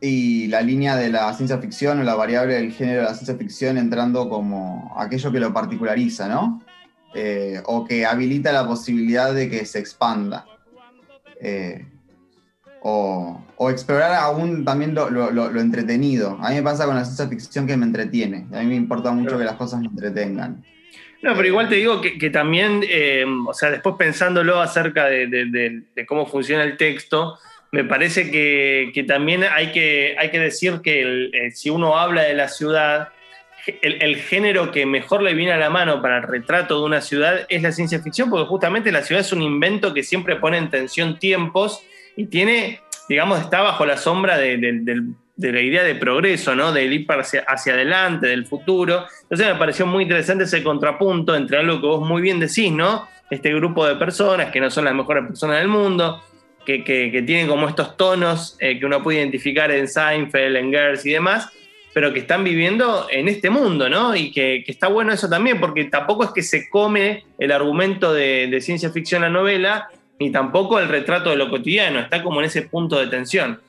y 0.00 0.48
la 0.48 0.62
línea 0.62 0.96
de 0.96 1.08
la 1.08 1.32
ciencia 1.32 1.58
ficción 1.58 2.00
o 2.00 2.02
la 2.02 2.16
variable 2.16 2.54
del 2.54 2.72
género 2.72 3.02
de 3.02 3.06
la 3.06 3.14
ciencia 3.14 3.36
ficción 3.36 3.78
entrando 3.78 4.28
como 4.28 4.92
aquello 4.98 5.30
que 5.30 5.38
lo 5.38 5.52
particulariza, 5.52 6.26
¿no? 6.26 6.60
Eh, 7.14 7.62
o 7.66 7.84
que 7.84 8.04
habilita 8.04 8.50
la 8.50 8.66
posibilidad 8.66 9.32
de 9.32 9.48
que 9.48 9.64
se 9.64 9.78
expanda. 9.78 10.44
Eh, 11.40 11.86
o, 12.82 13.40
explorar 13.70 14.14
aún 14.14 14.64
también 14.64 14.92
lo, 14.92 15.60
entretenido. 15.60 16.36
A 16.42 16.50
mí 16.50 16.56
me 16.56 16.62
pasa 16.62 16.84
con 16.84 16.96
la 16.96 17.04
ciencia 17.04 17.28
ficción 17.28 17.68
que 17.68 17.76
me 17.76 17.86
entretiene. 17.86 18.48
A 18.52 18.58
mí 18.58 18.66
me 18.66 18.74
importa 18.74 19.12
mucho 19.12 19.38
que 19.38 19.44
las 19.44 19.54
cosas 19.54 19.80
me 19.80 19.86
entretengan. 19.86 20.64
No, 21.24 21.34
pero 21.34 21.48
igual 21.48 21.70
te 21.70 21.76
digo 21.76 22.02
que, 22.02 22.28
también, 22.28 22.84
eh, 22.86 23.24
o 23.46 23.54
sea, 23.54 23.70
después 23.70 23.94
pensándolo 23.98 24.60
acerca 24.60 25.06
de 25.06 26.06
cómo 26.06 26.26
funciona 26.26 26.62
el 26.64 26.76
texto, 26.76 27.38
me 27.74 27.82
parece 27.82 28.30
que, 28.30 29.04
también 29.08 29.42
hay 29.42 29.72
que, 29.72 30.14
hay 30.16 30.30
que 30.30 30.38
decir 30.38 30.80
que 30.80 31.30
eh, 31.32 31.50
si 31.50 31.70
uno 31.70 31.96
habla 31.96 32.22
de 32.22 32.34
la 32.34 32.46
ciudad, 32.46 33.08
el, 33.82 34.16
género 34.16 34.70
que 34.70 34.86
mejor 34.86 35.22
le 35.22 35.34
viene 35.34 35.50
a 35.50 35.56
la 35.56 35.70
mano 35.70 36.00
para 36.00 36.18
el 36.18 36.22
retrato 36.22 36.78
de 36.78 36.84
una 36.84 37.00
ciudad 37.00 37.46
es 37.48 37.62
la 37.62 37.72
ciencia 37.72 37.98
ficción, 38.00 38.30
porque 38.30 38.46
justamente 38.46 38.92
la 38.92 39.02
ciudad 39.02 39.22
es 39.22 39.32
un 39.32 39.42
invento 39.42 39.92
que 39.92 40.04
siempre 40.04 40.36
pone 40.36 40.58
en 40.58 40.70
tensión 40.70 41.18
tiempos 41.18 41.82
y 42.16 42.26
tiene, 42.26 42.80
digamos, 43.08 43.40
está 43.40 43.62
bajo 43.62 43.84
la 43.84 43.96
sombra 43.96 44.38
de, 45.36 45.52
la 45.52 45.60
idea 45.60 45.82
de 45.82 45.94
progreso, 45.94 46.54
¿no? 46.54 46.72
Del 46.72 46.92
ir 46.92 47.06
hacia, 47.08 47.42
hacia, 47.46 47.74
adelante, 47.74 48.26
del 48.26 48.46
futuro. 48.46 49.06
Entonces 49.22 49.46
me 49.46 49.54
pareció 49.56 49.86
muy 49.86 50.04
interesante 50.04 50.44
ese 50.44 50.62
contrapunto 50.62 51.34
entre 51.34 51.58
algo 51.58 51.80
que 51.80 51.86
vos 51.86 52.06
muy 52.06 52.22
bien 52.22 52.40
decís, 52.40 52.72
¿no? 52.72 53.06
Este 53.30 53.52
grupo 53.54 53.86
de 53.86 53.96
personas 53.96 54.50
que 54.50 54.60
no 54.60 54.70
son 54.70 54.84
las 54.84 54.94
mejores 54.94 55.26
personas 55.26 55.58
del 55.58 55.68
mundo, 55.68 56.22
que, 56.64 57.22
tienen 57.26 57.46
como 57.46 57.68
estos 57.68 57.96
tonos 57.96 58.56
eh, 58.60 58.78
que 58.78 58.86
uno 58.86 59.02
puede 59.02 59.18
identificar 59.18 59.70
en 59.70 59.88
Seinfeld, 59.88 60.56
en 60.56 60.70
Girls 60.70 61.06
y 61.06 61.12
demás, 61.12 61.50
pero 61.92 62.12
que 62.12 62.20
están 62.20 62.42
viviendo 62.42 63.06
en 63.10 63.28
este 63.28 63.50
mundo, 63.50 63.88
¿no? 63.88 64.16
Y 64.16 64.32
que, 64.32 64.64
está 64.66 64.88
bueno 64.88 65.12
eso 65.12 65.28
también, 65.28 65.60
porque 65.60 65.84
tampoco 65.84 66.24
es 66.24 66.30
que 66.30 66.42
se 66.42 66.68
come 66.68 67.24
el 67.38 67.52
argumento 67.52 68.12
de, 68.12 68.58
ciencia 68.60 68.90
ficción 68.90 69.22
la 69.22 69.30
novela, 69.30 69.88
ni 70.18 70.30
tampoco 70.30 70.78
el 70.78 70.88
retrato 70.88 71.30
de 71.30 71.36
lo 71.36 71.50
cotidiano, 71.50 72.00
está 72.00 72.22
como 72.22 72.40
en 72.40 72.46
ese 72.46 72.62
punto 72.62 72.98
de 72.98 73.06
tensión. 73.06 73.60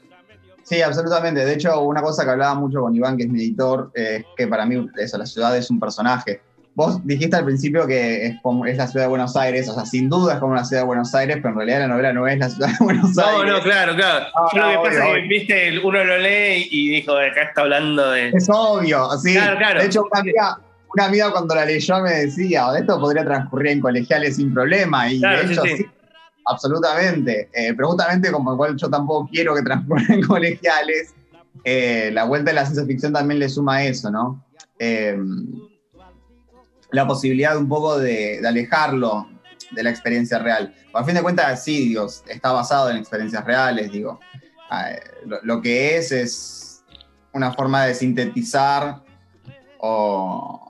Sí, 0.66 0.82
absolutamente. 0.82 1.46
De 1.46 1.54
hecho, 1.54 1.80
una 1.82 2.02
cosa 2.02 2.26
que 2.26 2.32
hablaba 2.32 2.56
mucho 2.56 2.82
con 2.82 2.96
Iván, 2.96 3.16
que 3.16 3.24
es 3.24 3.30
mi 3.30 3.40
editor, 3.40 3.92
es 3.94 4.26
que 4.36 4.48
para 4.48 4.66
mí 4.66 4.90
eso, 4.98 5.18
la 5.18 5.26
ciudad 5.26 5.56
es 5.56 5.70
un 5.70 5.80
personaje. 5.80 6.42
Vos 6.74 7.00
dijiste 7.06 7.38
al 7.38 7.46
principio 7.46 7.88
que 7.88 8.26
es, 8.26 8.36
como, 8.42 8.66
es 8.66 8.76
la 8.76 8.88
ciudad 8.88 9.06
de 9.06 9.10
Buenos 9.10 9.38
Aires, 9.38 9.70
o 9.70 9.74
sea, 9.74 9.86
sin 9.86 10.10
duda 10.10 10.34
es 10.34 10.40
como 10.40 10.56
la 10.56 10.66
ciudad 10.66 10.82
de 10.82 10.88
Buenos 10.88 11.16
Aires, 11.16 11.38
pero 11.38 11.50
en 11.50 11.56
realidad 11.56 11.80
la 11.80 11.88
novela 11.88 12.12
no 12.12 12.28
es 12.28 12.38
la 12.38 12.50
ciudad 12.50 12.68
de 12.68 12.84
Buenos 12.84 13.18
Aires. 13.18 13.34
No, 13.34 13.46
no, 13.46 13.62
claro, 13.62 13.96
claro. 13.96 14.26
Yo 14.54 14.60
lo 14.60 14.70
que 14.70 14.90
pasa 14.90 15.08
es 15.08 15.14
que, 15.14 15.28
viste, 15.30 15.80
uno 15.82 16.04
lo 16.04 16.18
lee 16.18 16.68
y 16.70 16.90
dijo, 16.90 17.14
acá 17.14 17.44
está 17.44 17.62
hablando 17.62 18.12
de... 18.12 18.30
Es 18.30 18.50
obvio, 18.50 19.08
sí. 19.24 19.34
Claro, 19.34 19.58
claro. 19.58 19.80
De 19.80 19.86
hecho, 19.86 20.04
una 20.94 21.06
amiga, 21.06 21.32
cuando 21.32 21.56
la 21.56 21.66
leyó 21.66 22.02
me 22.02 22.12
decía, 22.12 22.68
esto 22.78 23.00
podría 23.00 23.24
transcurrir 23.24 23.72
en 23.72 23.82
colegiales 23.82 24.36
sin 24.36 24.54
problema, 24.54 25.10
y 25.10 25.20
de 25.20 25.42
hecho 25.44 25.62
sí, 25.64 25.86
absolutamente. 26.46 27.50
Eh, 27.54 27.74
pero 27.76 27.90
justamente 27.90 28.32
como 28.32 28.54
igual 28.54 28.76
yo 28.76 28.90
tampoco 28.90 29.30
quiero 29.32 29.56
que 29.56 29.62
transcurra 29.62 30.06
en 30.10 30.22
colegiales, 30.28 31.14
eh, 31.64 32.12
la 32.14 32.26
vuelta 32.26 32.52
de 32.52 32.56
la 32.56 32.66
ciencia 32.66 32.86
ficción 32.86 33.14
también 33.14 33.40
le 33.40 33.50
suma 33.50 33.84
eso, 33.84 34.12
¿no? 34.12 34.46
Eh, 34.78 35.18
la 36.92 37.08
posibilidad 37.08 37.58
un 37.58 37.68
poco 37.68 37.98
de, 37.98 38.42
alejarlo 38.46 39.28
de 39.72 39.84
la 39.84 39.90
experiencia 39.90 40.40
real. 40.40 40.74
Por 40.92 41.06
fin 41.06 41.16
de 41.16 41.22
cuentas, 41.22 41.64
sí, 41.64 41.90
Dios, 41.90 42.24
está 42.28 42.52
basado 42.52 42.90
en 42.90 42.98
experiencias 42.98 43.44
reales, 43.44 43.92
digo. 43.92 44.20
Eh, 44.72 45.00
lo, 45.26 45.40
lo, 45.44 45.62
que 45.62 45.98
es 45.98 46.12
es 46.12 46.84
una 47.34 47.52
forma 47.54 47.86
de 47.86 47.94
sintetizar 47.94 49.04
o, 49.80 50.65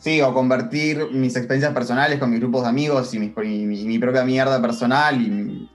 sí, 0.00 0.20
o 0.20 0.34
convertir 0.34 1.06
mis 1.12 1.36
experiencias 1.36 1.72
personales 1.72 2.18
con 2.18 2.30
mis 2.30 2.40
grupos 2.40 2.62
de 2.62 2.68
amigos 2.70 3.14
y, 3.14 3.20
mis, 3.20 3.30
y, 3.30 3.66
mi, 3.66 3.94
y 3.94 3.98
propia 3.98 4.24
mierda 4.24 4.60
personal 4.60 5.22
y 5.22 5.30
mi, 5.30 5.70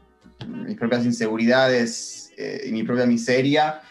mis 0.66 0.78
propias 0.78 1.06
inseguridades 1.06 2.34
eh, 2.38 2.66
y 2.68 2.72
mi 2.72 2.84
propia 2.84 3.06
miseria, 3.06 3.82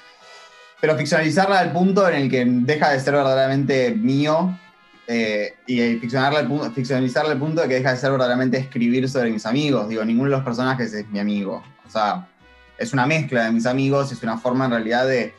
pero 0.80 0.99
ficcionalizarla 0.99 1.61
al 1.61 1.72
punto 1.72 2.07
en 2.09 2.14
el 2.16 2.30
que 2.30 2.45
deja 2.45 2.91
de 2.91 3.01
ser 3.01 3.14
verdaderamente 3.14 3.95
mío 3.95 4.59
eh, 5.07 5.55
y 5.66 5.80
ficcionarla 5.97 6.41
al 6.41 6.49
punto, 6.49 6.70
ficcionalizarla 6.72 7.32
al 7.32 7.39
punto 7.39 7.62
de 7.62 7.68
que 7.68 7.74
deja 7.74 7.93
de 7.93 7.97
ser 7.97 8.11
verdaderamente 8.11 8.59
escribir 8.59 9.09
sobre 9.09 9.30
mis 9.30 9.47
amigos. 9.47 9.89
Digo, 9.89 10.05
ninguno 10.05 10.30
de 10.30 10.37
los 10.37 10.45
personajes 10.45 10.93
es 10.93 11.09
mi 11.09 11.20
amigo. 11.20 11.62
O 11.87 11.91
sea, 11.91 12.28
es 12.76 12.93
una 12.93 13.07
mezcla 13.07 13.45
de 13.45 13.53
mis 13.53 13.66
amigos, 13.66 14.12
es 14.12 14.22
una 14.22 14.37
forma 14.37 14.66
en 14.66 14.72
realidad 14.72 15.07
de... 15.07 15.32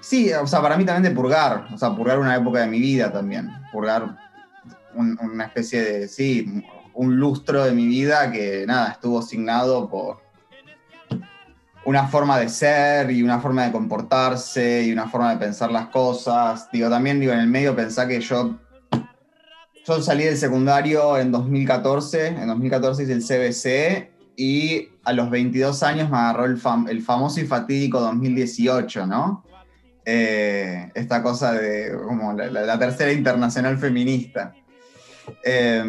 Sí, 0.00 0.32
o 0.32 0.46
sea, 0.46 0.62
para 0.62 0.78
mí 0.78 0.84
también 0.84 1.12
de 1.12 1.18
purgar, 1.18 1.66
o 1.74 1.76
sea, 1.76 1.94
purgar 1.94 2.18
una 2.18 2.34
época 2.34 2.60
de 2.60 2.68
mi 2.68 2.78
vida 2.78 3.12
también, 3.12 3.50
un, 3.72 5.18
una 5.20 5.44
especie 5.44 5.82
de, 5.82 6.08
sí, 6.08 6.64
un 6.94 7.16
lustro 7.16 7.64
de 7.64 7.72
mi 7.72 7.86
vida 7.86 8.30
que, 8.30 8.64
nada, 8.66 8.92
estuvo 8.92 9.18
asignado 9.18 9.88
por 9.88 10.18
una 11.84 12.06
forma 12.08 12.38
de 12.38 12.48
ser 12.48 13.10
y 13.10 13.22
una 13.22 13.40
forma 13.40 13.64
de 13.64 13.72
comportarse 13.72 14.84
y 14.84 14.92
una 14.92 15.08
forma 15.08 15.30
de 15.32 15.38
pensar 15.38 15.70
las 15.70 15.86
cosas. 15.88 16.68
Digo, 16.72 16.90
también 16.90 17.20
digo, 17.20 17.32
en 17.32 17.40
el 17.40 17.46
medio 17.46 17.74
pensá 17.74 18.06
que 18.06 18.20
yo, 18.20 18.58
yo 19.86 20.02
salí 20.02 20.24
del 20.24 20.36
secundario 20.36 21.16
en 21.18 21.32
2014, 21.32 22.26
en 22.28 22.46
2014 22.46 23.02
hice 23.02 23.12
el 23.12 23.24
CBC 23.24 24.10
y 24.36 24.88
a 25.04 25.12
los 25.12 25.30
22 25.30 25.82
años 25.82 26.10
me 26.10 26.18
agarró 26.18 26.44
el, 26.44 26.58
fam 26.58 26.88
el 26.88 27.02
famoso 27.02 27.40
y 27.40 27.46
fatídico 27.46 28.00
2018, 28.00 29.06
¿no? 29.06 29.44
Eh, 30.12 30.90
esta 30.94 31.22
cosa 31.22 31.52
de 31.52 31.96
como 32.04 32.32
la, 32.32 32.78
tercera 32.80 33.12
internacional 33.12 33.78
feminista. 33.78 34.52
Eh, 35.44 35.84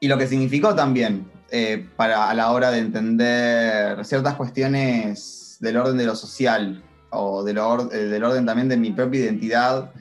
y 0.00 0.08
lo 0.08 0.16
que 0.16 0.26
significó 0.26 0.74
también 0.74 1.30
eh, 1.50 1.86
para 1.96 2.30
a 2.30 2.34
la 2.34 2.52
hora 2.52 2.70
de 2.70 2.78
entender 2.78 4.02
ciertas 4.06 4.34
cuestiones 4.36 5.58
del 5.60 5.76
orden 5.76 5.98
de 5.98 6.06
lo 6.06 6.16
social 6.16 6.82
o 7.10 7.44
del, 7.44 7.58
or 7.58 7.90
del 7.90 8.24
orden 8.24 8.46
también 8.46 8.70
de 8.70 8.78
mi 8.78 8.92
propia 8.92 9.20
identidad 9.20 9.92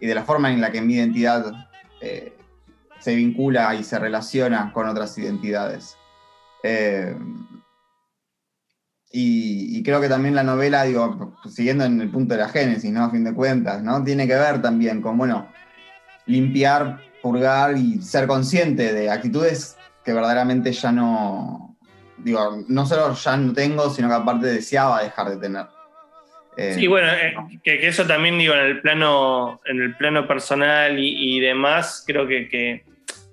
y 0.00 0.06
de 0.06 0.14
la 0.14 0.24
forma 0.24 0.50
en 0.50 0.62
la 0.62 0.72
que 0.72 0.80
mi 0.80 0.94
identidad 0.94 1.52
eh, 2.00 2.32
se 2.98 3.14
vincula 3.14 3.74
y 3.74 3.84
se 3.84 3.98
relaciona 3.98 4.72
con 4.72 4.88
otras 4.88 5.18
identidades. 5.18 5.98
Y, 9.14 9.78
y, 9.78 9.82
creo 9.82 10.00
que 10.00 10.08
también 10.08 10.34
la 10.34 10.42
novela, 10.42 10.84
digo, 10.84 11.36
siguiendo 11.46 11.84
en 11.84 12.00
el 12.00 12.10
punto 12.10 12.32
de 12.32 12.40
la 12.40 12.48
génesis, 12.48 12.90
¿no? 12.90 13.04
A 13.04 13.10
fin 13.10 13.24
de 13.24 13.34
cuentas, 13.34 13.82
¿no? 13.82 14.02
Tiene 14.02 14.26
que 14.26 14.34
ver 14.34 14.62
también 14.62 15.02
con, 15.02 15.18
bueno, 15.18 15.52
limpiar, 16.24 16.98
purgar 17.20 17.76
y 17.76 18.00
ser 18.00 18.26
consciente 18.26 18.94
de 18.94 19.10
actitudes 19.10 19.76
que 20.02 20.12
verdaderamente 20.12 20.72
ya 20.72 20.92
no, 20.92 21.76
digo, 22.18 22.64
no 22.68 22.86
solo 22.86 23.14
ya 23.14 23.36
no 23.36 23.52
tengo, 23.52 23.90
sino 23.90 24.08
que 24.08 24.14
aparte 24.14 24.46
deseaba 24.46 25.02
dejar 25.02 25.30
de 25.30 25.36
tener. 25.36 25.66
Eh, 26.56 26.74
sí, 26.74 26.86
bueno, 26.86 27.10
eh, 27.12 27.34
que, 27.62 27.78
que, 27.78 27.88
eso 27.88 28.06
también 28.06 28.38
digo 28.38 28.52
en 28.54 28.60
el 28.60 28.80
plano, 28.80 29.60
en 29.64 29.80
el 29.80 29.96
plano 29.96 30.26
personal 30.26 30.98
y, 30.98 31.36
y 31.36 31.40
demás, 31.40 32.04
creo 32.06 32.26
que, 32.26 32.48
que, 32.48 32.84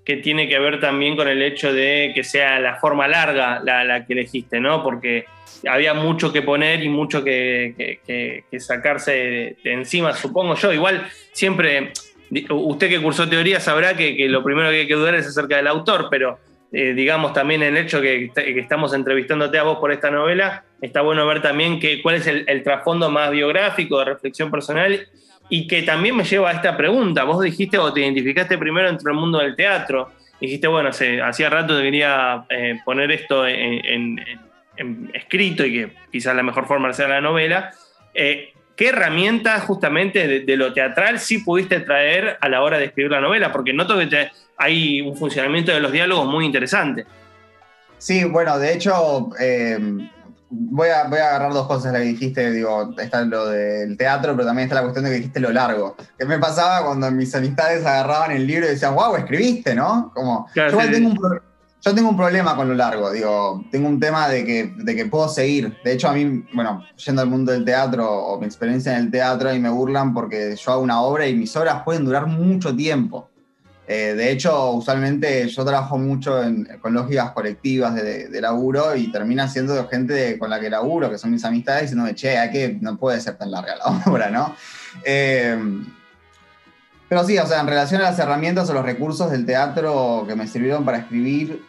que, 0.05 0.17
tiene 0.17 0.47
que 0.47 0.57
ver 0.57 0.79
también 0.79 1.17
con 1.17 1.27
el 1.27 1.41
hecho 1.41 1.73
de 1.73 2.13
que 2.15 2.23
sea 2.23 2.59
la 2.59 2.77
forma 2.77 3.09
larga 3.09 3.59
la, 3.61 3.83
la 3.83 4.05
que 4.05 4.13
elegiste, 4.13 4.61
¿no? 4.61 4.81
Porque 4.83 5.25
había 5.69 5.93
mucho 5.93 6.31
que 6.31 6.41
poner 6.41 6.83
y 6.83 6.89
mucho 6.89 7.23
que, 7.23 7.99
sacarse 8.57 9.57
de, 9.63 9.73
encima, 9.73 10.13
supongo 10.13 10.55
yo. 10.55 10.73
Igual 10.73 11.07
siempre, 11.31 11.93
usted 12.49 12.89
que 12.89 13.01
cursó 13.01 13.27
teoría 13.27 13.59
sabrá 13.59 13.95
que, 13.95 14.27
lo 14.29 14.43
primero 14.43 14.69
que 14.69 14.81
hay 14.81 14.87
que 14.87 14.95
dudar 14.95 15.15
es 15.15 15.27
acerca 15.27 15.57
del 15.57 15.67
autor, 15.67 16.07
pero 16.09 16.39
eh, 16.71 16.93
digamos, 16.93 17.33
también 17.33 17.63
el 17.63 17.77
hecho 17.77 17.99
que, 18.01 18.31
estamos 18.35 18.93
entrevistándote 18.93 19.57
a 19.57 19.63
vos 19.63 19.79
por 19.79 19.91
esta 19.91 20.11
novela, 20.11 20.63
está 20.81 21.01
bueno 21.01 21.25
ver 21.25 21.41
también 21.41 21.79
que, 21.79 22.01
cuál 22.01 22.15
es 22.15 22.27
el, 22.27 22.63
trasfondo 22.63 23.09
más 23.09 23.31
biográfico, 23.31 23.99
de 23.99 24.05
reflexión 24.05 24.51
personal, 24.51 25.07
y 25.49 25.67
que 25.67 25.81
también 25.81 26.15
me 26.15 26.23
lleva 26.23 26.51
a 26.51 26.53
esta 26.53 26.77
pregunta. 26.77 27.23
Vos 27.23 27.41
dijiste 27.41 27.79
o 27.79 27.91
te 27.91 28.01
identificaste 28.01 28.57
primero 28.57 28.87
entre 28.87 29.11
el 29.11 29.17
mundo 29.17 29.39
del 29.39 29.55
teatro, 29.55 30.11
dijiste, 30.39 30.67
bueno, 30.67 30.89
hacía 30.89 31.49
rato 31.49 31.75
que 31.75 31.83
quería 31.83 32.45
eh, 32.49 32.79
poner 32.85 33.11
esto 33.11 33.47
en, 33.47 33.85
en, 33.85 34.19
en, 34.19 34.39
escrito 35.13 35.65
y 35.65 35.73
que 35.73 35.95
quizás 36.11 36.35
la 36.35 36.43
mejor 36.43 36.67
forma 36.67 36.93
sea 36.93 37.07
la 37.07 37.21
novela. 37.21 37.71
Eh, 38.13 38.53
¿Qué 38.75 38.89
herramientas 38.89 39.63
justamente 39.63 40.25
de, 40.27 40.39
de, 40.41 40.55
lo 40.55 40.73
teatral 40.73 41.19
sí 41.19 41.39
pudiste 41.39 41.81
traer 41.81 42.37
a 42.39 42.47
la 42.47 42.61
hora 42.61 42.77
de 42.77 42.85
escribir 42.85 43.11
la 43.11 43.19
novela? 43.19 43.51
Porque 43.51 43.73
noto 43.73 43.97
que 43.97 44.07
te, 44.07 44.31
hay 44.57 45.01
un 45.01 45.17
funcionamiento 45.17 45.71
de 45.71 45.79
los 45.79 45.91
diálogos 45.91 46.27
muy 46.27 46.45
interesante. 46.45 47.05
Sí, 47.97 48.23
bueno, 48.23 48.57
de 48.57 48.73
hecho, 48.73 49.29
eh, 49.39 49.77
voy, 50.49 50.89
a, 50.89 51.03
voy 51.05 51.19
a 51.19 51.29
agarrar 51.29 51.53
dos 51.53 51.67
cosas 51.67 51.93
la 51.93 51.99
que 51.99 52.05
dijiste, 52.05 52.51
digo, 52.51 52.93
está 52.97 53.23
lo 53.23 53.47
del 53.47 53.97
teatro, 53.97 54.33
pero 54.35 54.47
también 54.47 54.67
está 54.67 54.75
la 54.75 54.81
cuestión 54.83 55.05
de 55.05 55.11
que 55.11 55.17
dijiste 55.17 55.39
lo 55.39 55.51
largo. 55.51 55.95
¿Qué 56.17 56.25
me 56.25 56.39
pasaba 56.39 56.85
cuando 56.85 57.11
mis 57.11 57.33
amistades 57.35 57.85
agarraban 57.85 58.31
el 58.31 58.47
libro 58.47 58.65
y 58.65 58.69
decían, 58.69 58.95
wow, 58.95 59.15
escribiste, 59.15 59.75
¿no? 59.75 60.11
Como, 60.13 60.47
claro, 60.53 60.71
yo, 60.71 60.81
sí. 60.81 60.91
tengo 60.91 61.09
un, 61.09 61.39
yo 61.81 61.95
tengo 61.95 62.09
un 62.09 62.17
problema 62.17 62.55
con 62.55 62.67
lo 62.67 62.75
largo, 62.75 63.11
digo, 63.11 63.63
tengo 63.71 63.87
un 63.87 63.99
tema 63.99 64.27
de 64.27 64.45
que, 64.45 64.73
de 64.77 64.95
que 64.95 65.05
puedo 65.05 65.29
seguir. 65.29 65.77
De 65.83 65.93
hecho, 65.93 66.09
a 66.09 66.13
mí, 66.13 66.45
bueno, 66.53 66.85
yendo 67.05 67.21
al 67.21 67.29
mundo 67.29 67.53
del 67.53 67.63
teatro 67.63 68.11
o 68.11 68.39
mi 68.39 68.45
experiencia 68.45 68.93
en 68.97 69.05
el 69.05 69.11
teatro, 69.11 69.53
y 69.53 69.59
me 69.59 69.69
burlan 69.69 70.13
porque 70.13 70.55
yo 70.55 70.71
hago 70.71 70.81
una 70.81 71.01
obra 71.01 71.27
y 71.27 71.35
mis 71.35 71.55
obras 71.55 71.83
pueden 71.83 72.03
durar 72.03 72.27
mucho 72.27 72.75
tiempo. 72.75 73.29
Eh, 73.87 74.13
de 74.13 74.29
hecho, 74.29 74.71
usualmente 74.71 75.47
yo 75.47 75.65
trabajo 75.65 75.97
mucho 75.97 76.43
en, 76.43 76.65
con 76.79 76.93
lógicas 76.93 77.31
colectivas 77.31 77.95
de, 77.95 78.41
laburo 78.41 78.95
y 78.95 79.11
termina 79.11 79.47
siendo 79.47 79.87
gente 79.87 80.13
de, 80.13 80.37
con 80.37 80.49
la 80.49 80.59
que 80.59 80.69
laburo, 80.69 81.09
que 81.09 81.17
son 81.17 81.31
mis 81.31 81.43
amistades, 81.43 81.83
diciéndome, 81.83 82.13
che, 82.13 82.37
hay 82.37 82.51
que, 82.51 82.77
no 82.81 82.97
puede 82.97 83.19
ser 83.21 83.37
tan 83.37 83.49
larga 83.49 83.77
la 83.77 83.85
obra, 84.05 84.29
¿no? 84.29 84.53
Eh, 85.03 85.57
pero 87.09 87.23
sí, 87.25 87.39
o 87.39 87.47
sea, 87.47 87.61
en 87.61 87.67
relación 87.67 88.01
a 88.01 88.11
las 88.11 88.19
herramientas 88.19 88.69
o 88.69 88.73
los 88.73 88.85
recursos 88.85 89.31
del 89.31 89.43
teatro 89.43 90.25
que 90.27 90.35
me 90.35 90.47
sirvieron 90.47 90.85
para 90.85 90.99
escribir, 90.99 91.63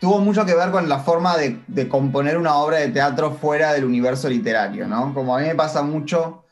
tuvo 0.00 0.20
mucho 0.20 0.44
que 0.46 0.54
ver 0.54 0.70
con 0.70 0.88
la 0.88 1.00
forma 1.00 1.36
de, 1.36 1.60
de, 1.66 1.88
componer 1.88 2.38
una 2.38 2.54
obra 2.56 2.78
de 2.78 2.88
teatro 2.88 3.32
fuera 3.32 3.72
del 3.72 3.84
universo 3.84 4.28
literario, 4.28 4.86
¿no? 4.86 5.12
Como 5.14 5.36
a 5.36 5.40
mí 5.40 5.46
me 5.46 5.54
pasa 5.54 5.82
mucho 5.82 6.44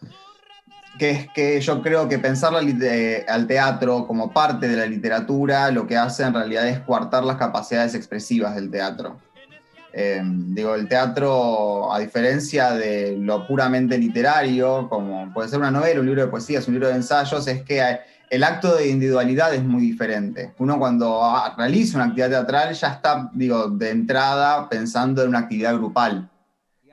que 0.99 1.11
es 1.11 1.29
que 1.33 1.61
yo 1.61 1.83
creo 1.83 2.09
que 2.09 2.19
pensar 2.19 2.53
la, 2.53 2.63
eh, 2.63 3.25
al 3.29 3.47
teatro 3.47 4.07
como 4.07 4.33
parte 4.33 4.69
de 4.69 4.77
la 4.77 4.87
literatura 4.87 5.71
lo 5.71 5.87
que 5.87 5.97
hace 5.97 6.23
en 6.25 6.35
realidad 6.35 6.67
es 6.69 6.81
coartar 6.81 7.25
las 7.25 7.37
capacidades 7.37 7.95
expresivas 7.95 8.55
del 8.55 8.71
teatro. 8.71 9.19
Eh, 9.99 10.21
digo, 10.23 10.75
el 10.75 10.89
teatro, 10.89 11.91
a 11.91 11.99
diferencia 11.99 12.73
de 12.73 13.17
lo 13.19 13.47
puramente 13.47 13.97
literario, 13.97 14.91
como 14.91 15.33
puede 15.33 15.49
ser 15.49 15.59
una 15.59 15.71
novela, 15.71 16.01
un 16.01 16.07
libro 16.07 16.21
de 16.21 16.29
poesías, 16.29 16.69
un 16.69 16.75
libro 16.75 16.89
de 16.89 16.97
ensayos, 16.97 17.49
es 17.49 17.63
que 17.63 17.83
el 18.29 18.45
acto 18.45 18.77
de 18.77 18.89
individualidad 18.89 19.55
es 19.55 19.65
muy 19.65 19.81
diferente. 19.81 20.53
Uno 20.59 20.79
cuando 20.79 21.23
realiza 21.57 21.97
una 21.97 22.09
actividad 22.09 22.29
teatral 22.29 22.75
ya 22.75 22.89
está, 22.89 23.31
digo, 23.33 23.69
de 23.69 23.89
entrada 23.89 24.69
pensando 24.69 25.23
en 25.23 25.31
una 25.31 25.39
actividad 25.39 25.75
grupal. 25.75 26.29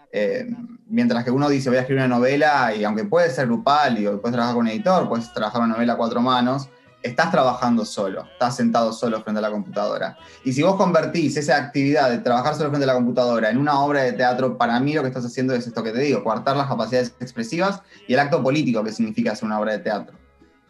Eh, 0.10 0.47
mientras 0.88 1.26
que 1.26 1.32
uno 1.32 1.49
dice 1.49 1.68
voy 1.68 1.80
a 1.80 1.82
escribir 1.82 2.06
una 2.06 2.16
novela 2.16 2.74
y 2.74 2.86
aunque 2.86 3.04
puede 3.04 3.30
ser 3.32 3.47
grupal 3.47 3.99
y 3.99 4.06
puedes 4.06 4.32
trabajar 4.32 4.56
con 4.56 4.66
un 4.66 4.70
editor, 4.70 5.10
puedes 5.10 5.34
trabajar 5.34 5.62
una 5.62 5.74
novela 5.74 5.93
a 5.93 5.97
cuatro 5.97 6.22
manos, 6.22 6.70
estás 7.04 7.32
trabajando 7.32 7.86
solo, 7.86 8.26
estás 8.32 8.56
sentado 8.56 8.93
solo 8.93 9.22
frente 9.22 9.39
a 9.39 9.41
la 9.41 9.51
computadora. 9.51 10.18
Y 10.43 10.54
si 10.54 10.64
vos 10.64 10.76
convertís 10.76 11.38
esa 11.38 11.58
actividad 11.58 12.10
de 12.10 12.20
trabajar 12.20 12.56
solo 12.56 12.70
frente 12.70 12.86
a 12.86 12.88
la 12.88 12.95
computadora 12.95 13.49
en 13.49 13.58
una 13.58 13.80
obra 13.82 14.04
de 14.04 14.14
teatro, 14.14 14.58
para 14.58 14.80
mí 14.80 14.93
lo 14.93 15.01
que 15.01 15.10
estás 15.10 15.26
haciendo 15.26 15.54
es 15.54 15.68
esto 15.68 15.84
que 15.84 15.91
te 15.91 15.99
digo, 15.99 16.24
coartar 16.24 16.56
las 16.56 16.68
capacidades 16.68 17.14
expresivas 17.20 17.82
y 18.08 18.14
el 18.14 18.20
acto 18.20 18.41
político 18.41 18.84
que 18.84 18.91
significa 18.91 19.34
hacer 19.34 19.45
una 19.45 19.60
obra 19.60 19.74
de 19.74 19.80
teatro. 19.80 20.18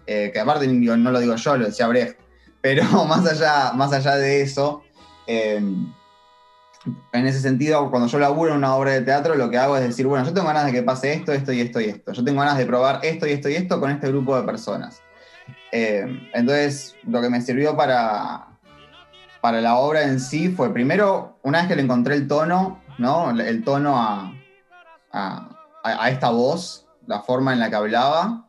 Eh, 0.05 0.31
que 0.33 0.39
aparte 0.39 0.67
no 0.67 1.11
lo 1.11 1.19
digo 1.19 1.35
yo, 1.35 1.57
lo 1.57 1.65
decía 1.65 1.87
Brecht, 1.87 2.19
pero 2.61 2.83
más 3.05 3.25
allá, 3.25 3.71
más 3.73 3.93
allá 3.93 4.15
de 4.15 4.41
eso, 4.41 4.81
eh, 5.27 5.61
en 7.13 7.27
ese 7.27 7.39
sentido, 7.39 7.89
cuando 7.89 8.07
yo 8.07 8.19
laburo 8.19 8.51
en 8.51 8.57
una 8.57 8.75
obra 8.75 8.91
de 8.91 9.01
teatro, 9.01 9.35
lo 9.35 9.49
que 9.49 9.57
hago 9.57 9.77
es 9.77 9.83
decir, 9.83 10.07
bueno, 10.07 10.25
yo 10.25 10.33
tengo 10.33 10.47
ganas 10.47 10.65
de 10.65 10.71
que 10.71 10.83
pase 10.83 11.13
esto, 11.13 11.31
esto 11.31 11.53
y 11.53 11.61
esto 11.61 11.79
y 11.79 11.85
esto. 11.85 12.11
Yo 12.11 12.23
tengo 12.23 12.41
ganas 12.41 12.57
de 12.57 12.65
probar 12.65 12.99
esto 13.03 13.27
y 13.27 13.31
esto 13.31 13.49
y 13.49 13.55
esto 13.55 13.79
con 13.79 13.91
este 13.91 14.09
grupo 14.09 14.35
de 14.35 14.43
personas. 14.43 15.02
Eh, 15.75 16.05
entonces, 16.35 16.95
lo 17.07 17.19
que 17.19 17.31
me 17.31 17.41
sirvió 17.41 17.75
para, 17.75 18.45
para 19.41 19.59
la 19.59 19.77
obra 19.77 20.03
en 20.03 20.19
sí 20.19 20.49
fue, 20.49 20.71
primero, 20.71 21.39
una 21.41 21.59
vez 21.61 21.67
que 21.67 21.75
le 21.75 21.81
encontré 21.81 22.13
el 22.13 22.27
tono, 22.27 22.79
¿no? 22.99 23.31
El 23.31 23.63
tono 23.63 23.97
a, 23.97 24.35
a- 25.11 25.49
a- 25.83 26.09
esta 26.11 26.29
voz, 26.29 26.85
la 27.07 27.21
forma 27.23 27.53
en 27.53 27.59
la 27.59 27.71
que 27.71 27.75
hablaba, 27.75 28.47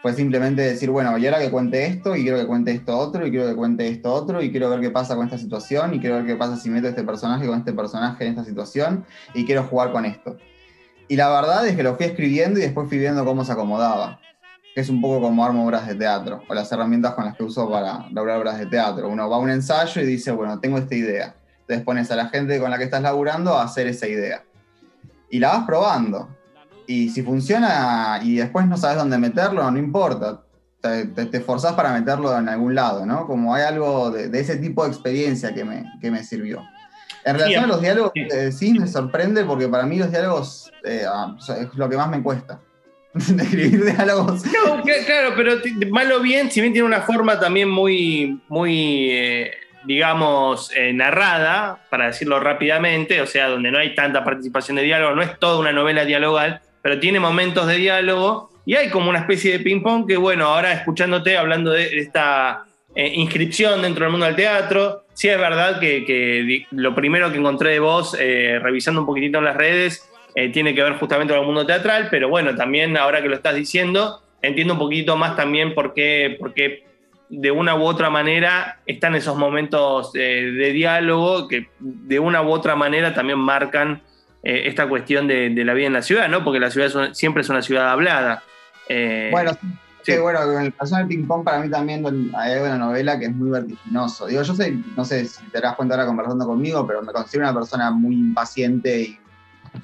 fue 0.00 0.14
simplemente 0.14 0.62
decir, 0.62 0.88
bueno, 0.88 1.18
y 1.18 1.26
ahora 1.26 1.38
que 1.38 1.50
cuente 1.50 1.84
esto, 1.84 2.16
y 2.16 2.22
quiero 2.22 2.38
que 2.38 2.46
cuente 2.46 2.72
esto 2.72 2.96
otro, 2.96 3.26
y 3.26 3.30
quiero 3.30 3.46
que 3.46 3.56
cuente 3.56 3.86
esto 3.86 4.14
otro, 4.14 4.42
y 4.42 4.50
quiero 4.50 4.70
ver 4.70 4.80
qué 4.80 4.90
pasa 4.90 5.16
con 5.16 5.26
esta 5.26 5.36
situación, 5.36 5.92
y 5.92 6.00
quiero 6.00 6.16
ver 6.16 6.24
qué 6.24 6.36
pasa 6.36 6.56
si 6.56 6.70
meto 6.70 6.88
este 6.88 7.04
personaje 7.04 7.46
con 7.46 7.58
este 7.58 7.74
personaje 7.74 8.24
en 8.24 8.30
esta 8.30 8.44
situación, 8.44 9.04
y 9.34 9.44
quiero 9.44 9.64
jugar 9.64 9.92
con 9.92 10.06
esto. 10.06 10.38
Y 11.08 11.16
la 11.16 11.28
verdad 11.28 11.66
es 11.66 11.76
que 11.76 11.82
lo 11.82 11.96
fui 11.96 12.06
escribiendo 12.06 12.58
y 12.58 12.62
después 12.62 12.88
fui 12.88 12.96
viendo 12.98 13.22
cómo 13.26 13.44
se 13.44 13.52
acomodaba. 13.52 14.18
Que 14.74 14.80
es 14.80 14.88
un 14.88 15.00
poco 15.00 15.20
como 15.20 15.44
armo 15.44 15.64
obras 15.64 15.86
de 15.86 15.94
teatro, 15.94 16.42
o 16.48 16.54
las 16.54 16.70
herramientas 16.72 17.14
con 17.14 17.24
las 17.24 17.36
que 17.36 17.44
uso 17.44 17.70
para 17.70 18.08
lograr 18.10 18.38
obras 18.38 18.58
de 18.58 18.66
teatro. 18.66 19.08
Uno 19.08 19.30
va 19.30 19.36
a 19.36 19.38
un 19.38 19.50
ensayo 19.50 20.02
y 20.02 20.04
dice, 20.04 20.32
bueno, 20.32 20.58
tengo 20.58 20.78
esta 20.78 20.94
idea. 20.94 21.36
Entonces 21.60 21.84
pones 21.84 22.10
a 22.10 22.16
la 22.16 22.28
gente 22.28 22.58
con 22.60 22.70
la 22.70 22.78
que 22.78 22.84
estás 22.84 23.02
laburando 23.02 23.54
a 23.54 23.62
hacer 23.62 23.86
esa 23.86 24.06
idea. 24.06 24.42
Y 25.30 25.38
la 25.38 25.48
vas 25.48 25.64
probando. 25.64 26.28
Y 26.86 27.08
si 27.10 27.22
funciona 27.22 28.20
y 28.22 28.36
después 28.36 28.66
no 28.66 28.76
sabes 28.76 28.98
dónde 28.98 29.16
meterlo, 29.16 29.70
no 29.70 29.78
importa. 29.78 30.40
Te, 30.80 31.06
te, 31.06 31.40
para 31.40 31.92
meterlo 31.94 32.36
en 32.36 32.46
algún 32.46 32.74
lado, 32.74 33.06
¿no? 33.06 33.26
Como 33.26 33.54
hay 33.54 33.62
algo 33.62 34.10
de, 34.10 34.28
de 34.28 34.40
ese 34.40 34.56
tipo 34.56 34.84
de 34.84 34.90
experiencia 34.90 35.54
que 35.54 35.64
me, 35.64 35.90
que 36.00 36.10
me 36.10 36.22
sirvió. 36.22 36.62
En 37.24 37.36
relación 37.36 37.64
a 37.64 37.66
los 37.66 37.80
diálogos, 37.80 38.12
sí. 38.14 38.28
eh, 38.30 38.52
sí 38.52 38.78
me 38.78 38.86
sorprende 38.86 39.44
porque 39.44 39.66
para 39.66 39.86
mí 39.86 39.98
los 39.98 40.10
diálogos 40.10 40.70
eh, 40.84 41.04
ah, 41.08 41.34
es 41.58 41.74
lo 41.74 41.88
que 41.88 41.96
más 41.96 42.08
me 42.10 42.22
cuesta. 42.22 42.60
Escribir 43.38 43.84
diálogos. 43.84 44.44
No, 44.46 44.82
claro, 44.82 45.34
pero 45.36 45.52
mal 45.90 46.10
o 46.12 46.20
bien, 46.20 46.50
si 46.50 46.60
bien 46.60 46.72
tiene 46.72 46.86
una 46.86 47.02
forma 47.02 47.38
también 47.38 47.68
muy, 47.68 48.40
muy 48.48 49.10
eh, 49.10 49.52
digamos, 49.84 50.72
eh, 50.74 50.92
narrada, 50.92 51.84
para 51.90 52.06
decirlo 52.06 52.40
rápidamente, 52.40 53.20
o 53.20 53.26
sea, 53.26 53.48
donde 53.48 53.70
no 53.70 53.78
hay 53.78 53.94
tanta 53.94 54.24
participación 54.24 54.76
de 54.76 54.82
diálogo, 54.82 55.14
no 55.14 55.22
es 55.22 55.38
toda 55.38 55.58
una 55.60 55.72
novela 55.72 56.04
dialogal, 56.04 56.60
pero 56.82 56.98
tiene 56.98 57.20
momentos 57.20 57.68
de 57.68 57.76
diálogo 57.76 58.50
y 58.66 58.74
hay 58.74 58.90
como 58.90 59.10
una 59.10 59.20
especie 59.20 59.52
de 59.52 59.60
ping-pong 59.60 60.08
que, 60.08 60.16
bueno, 60.16 60.46
ahora 60.46 60.72
escuchándote 60.72 61.36
hablando 61.36 61.70
de 61.70 61.98
esta 61.98 62.64
eh, 62.96 63.12
inscripción 63.14 63.82
dentro 63.82 64.04
del 64.04 64.10
mundo 64.10 64.26
del 64.26 64.34
teatro, 64.34 65.04
sí 65.12 65.28
es 65.28 65.38
verdad 65.38 65.78
que, 65.78 66.66
lo 66.72 66.94
primero 66.96 67.30
que 67.30 67.38
encontré 67.38 67.70
de 67.70 67.78
vos, 67.78 68.16
revisando 68.18 69.02
un 69.02 69.06
poquitito 69.06 69.38
en 69.38 69.44
las 69.44 69.56
redes, 69.56 70.10
eh, 70.34 70.50
tiene 70.50 70.74
que 70.74 70.82
ver 70.82 70.94
justamente 70.94 71.32
con 71.32 71.40
el 71.40 71.46
mundo 71.46 71.64
teatral, 71.66 72.08
pero 72.10 72.28
bueno, 72.28 72.54
también 72.54 72.96
ahora 72.96 73.22
que 73.22 73.28
lo 73.28 73.36
estás 73.36 73.54
diciendo, 73.54 74.22
entiendo 74.42 74.74
un 74.74 74.78
poquito 74.80 75.16
más 75.16 75.36
también 75.36 75.74
por 75.74 75.94
qué, 75.94 76.36
por 76.38 76.52
qué 76.54 76.84
de 77.28 77.50
una 77.50 77.74
u 77.74 77.82
otra 77.84 78.10
manera 78.10 78.80
están 78.86 79.14
esos 79.14 79.36
momentos 79.36 80.10
eh, 80.14 80.52
de 80.56 80.72
diálogo 80.72 81.48
que 81.48 81.68
de 81.80 82.18
una 82.20 82.42
u 82.42 82.50
otra 82.50 82.76
manera 82.76 83.14
también 83.14 83.38
marcan 83.38 84.02
eh, 84.42 84.64
esta 84.66 84.86
cuestión 84.88 85.26
de, 85.26 85.50
de 85.50 85.64
la 85.64 85.72
vida 85.72 85.86
en 85.86 85.94
la 85.94 86.02
ciudad, 86.02 86.28
¿no? 86.28 86.44
Porque 86.44 86.60
la 86.60 86.70
ciudad 86.70 86.88
es 86.88 86.94
una- 86.94 87.14
siempre 87.14 87.40
es 87.42 87.48
una 87.48 87.62
ciudad 87.62 87.90
hablada. 87.90 88.42
Bueno, 89.30 89.52
sí. 90.02 90.12
que 90.12 90.18
bueno, 90.18 90.40
con 90.44 90.62
el 90.62 90.72
personaje 90.72 91.08
del 91.08 91.16
ping-pong 91.16 91.44
para 91.44 91.60
mí 91.60 91.70
también 91.70 92.04
hay 92.36 92.52
en 92.52 92.62
la 92.64 92.76
novela 92.76 93.18
que 93.18 93.24
es 93.24 93.32
muy 93.34 93.48
vertiginoso. 93.50 94.26
Digo, 94.26 94.42
yo 94.42 94.54
soy, 94.54 94.84
no 94.94 95.04
sé 95.04 95.24
si 95.24 95.42
te 95.46 95.60
das 95.62 95.74
cuenta 95.76 95.94
ahora 95.94 96.06
conversando 96.06 96.46
conmigo, 96.46 96.86
pero 96.86 97.00
me 97.02 97.12
considero 97.12 97.46
una 97.48 97.54
persona 97.58 97.90
muy 97.90 98.14
impaciente 98.16 99.00
y 99.00 99.18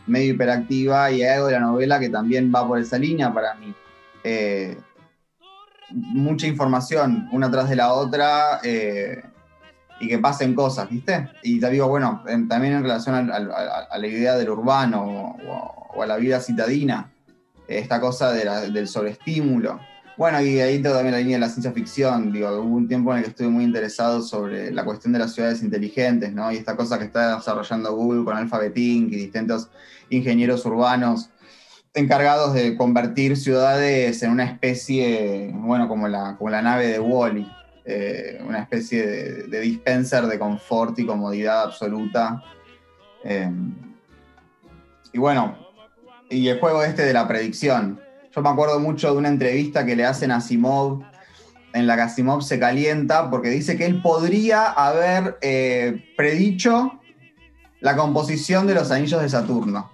medio 0.06 0.34
hiperactiva 0.34 1.10
y 1.10 1.22
hay 1.22 1.28
algo 1.30 1.46
de 1.46 1.52
la 1.54 1.60
novela 1.60 1.98
que 2.00 2.08
también 2.08 2.52
va 2.54 2.66
por 2.66 2.78
esa 2.78 2.98
línea 2.98 3.32
para 3.32 3.54
mí. 3.54 3.74
Eh, 4.24 4.76
mucha 5.90 6.46
información 6.46 7.28
una 7.32 7.50
tras 7.50 7.68
de 7.68 7.76
la 7.76 7.92
otra 7.92 8.60
eh, 8.62 9.22
y 10.00 10.08
que 10.08 10.18
pasen 10.18 10.54
cosas, 10.54 10.88
¿viste? 10.88 11.28
Y 11.42 11.60
te 11.60 11.70
digo, 11.70 11.88
bueno, 11.88 12.22
en- 12.26 12.48
también 12.48 12.74
en 12.74 12.82
relación 12.82 13.30
a, 13.30 13.38
la 13.98 14.06
idea 14.06 14.36
del 14.36 14.50
urbano 14.50 15.36
o, 15.94 16.02
a 16.02 16.06
la 16.06 16.16
vida 16.16 16.40
citadina, 16.40 17.10
esta 17.68 18.00
cosa 18.00 18.32
del 18.32 18.88
sobreestímulo. 18.88 19.80
Bueno, 20.16 20.42
y 20.42 20.60
ahí 20.60 20.82
tengo 20.82 20.94
también 20.94 21.12
la 21.12 21.18
línea 21.20 21.36
de 21.36 21.40
la 21.40 21.48
ciencia 21.48 21.72
ficción. 21.72 22.32
Digo, 22.32 22.50
hubo 22.60 22.76
un 22.76 22.88
tiempo 22.88 23.12
en 23.12 23.18
el 23.18 23.24
que 23.24 23.30
estuve 23.30 23.48
muy 23.48 23.64
interesado 23.64 24.20
sobre 24.22 24.70
la 24.70 24.84
cuestión 24.84 25.12
de 25.12 25.18
las 25.18 25.32
ciudades 25.32 25.62
inteligentes, 25.62 26.32
¿no? 26.32 26.52
Y 26.52 26.56
esta 26.56 26.76
cosa 26.76 26.98
que 26.98 27.06
está 27.06 27.36
desarrollando 27.36 27.94
Google 27.94 28.24
con 28.24 28.36
Alphabet 28.36 28.76
Inc. 28.76 29.12
y 29.12 29.16
distintos 29.16 29.70
ingenieros 30.10 30.64
urbanos 30.66 31.30
encargados 31.94 32.54
de 32.54 32.76
convertir 32.76 33.36
ciudades 33.36 34.22
en 34.22 34.30
una 34.30 34.44
especie, 34.44 35.50
bueno, 35.54 35.88
como 35.88 36.06
la, 36.06 36.36
como 36.36 36.50
la 36.50 36.62
nave 36.62 36.86
de 36.86 37.00
Wally, 37.00 37.50
una 38.46 38.60
especie 38.60 39.06
de, 39.06 39.42
de 39.44 39.60
dispenser 39.60 40.26
de 40.26 40.38
confort 40.38 40.98
y 40.98 41.06
comodidad 41.06 41.62
absoluta. 41.62 42.42
Eh, 43.24 43.50
y 45.12 45.18
bueno, 45.18 45.56
y 46.28 46.46
el 46.48 46.60
juego 46.60 46.82
este 46.84 47.02
de 47.04 47.12
la 47.12 47.26
predicción. 47.26 48.00
Yo 48.32 48.42
me 48.42 48.48
acuerdo 48.48 48.78
mucho 48.78 49.10
de 49.10 49.18
una 49.18 49.28
entrevista 49.28 49.84
que 49.84 49.96
le 49.96 50.04
hacen 50.04 50.30
a 50.30 50.36
Asimov, 50.36 51.02
en 51.72 51.86
la 51.86 51.96
que 51.96 52.02
Asimov 52.02 52.42
se 52.42 52.60
calienta 52.60 53.28
porque 53.28 53.48
dice 53.48 53.76
que 53.76 53.86
él 53.86 54.00
podría 54.02 54.66
haber 54.70 55.36
eh, 55.40 56.04
predicho 56.16 57.00
la 57.80 57.96
composición 57.96 58.68
de 58.68 58.74
los 58.74 58.90
anillos 58.92 59.20
de 59.20 59.28
Saturno. 59.28 59.90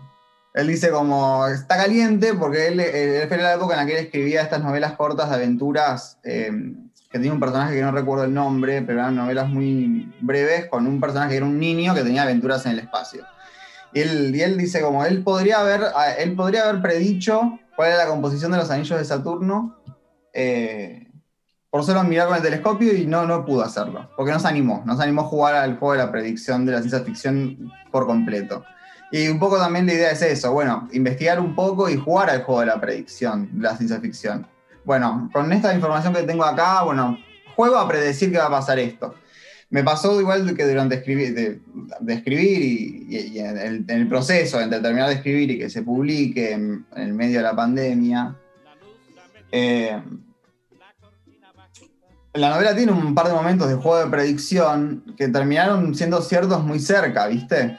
Él 0.53 0.69
dice 0.69 0.91
como, 0.91 1.47
está 1.47 1.77
caliente 1.77 2.35
porque 2.35 2.69
él, 2.69 2.81
eh, 2.81 3.25
fue 3.27 3.39
la 3.39 3.55
época 3.55 3.75
en 3.75 3.81
la 3.81 3.87
que 3.87 3.99
él 3.99 4.05
escribía 4.05 4.43
estas 4.43 4.63
novelas 4.63 4.93
cortas 4.93 5.31
de 5.31 5.37
aventuras, 5.37 6.19
eh, 6.23 6.51
que 7.11 7.19
tenía 7.19 7.33
un 7.33 7.41
personaje 7.41 7.75
que 7.75 7.83
no 7.83 7.93
recuerdo 7.93 8.25
el 8.25 8.35
nombre, 8.35 8.83
pero 8.83 9.01
eran 9.01 9.17
novelas 9.17 9.49
muy 9.49 10.13
breves, 10.21 10.67
con 10.67 10.87
un 10.87 11.01
personaje 11.01 11.31
que 11.31 11.37
era 11.37 11.47
un 11.47 11.59
niño 11.59 11.95
que 11.95 12.03
tenía 12.03 12.23
aventuras 12.23 12.67
en 12.67 12.73
el 12.73 12.81
espacio. 12.81 13.25
Y 13.95 14.01
él, 14.01 14.35
y 14.35 14.43
él 14.43 14.59
dice 14.59 14.83
como, 14.83 15.07
él 15.07 15.23
podría, 15.23 15.61
haber, 15.61 15.85
él 16.19 16.35
podría 16.35 16.69
haber 16.69 16.83
predicho 16.83 17.59
cuál 17.77 17.91
era 17.91 17.99
la 17.99 18.11
composición 18.11 18.51
de 18.51 18.59
los 18.59 18.71
anillos 18.71 18.99
de 18.99 19.05
Saturno, 19.05 19.77
eh, 20.33 21.07
por 21.71 21.85
solo 21.85 22.03
mirar 22.05 22.29
con 22.29 22.37
el 22.37 22.43
telescopio 22.43 22.95
y 22.95 23.07
no, 23.07 23.27
no 23.27 23.45
pudo 23.45 23.63
hacerlo, 23.63 24.11
porque 24.17 24.33
no 24.33 24.41
se 24.41 24.49
animó, 24.49 24.83
no 24.87 24.97
se 24.97 25.03
animó 25.03 25.23
a 25.23 25.25
jugar 25.25 25.55
al 25.55 25.79
juego 25.79 25.93
de 25.93 25.99
la 25.99 26.11
predicción 26.11 26.65
de 26.65 26.73
la 26.73 26.79
ciencia 26.79 27.01
ficción 27.01 27.71
por 27.93 28.07
completo. 28.07 28.65
Y 29.13 29.29
un 29.29 29.39
poco 29.39 29.59
también 29.59 29.87
la 29.87 29.93
idea 29.93 30.11
es 30.11 30.23
eso, 30.23 30.53
bueno, 30.53 30.89
investigar 30.93 31.39
un 31.39 31.55
poco 31.55 31.89
y 31.89 31.97
jugar 31.97 32.31
al 32.31 32.43
juego 32.43 32.61
de 32.61 32.67
la 32.67 32.81
predicción 32.81 33.49
de 33.53 33.63
la 33.63 33.77
ciencia 33.77 34.01
ficción. 34.01 34.47
Bueno, 34.85 35.31
con 35.33 35.53
esta 35.53 35.75
información 35.75 36.15
que 36.15 36.23
tengo 36.23 36.45
acá, 36.45 36.83
bueno, 36.83 37.19
juego 37.55 37.77
a 37.77 37.87
predecir 37.87 38.33
que 38.33 38.39
va 38.39 38.47
a 38.47 38.51
pasar 38.51 38.79
esto. 38.79 39.15
Me 39.69 39.83
pasó 39.83 40.21
igual 40.21 40.55
que 40.57 40.65
durante 40.65 40.95
escribir, 40.95 41.35
de, 41.35 41.61
de 42.01 42.15
escribir 42.15 42.63
y, 42.63 43.07
y- 43.17 43.29
y 43.35 43.39
en, 43.41 43.59
el, 43.59 43.85
en 43.89 43.91
el 44.03 44.09
proceso 44.09 44.61
entre 44.61 44.81
terminar 44.81 45.09
de 45.09 45.15
escribir 45.17 45.51
y 45.51 45.59
que 45.59 45.69
se 45.69 45.83
publique 45.83 46.53
en, 46.53 46.87
en 46.95 47.03
el 47.03 47.15
medio 47.15 47.39
de 47.39 47.43
la 47.43 47.57
pandemia. 47.57 48.37
eh, 49.51 50.01
la 52.35 52.51
novela 52.51 52.77
tiene 52.77 52.93
un 52.93 53.15
par 53.15 53.27
de 53.29 53.33
momentos 53.33 53.67
de 53.69 53.77
juego 53.77 54.05
de 54.05 54.11
predicción 54.11 55.03
que 55.17 55.29
terminaron 55.29 55.95
siendo 55.95 56.21
ciertos 56.21 56.63
muy 56.63 56.79
cerca, 56.79 57.27
¿viste? 57.29 57.79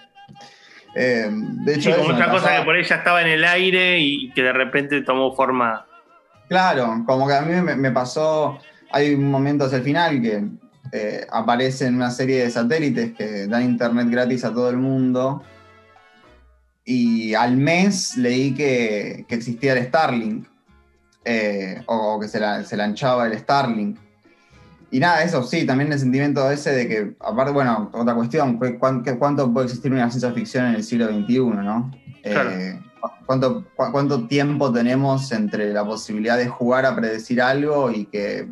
Eh, 0.95 1.29
de 1.31 1.75
hecho, 1.75 1.91
Sí, 1.91 1.95
como 1.99 2.09
otra 2.13 2.25
cosa 2.31 2.43
pasaba- 2.45 2.59
que 2.59 2.65
por 2.65 2.75
ahí 2.75 2.83
ya 2.83 2.95
estaba 2.95 3.21
en 3.21 3.27
el 3.27 3.45
aire 3.45 3.99
y 3.99 4.31
que 4.33 4.41
de 4.41 4.53
repente 4.53 5.01
tomó 5.03 5.35
forma. 5.35 5.85
Claro, 6.49 7.03
como 7.05 7.27
que 7.27 7.33
a 7.35 7.41
mí 7.41 7.53
me, 7.61 7.75
me 7.75 7.91
pasó, 7.91 8.57
hay 8.91 9.13
un 9.13 9.29
momento 9.29 9.65
hacia 9.65 9.77
el 9.77 9.83
final 9.83 10.21
que 10.23 10.43
eh, 10.91 11.25
aparecen 11.31 11.95
una 11.95 12.11
serie 12.11 12.43
de 12.43 12.49
satélites 12.49 13.13
que 13.13 13.47
dan 13.47 13.63
internet 13.63 14.07
gratis 14.09 14.43
a 14.45 14.53
todo 14.53 14.69
el 14.69 14.77
mundo 14.77 15.43
y 16.85 17.33
al 17.33 17.57
mes 17.57 18.15
leí 18.17 18.53
que, 18.53 19.25
que 19.27 19.35
existía 19.35 19.73
el 19.73 19.85
Starlink 19.85 20.47
eh, 21.25 21.81
o, 21.87 22.15
o 22.15 22.19
que 22.19 22.27
se, 22.27 22.39
la- 22.39 22.63
se 22.63 22.77
lanchaba 22.77 23.27
el 23.27 23.37
Starlink. 23.37 23.97
Y 24.89 24.99
nada, 24.99 25.21
eso 25.23 25.43
sí, 25.43 25.65
también 25.65 25.91
el 25.91 25.99
sentimiento 25.99 26.49
ese 26.49 26.71
de 26.71 26.87
que, 26.87 27.13
aparte, 27.19 27.51
bueno, 27.51 27.89
otra 27.93 28.15
cuestión, 28.15 28.57
¿cu- 28.57 28.79
cuán- 28.79 29.03
qué- 29.03 29.17
¿cuánto 29.17 29.51
puede 29.51 29.65
existir 29.65 29.91
una 29.91 30.09
ciencia 30.09 30.31
ficción 30.31 30.65
en 30.67 30.75
el 30.75 30.83
siglo 30.85 31.07
XXI, 31.09 31.39
no? 31.39 31.91
Claro. 32.23 32.49
Eh, 32.51 32.79
¿cuánto, 33.25 33.65
cu- 33.75 33.91
¿Cuánto 33.91 34.25
tiempo 34.27 34.71
tenemos 34.71 35.29
entre 35.33 35.73
la 35.73 35.83
posibilidad 35.83 36.37
de 36.37 36.47
jugar 36.47 36.85
a 36.85 36.95
predecir 36.95 37.41
algo 37.41 37.91
y 37.91 38.05
que 38.05 38.47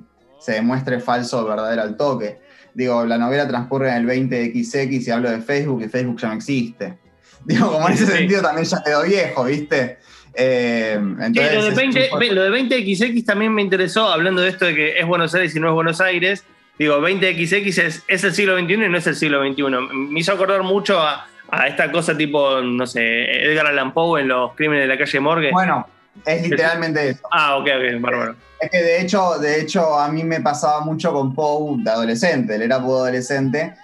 se 0.46 0.54
demuestre 0.54 1.00
falso 1.00 1.40
o 1.42 1.46
verdadero 1.46 1.82
al 1.82 1.98
toque? 1.98 2.38
Digo, 2.74 3.06
la 3.06 3.18
novela 3.18 3.48
transcurre 3.48 3.90
en 3.90 3.96
el 3.96 4.06
20XX 4.06 5.08
y 5.08 5.12
hablo 5.12 5.30
de 5.32 5.40
Facebook 5.42 5.82
y 5.84 5.88
Facebook 5.88 6.20
ya 6.20 6.28
no 6.30 6.34
existe. 6.36 6.98
Digo, 7.46 7.72
como 7.72 7.88
en 7.88 7.94
ese 7.94 8.06
Sí. 8.06 8.12
sentido 8.12 8.42
también 8.42 8.66
ya 8.68 8.82
quedó 8.84 9.04
viejo, 9.04 9.44
¿viste? 9.46 9.98
Eh, 10.34 10.98
Sí, 11.00 11.24
entonces 11.24 11.54
lo, 11.56 11.64
de 11.64 11.70
es 11.70 11.76
20, 11.76 12.04
un 12.04 12.10
poco- 12.10 12.34
lo 12.34 12.44
de 12.44 12.50
20XX 12.50 13.26
también 13.26 13.54
me 13.54 13.62
interesó, 13.62 14.08
hablando 14.10 14.42
de 14.42 14.50
esto 14.50 14.66
de 14.66 14.76
que 14.76 15.00
es 15.00 15.06
Buenos 15.08 15.34
Aires 15.34 15.56
y 15.56 15.60
no 15.60 15.70
es 15.70 15.74
Buenos 15.74 16.02
Aires. 16.02 16.44
Digo, 16.78 17.00
20XX 17.00 17.78
es, 17.78 18.04
es 18.08 18.24
el 18.26 18.34
siglo 18.34 18.60
XXI 18.60 18.74
y 18.74 18.90
no 18.90 18.98
es 18.98 19.08
el 19.08 19.16
siglo 19.16 19.42
XXI. 19.48 19.64
Me 19.94 20.20
hizo 20.20 20.34
acordar 20.34 20.62
mucho 20.64 21.00
a, 21.00 21.26
a 21.50 21.68
esta 21.68 21.90
cosa 21.92 22.18
tipo, 22.18 22.60
no 22.62 22.86
sé, 22.86 23.46
Edgar 23.46 23.68
Allan 23.68 23.94
Poe 23.94 24.22
en 24.22 24.28
los 24.28 24.54
crímenes 24.56 24.84
de 24.84 24.88
la 24.94 24.98
calle 24.98 25.20
Morgue. 25.22 25.52
Bueno, 25.52 25.88
es 26.26 26.42
literalmente 26.50 27.10
eso. 27.10 27.22
ah, 27.32 27.58
ok, 27.58 27.68
ok, 27.68 28.02
bárbaro. 28.02 28.36
Es 28.60 28.70
que 28.72 28.82
de 28.82 29.02
hecho, 29.02 29.38
de 29.40 29.60
hecho, 29.62 30.00
a 30.00 30.08
mí 30.10 30.24
me 30.24 30.40
pasaba 30.42 30.82
mucho 30.82 31.12
con 31.12 31.34
Poe 31.36 31.84
de 31.84 31.90
adolescente, 31.92 32.56
él 32.56 32.62
era 32.62 32.80
Poe 32.82 32.96
adolescente, 33.02 33.76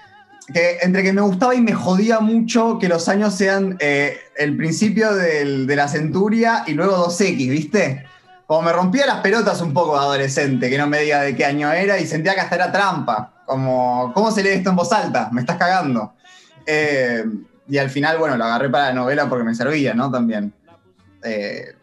que 0.54 0.78
entre 0.82 1.04
que 1.04 1.14
me 1.14 1.22
gustaba 1.22 1.54
y 1.56 1.62
me 1.62 1.74
jodía 1.74 2.20
mucho 2.20 2.80
que 2.80 2.88
los 2.90 3.08
años 3.10 3.36
sean 3.36 3.76
eh, 3.80 4.18
el 4.38 4.56
principio 4.58 5.14
del- 5.14 5.68
de 5.68 5.76
la 5.76 5.88
centuria 5.88 6.64
y 6.68 6.74
luego 6.74 6.96
2X, 6.98 7.50
¿viste? 7.50 8.06
Como 8.48 8.64
me 8.64 8.74
rompía 8.74 9.06
las 9.06 9.22
pelotas 9.22 9.62
un 9.62 9.74
poco 9.74 9.94
de 9.94 10.00
adolescente, 10.06 10.70
que 10.70 10.78
no 10.78 10.88
me 10.88 11.00
diga 11.02 11.22
de 11.22 11.36
qué 11.36 11.46
año 11.46 11.72
era 11.72 11.98
y 12.00 12.06
sentía 12.08 12.34
que 12.34 12.42
hasta 12.42 12.56
era 12.56 12.72
trampa. 12.72 13.34
Como, 13.46 14.12
¿cómo 14.14 14.32
se 14.32 14.44
lee 14.44 14.50
esto 14.50 14.72
en 14.72 14.76
voz 14.76 14.92
alta? 14.92 15.30
Me 15.32 15.42
estás 15.42 15.58
cagando. 15.58 16.14
Eh, 16.66 17.24
y 17.68 17.78
al 17.78 17.90
final, 17.90 18.18
bueno, 18.18 18.36
lo 18.36 18.44
agarré 18.44 18.70
para 18.70 18.88
la 18.88 18.94
novela 18.94 19.30
porque 19.30 19.44
me 19.46 19.56
servía, 19.56 19.94
¿no? 19.94 20.12
También. 20.12 20.54
Eh, 21.24 21.76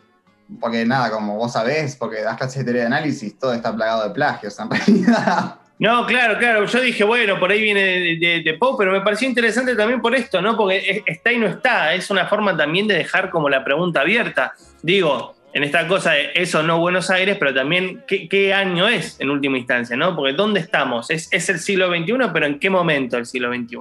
porque 0.60 0.84
nada, 0.86 1.10
como 1.10 1.36
vos 1.36 1.52
sabés, 1.52 1.96
porque 1.96 2.22
das 2.22 2.36
clases 2.36 2.58
de 2.58 2.64
teoría 2.64 2.82
de 2.82 2.86
análisis, 2.86 3.38
todo 3.38 3.52
está 3.52 3.74
plagado 3.74 4.04
de 4.08 4.10
plagios 4.14 4.58
en 4.58 4.70
realidad. 4.70 5.56
No, 5.78 6.06
claro, 6.06 6.38
claro. 6.38 6.64
Yo 6.64 6.80
dije, 6.80 7.04
bueno, 7.04 7.38
por 7.38 7.50
ahí 7.52 7.60
viene 7.62 7.80
de, 7.80 8.16
de- 8.20 8.42
de 8.44 8.54
Poe, 8.54 8.74
pero 8.76 8.90
me 8.90 9.00
pareció 9.02 9.28
interesante 9.28 9.76
también 9.76 10.00
por 10.00 10.14
esto, 10.14 10.42
¿no? 10.42 10.56
Porque 10.56 10.78
es- 10.78 11.02
está 11.06 11.32
y 11.32 11.38
no 11.38 11.46
está. 11.46 11.94
Es 11.94 12.10
una 12.10 12.26
forma 12.26 12.56
también 12.56 12.88
de 12.88 12.94
dejar 12.94 13.30
como 13.30 13.48
la 13.48 13.62
pregunta 13.64 14.00
abierta. 14.00 14.54
Digo, 14.82 15.36
en 15.52 15.62
esta 15.62 15.86
cosa 15.86 16.10
de 16.12 16.30
eso 16.34 16.62
no 16.64 16.80
Buenos 16.80 17.10
Aires, 17.10 17.36
pero 17.38 17.54
también 17.54 18.02
qué, 18.08 18.28
qué 18.28 18.52
año 18.52 18.88
es 18.88 19.20
en 19.20 19.30
última 19.30 19.56
instancia, 19.56 19.96
¿no? 19.96 20.16
Porque 20.16 20.32
¿dónde 20.32 20.58
estamos? 20.58 21.10
Es, 21.10 21.28
es 21.30 21.48
el 21.48 21.60
siglo 21.60 21.88
XXI, 21.94 22.14
pero 22.32 22.46
¿en 22.46 22.58
qué 22.58 22.70
momento 22.70 23.16
el 23.16 23.26
siglo 23.26 23.48
XXI? 23.54 23.76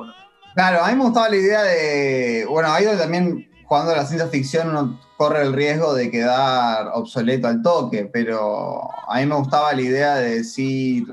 Claro, 0.53 0.83
a 0.83 0.89
mí 0.89 0.95
me 0.97 1.03
gustaba 1.03 1.29
la 1.29 1.35
idea 1.35 1.63
de. 1.63 2.45
Bueno, 2.47 2.71
ahí 2.71 2.85
donde 2.85 3.01
también 3.01 3.49
jugando 3.63 3.93
a 3.93 3.97
la 3.97 4.05
ciencia 4.05 4.27
ficción 4.29 4.69
uno 4.69 4.99
corre 5.17 5.41
el 5.41 5.53
riesgo 5.53 5.93
de 5.95 6.11
quedar 6.11 6.91
obsoleto 6.93 7.47
al 7.47 7.61
toque, 7.61 8.09
pero 8.11 8.87
a 9.09 9.17
mí 9.19 9.25
me 9.25 9.35
gustaba 9.35 9.73
la 9.73 9.81
idea 9.81 10.15
de 10.15 10.35
decir. 10.37 11.05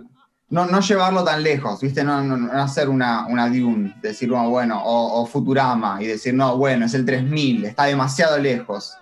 No, 0.50 0.66
no 0.66 0.78
llevarlo 0.80 1.24
tan 1.24 1.42
lejos, 1.42 1.80
¿viste? 1.80 2.04
No, 2.04 2.22
no- 2.22 2.36
no 2.36 2.62
hacer 2.62 2.88
una, 2.88 3.26
una 3.26 3.48
Dune, 3.48 3.96
decir, 4.02 4.28
bueno, 4.30 4.50
bueno, 4.50 4.80
o, 4.84 5.22
o 5.22 5.26
Futurama, 5.26 6.00
y 6.00 6.06
decir, 6.06 6.32
no, 6.34 6.56
bueno, 6.58 6.86
es 6.86 6.94
el 6.94 7.04
3000, 7.04 7.64
está 7.64 7.84
demasiado 7.84 8.38
lejos. 8.38 8.94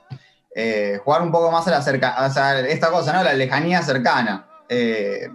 Eh, 0.54 0.98
jugar 1.04 1.20
un 1.22 1.30
poco 1.32 1.50
más 1.50 1.66
a 1.68 1.72
la 1.72 1.82
cerca, 1.82 2.16
o 2.26 2.30
sea, 2.30 2.58
esta 2.60 2.90
cosa, 2.90 3.12
¿no? 3.12 3.22
La 3.22 3.34
lejanía 3.34 3.82
cercana. 3.82 4.46
Eh, 4.68 5.28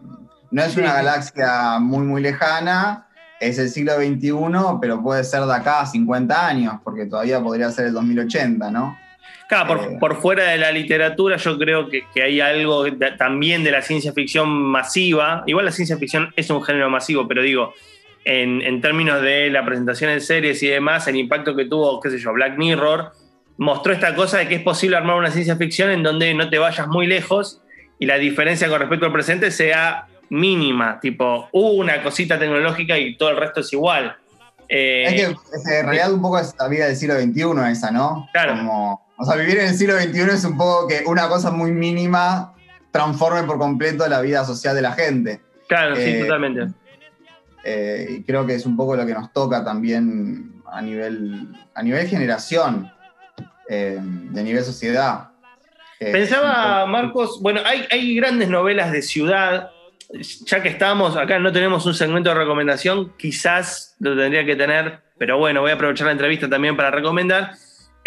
no 0.49 0.63
es 0.63 0.71
Sí. 0.73 0.79
una 0.79 0.93
galaxia 0.93 1.77
muy, 1.79 2.03
muy 2.05 2.21
lejana, 2.21 3.07
es 3.39 3.59
el 3.59 3.69
siglo 3.69 3.97
XXI, 3.97 4.79
pero 4.81 5.03
puede 5.03 5.23
ser 5.23 5.43
de 5.43 5.53
acá 5.53 5.81
a 5.81 5.85
50 5.85 6.47
años, 6.47 6.75
porque 6.83 7.05
todavía 7.05 7.43
podría 7.43 7.69
ser 7.69 7.87
el 7.87 7.93
2080, 7.93 8.71
¿no? 8.71 8.97
Claro, 9.47 9.67
por, 9.67 9.77
Eh. 9.79 9.97
por 9.99 10.21
fuera 10.21 10.43
de 10.45 10.57
la 10.57 10.71
literatura 10.71 11.37
yo 11.37 11.57
creo 11.57 11.87
que, 11.89 12.03
que 12.13 12.21
hay 12.23 12.41
algo 12.41 12.83
de- 12.83 13.11
también 13.11 13.63
de 13.63 13.71
la 13.71 13.81
ciencia 13.81 14.11
ficción 14.13 14.49
masiva. 14.49 15.43
Igual 15.47 15.65
la 15.65 15.71
ciencia 15.71 15.97
ficción 15.97 16.33
es 16.35 16.49
un 16.49 16.61
género 16.63 16.89
masivo, 16.89 17.27
pero 17.27 17.41
digo, 17.41 17.73
en, 18.25 18.61
en 18.61 18.81
términos 18.81 19.21
de 19.21 19.49
la 19.49 19.63
presentación 19.65 20.09
en 20.11 20.19
series 20.21 20.61
y 20.63 20.67
demás, 20.67 21.07
el 21.07 21.15
impacto 21.15 21.55
que 21.55 21.63
tuvo, 21.65 21.99
qué 22.01 22.09
sé 22.09 22.17
yo, 22.19 22.33
Black 22.33 22.57
Mirror, 22.57 23.13
mostró 23.57 23.93
esta 23.93 24.13
cosa 24.15 24.37
de 24.39 24.47
que 24.49 24.55
es 24.55 24.61
posible 24.61 24.97
armar 24.97 25.15
una 25.15 25.31
ciencia 25.31 25.55
ficción 25.55 25.91
en 25.91 26.03
donde 26.03 26.33
no 26.33 26.49
te 26.49 26.57
vayas 26.59 26.87
muy 26.87 27.07
lejos 27.07 27.61
y 27.99 28.05
la 28.05 28.17
diferencia 28.17 28.67
con 28.67 28.79
respecto 28.79 29.05
al 29.05 29.11
presente 29.13 29.49
sea 29.49 30.07
mínima, 30.29 30.99
tipo 30.99 31.47
una 31.53 32.03
cosita 32.03 32.37
tecnológica 32.37 32.97
y 32.97 33.15
todo 33.15 33.29
el 33.29 33.37
resto 33.37 33.61
es 33.61 33.71
igual. 33.71 34.15
Eh, 34.69 35.05
es 35.07 35.13
que 35.13 35.21
es, 35.21 35.67
en 35.79 35.85
realidad 35.85 36.11
un 36.11 36.21
poco 36.21 36.37
es 36.37 36.53
la 36.59 36.67
vida 36.67 36.85
del 36.87 36.97
siglo 36.97 37.15
XXI 37.15 37.71
esa, 37.71 37.89
¿no? 37.91 38.27
Claro. 38.33 38.57
Como, 38.57 39.06
o 39.17 39.25
sea, 39.25 39.35
vivir 39.35 39.59
en 39.59 39.67
el 39.67 39.75
siglo 39.75 39.99
XXI 39.99 40.21
es 40.33 40.45
un 40.45 40.57
poco 40.57 40.87
que 40.87 41.03
una 41.07 41.27
cosa 41.27 41.51
muy 41.51 41.71
mínima 41.71 42.53
transforme 42.91 43.43
por 43.43 43.57
completo 43.57 44.07
la 44.07 44.21
vida 44.21 44.45
social 44.45 44.75
de 44.75 44.81
la 44.81 44.93
gente. 44.93 45.41
claro, 45.67 45.95
sí, 45.95 46.03
eh, 46.03 46.21
totalmente. 46.21 46.73
Eh, 47.63 48.07
y 48.11 48.23
creo 48.23 48.45
que 48.45 48.55
es 48.55 48.65
un 48.65 48.77
poco 48.77 48.95
lo 48.95 49.05
que 49.05 49.13
nos 49.13 49.33
toca 49.33 49.63
también 49.63 50.61
a 50.71 50.81
nivel, 50.81 51.47
a 51.73 51.83
nivel 51.83 52.07
generación, 52.07 52.91
eh, 53.67 53.99
de 53.99 54.43
nivel 54.43 54.63
sociedad. 54.63 55.29
Pensaba, 55.99 56.85
Marcos, 56.85 57.41
bueno, 57.41 57.61
hay, 57.65 57.85
hay 57.89 58.15
grandes 58.15 58.49
novelas 58.49 58.91
de 58.91 59.01
ciudad. 59.01 59.71
Ya 60.45 60.61
que 60.61 60.69
estamos 60.69 61.17
acá, 61.17 61.39
no 61.39 61.51
tenemos 61.51 61.85
un 61.85 61.93
segmento 61.93 62.29
de 62.29 62.35
recomendación, 62.35 63.13
quizás 63.17 63.95
lo 63.99 64.15
tendría 64.15 64.45
que 64.45 64.55
tener, 64.55 65.01
pero 65.17 65.37
bueno, 65.37 65.61
voy 65.61 65.71
a 65.71 65.73
aprovechar 65.73 66.05
la 66.05 66.13
entrevista 66.13 66.47
también 66.47 66.77
para 66.77 66.91
recomendar. 66.91 67.51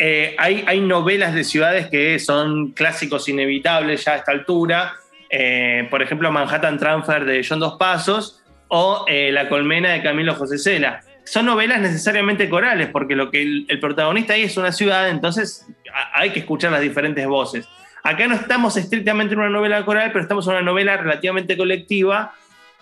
Eh, 0.02 0.34
hay, 0.38 0.64
hay 0.66 0.80
novelas 0.80 1.34
de 1.34 1.44
ciudades 1.44 1.88
que 1.88 2.18
son 2.18 2.72
clásicos 2.72 3.28
inevitables 3.28 4.02
ya 4.02 4.12
a 4.12 4.16
esta 4.16 4.32
altura. 4.32 4.94
Eh, 5.28 5.86
por 5.90 6.00
ejemplo, 6.00 6.32
Manhattan 6.32 6.78
Transfer 6.78 7.26
de 7.26 7.44
John 7.46 7.60
Dos 7.60 7.76
Pasos 7.78 8.42
o 8.68 9.04
eh, 9.06 9.30
La 9.30 9.50
Colmena 9.50 9.90
de 9.90 10.02
Camilo 10.02 10.34
José 10.34 10.56
Cela. 10.56 11.02
Son 11.24 11.44
novelas 11.44 11.82
necesariamente 11.82 12.48
corales, 12.48 12.88
porque 12.88 13.14
lo 13.14 13.30
que 13.30 13.42
el, 13.42 13.66
el 13.68 13.78
protagonista 13.78 14.32
ahí 14.32 14.44
es 14.44 14.56
una 14.56 14.72
ciudad, 14.72 15.10
entonces 15.10 15.66
hay 16.14 16.30
que 16.30 16.40
escuchar 16.40 16.72
las 16.72 16.80
diferentes 16.80 17.26
voces. 17.26 17.68
Acá 18.02 18.26
no 18.26 18.36
estamos 18.36 18.78
estrictamente 18.78 19.34
en 19.34 19.40
una 19.40 19.50
novela 19.50 19.84
coral, 19.84 20.12
pero 20.12 20.22
estamos 20.22 20.46
en 20.46 20.54
una 20.54 20.62
novela 20.62 20.96
relativamente 20.96 21.58
colectiva 21.58 22.32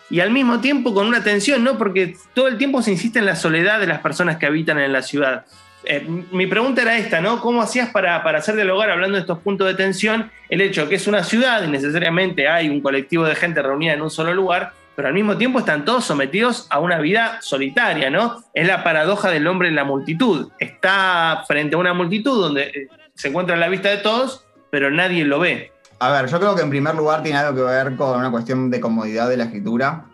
y 0.09 0.21
al 0.21 0.31
mismo 0.31 0.61
tiempo 0.61 0.95
con 0.95 1.09
una 1.09 1.25
tensión, 1.25 1.65
¿no? 1.65 1.77
Porque 1.77 2.15
todo 2.33 2.47
el 2.47 2.59
tiempo 2.59 2.81
se 2.81 2.93
insiste 2.93 3.19
en 3.19 3.27
la 3.27 3.35
soledad 3.35 3.81
de 3.81 3.89
las 3.89 3.99
personas 3.99 4.37
que 4.37 4.47
habitan 4.47 4.79
en 4.79 4.93
la 4.93 5.03
ciudad. 5.03 5.45
Eh, 5.85 6.07
mi 6.33 6.47
pregunta 6.47 6.83
era 6.83 6.97
esta, 6.97 7.21
¿no? 7.21 7.41
¿Cómo 7.41 7.63
hacías 7.63 7.91
para, 7.91 8.23
para 8.23 8.39
hacer 8.39 8.57
del 8.57 8.71
hogar, 8.71 8.91
hablando 8.91 9.15
de 9.15 9.21
estos 9.21 9.39
puntos 9.39 9.67
de 9.67 9.75
tensión, 9.75 10.31
el 10.49 10.61
hecho 10.61 10.89
que 10.89 10.97
es 10.97 11.07
una 11.07 11.25
ciudad 11.25 11.63
y 11.65 11.69
necesariamente 11.69 12.49
hay 12.49 12.69
un 12.69 12.81
colectivo 12.81 13.25
de 13.25 13.35
gente 13.35 13.63
reunida 13.63 13.93
en 13.93 14.03
un 14.03 14.11
solo 14.11 14.35
lugar, 14.35 14.73
pero 14.97 15.09
al 15.09 15.15
mismo 15.15 15.37
tiempo 15.37 15.61
están 15.61 15.85
todos 15.85 16.05
sometidos 16.05 16.67
a 16.71 16.81
una 16.81 16.99
vida 16.99 17.39
solitaria, 17.41 18.11
¿no? 18.11 18.43
Es 18.53 18.67
la 18.67 18.83
paradoja 18.83 19.31
del 19.31 19.47
hombre 19.47 19.69
en 19.69 19.77
la 19.77 19.85
multitud. 19.85 20.51
Está 20.59 21.45
frente 21.47 21.77
a 21.77 21.79
una 21.79 21.95
multitud 21.95 22.41
donde 22.43 22.63
eh, 22.65 22.89
se 23.15 23.29
encuentra 23.29 23.55
a 23.55 23.59
la 23.59 23.69
vista 23.69 23.89
de 23.91 23.99
todos, 23.99 24.45
pero 24.71 24.91
nadie 24.91 25.25
lo 25.25 25.39
ve. 25.39 25.73
A 26.01 26.11
ver, 26.11 26.29
yo 26.29 26.39
creo 26.39 26.55
que 26.57 26.63
en 26.63 26.71
primer 26.71 26.95
lugar 26.97 27.23
tiene 27.23 27.39
algo 27.39 27.55
que 27.55 27.63
ver 27.63 27.97
con 27.97 28.19
una 28.19 28.31
cuestión 28.31 28.71
de 28.71 28.81
comodidad 28.81 29.29
de 29.29 29.37
la 29.37 29.45
escritura. 29.45 30.05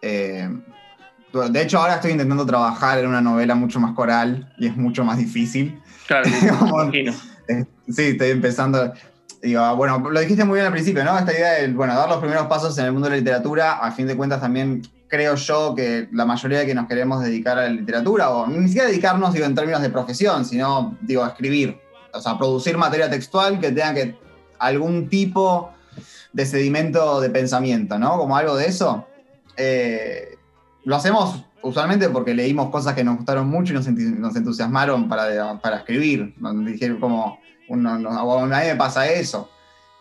Eh, 0.00 0.48
de 1.32 1.62
hecho, 1.62 1.78
ahora 1.78 1.96
estoy 1.96 2.12
intentando 2.12 2.46
trabajar 2.46 2.98
en 2.98 3.06
una 3.06 3.20
novela 3.20 3.54
mucho 3.54 3.80
más 3.80 3.94
coral 3.94 4.52
y 4.58 4.66
es 4.66 4.76
mucho 4.76 5.04
más 5.04 5.18
difícil. 5.18 5.80
Claro, 6.06 6.28
Como- 6.58 6.76
me 6.78 6.82
imagino. 6.84 7.12
Sí, 7.88 8.02
estoy 8.02 8.30
empezando. 8.30 8.92
Digo, 9.42 9.60
ah, 9.60 9.72
bueno, 9.72 9.98
lo 10.10 10.20
dijiste 10.20 10.44
muy 10.44 10.54
bien 10.56 10.66
al 10.66 10.72
principio, 10.72 11.04
¿no? 11.04 11.16
Esta 11.18 11.32
idea 11.32 11.52
de, 11.54 11.68
bueno, 11.68 11.94
dar 11.94 12.08
los 12.08 12.18
primeros 12.18 12.46
pasos 12.46 12.76
en 12.78 12.86
el 12.86 12.92
mundo 12.92 13.06
de 13.08 13.12
la 13.14 13.18
literatura, 13.18 13.78
a 13.78 13.92
fin 13.92 14.06
de 14.06 14.16
cuentas 14.16 14.40
también 14.40 14.82
creo 15.06 15.36
yo 15.36 15.74
que 15.74 16.08
la 16.12 16.26
mayoría 16.26 16.58
de 16.58 16.66
que 16.66 16.74
nos 16.74 16.86
queremos 16.86 17.22
dedicar 17.22 17.58
a 17.58 17.62
la 17.62 17.68
literatura, 17.70 18.30
o 18.30 18.46
ni 18.46 18.66
siquiera 18.66 18.88
dedicarnos, 18.88 19.32
digo, 19.32 19.46
en 19.46 19.54
términos 19.54 19.80
de 19.80 19.88
profesión, 19.90 20.44
sino, 20.44 20.98
digo, 21.00 21.24
a 21.24 21.28
escribir, 21.28 21.78
o 22.12 22.20
sea, 22.20 22.36
producir 22.36 22.76
materia 22.76 23.08
textual 23.08 23.58
que 23.58 23.68
tenga 23.68 23.94
que 23.94 24.16
algún 24.58 25.08
tipo 25.08 25.70
de 26.32 26.44
sedimento 26.44 27.20
de 27.20 27.30
pensamiento, 27.30 27.98
¿no? 27.98 28.18
Como 28.18 28.36
algo 28.36 28.56
de 28.56 28.66
eso. 28.66 29.06
Eh, 29.56 30.36
lo 30.88 30.96
hacemos 30.96 31.44
usualmente 31.60 32.08
porque 32.08 32.32
leímos 32.32 32.70
cosas 32.70 32.94
que 32.94 33.04
nos 33.04 33.18
gustaron 33.18 33.46
mucho 33.46 33.74
y 33.74 33.76
nos, 33.76 33.86
nos 33.88 34.34
entusiasmaron 34.34 35.06
para, 35.06 35.76
escribir. 35.76 36.34
Nos 36.38 36.64
dijeron 36.64 36.98
como, 36.98 37.38
uno, 37.68 37.98
no- 37.98 38.34
a 38.34 38.46
mí 38.46 38.66
me 38.68 38.74
pasa 38.74 39.06
eso. 39.06 39.50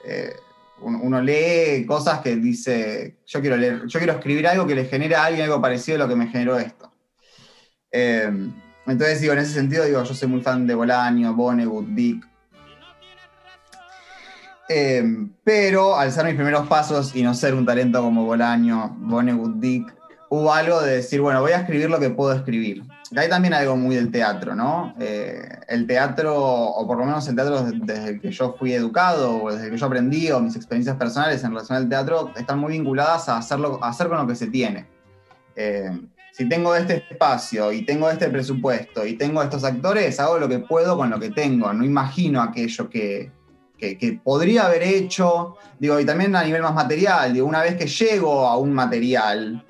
Eh, 0.06 0.34
uno, 0.80 1.22
lee 1.22 1.86
cosas 1.86 2.22
que 2.22 2.38
dice, 2.38 3.18
yo 3.26 3.42
quiero 3.42 3.58
leer, 3.58 3.86
yo 3.86 4.00
quiero 4.00 4.14
escribir 4.14 4.48
algo 4.48 4.66
que 4.66 4.76
le 4.76 4.86
genere 4.86 5.16
a 5.16 5.26
alguien 5.26 5.44
algo 5.44 5.62
parecido 5.62 5.98
a 5.98 6.00
lo 6.00 6.08
que 6.08 6.16
me 6.16 6.28
generó 6.28 6.58
esto. 6.58 6.90
Eh, 7.92 8.32
entonces, 8.86 9.20
digo, 9.20 9.34
en 9.34 9.40
ese 9.40 9.56
sentido, 9.56 9.84
digo, 9.84 10.02
yo 10.02 10.14
soy 10.14 10.30
muy 10.30 10.40
fan 10.40 10.66
de 10.66 10.74
Bolaño, 10.74 11.34
Vonnegut, 11.34 11.88
Dick. 11.90 12.26
Eh, 14.70 15.04
pero 15.44 15.98
al 15.98 16.14
ser 16.14 16.24
mis 16.24 16.36
primeros 16.36 16.66
pasos 16.70 17.14
y 17.14 17.24
no 17.24 17.34
ser 17.34 17.56
un 17.56 17.66
talento 17.66 18.02
como 18.02 18.24
Bolaño, 18.24 18.96
Vonnegut, 19.00 19.58
Dick, 19.58 19.97
hubo 20.30 20.54
algo 20.54 20.82
de 20.82 20.98
decir, 20.98 21.22
bueno, 21.22 21.42
voy 21.42 21.52
a 21.52 21.60
escribir 21.60 21.90
lo 21.90 22.00
que 22.00 22.10
puedo 22.10 22.34
escribir. 22.34 22.84
Hay 23.16 23.30
también 23.30 23.54
algo 23.54 23.78
muy 23.78 23.96
del 23.96 24.12
teatro, 24.12 24.54
¿no? 24.54 24.94
Eh, 25.00 25.48
el 25.68 25.88
teatro, 25.88 26.36
o 26.36 26.86
por 26.86 26.98
lo 26.98 27.06
menos 27.06 27.28
el 27.28 27.36
teatro 27.36 27.64
desde 27.64 28.10
el 28.10 28.22
que 28.22 28.32
yo 28.32 28.56
fui 28.60 28.74
educado, 28.74 29.44
o 29.44 29.52
desde 29.52 29.66
el 29.66 29.72
que 29.72 29.78
yo 29.78 29.86
aprendí, 29.86 30.30
o 30.32 30.40
mis 30.40 30.56
experiencias 30.56 30.98
personales 30.98 31.44
en 31.44 31.52
relación 31.52 31.78
al 31.78 31.88
teatro, 31.88 32.32
están 32.36 32.60
muy 32.60 32.74
vinculadas 32.74 33.30
a, 33.30 33.38
hacerlo, 33.38 33.80
a 33.82 33.90
hacer 33.90 34.10
con 34.10 34.18
lo 34.18 34.28
que 34.28 34.36
se 34.36 34.48
tiene. 34.48 34.86
Eh, 35.56 35.90
si 36.34 36.48
tengo 36.48 36.76
este 36.76 37.06
espacio 37.10 37.72
y 37.72 37.84
tengo 37.84 38.10
este 38.12 38.30
presupuesto 38.30 39.06
y 39.06 39.14
tengo 39.14 39.42
estos 39.42 39.64
actores, 39.64 40.20
hago 40.20 40.38
lo 40.38 40.48
que 40.48 40.60
puedo 40.60 40.98
con 40.98 41.10
lo 41.10 41.20
que 41.20 41.32
tengo, 41.32 41.74
no 41.74 41.84
imagino 41.84 42.42
aquello 42.42 42.90
que, 42.90 43.32
que, 43.78 43.98
que 43.98 44.20
podría 44.24 44.66
haber 44.66 44.84
hecho, 44.84 45.56
digo, 45.80 46.00
y 46.00 46.06
también 46.06 46.36
a 46.36 46.44
nivel 46.44 46.62
más 46.62 46.76
material, 46.76 47.34
digo, 47.34 47.48
una 47.48 47.62
vez 47.62 47.76
que 47.76 47.88
llego 47.88 48.46
a 48.48 48.58
un 48.58 48.72
material, 48.72 49.66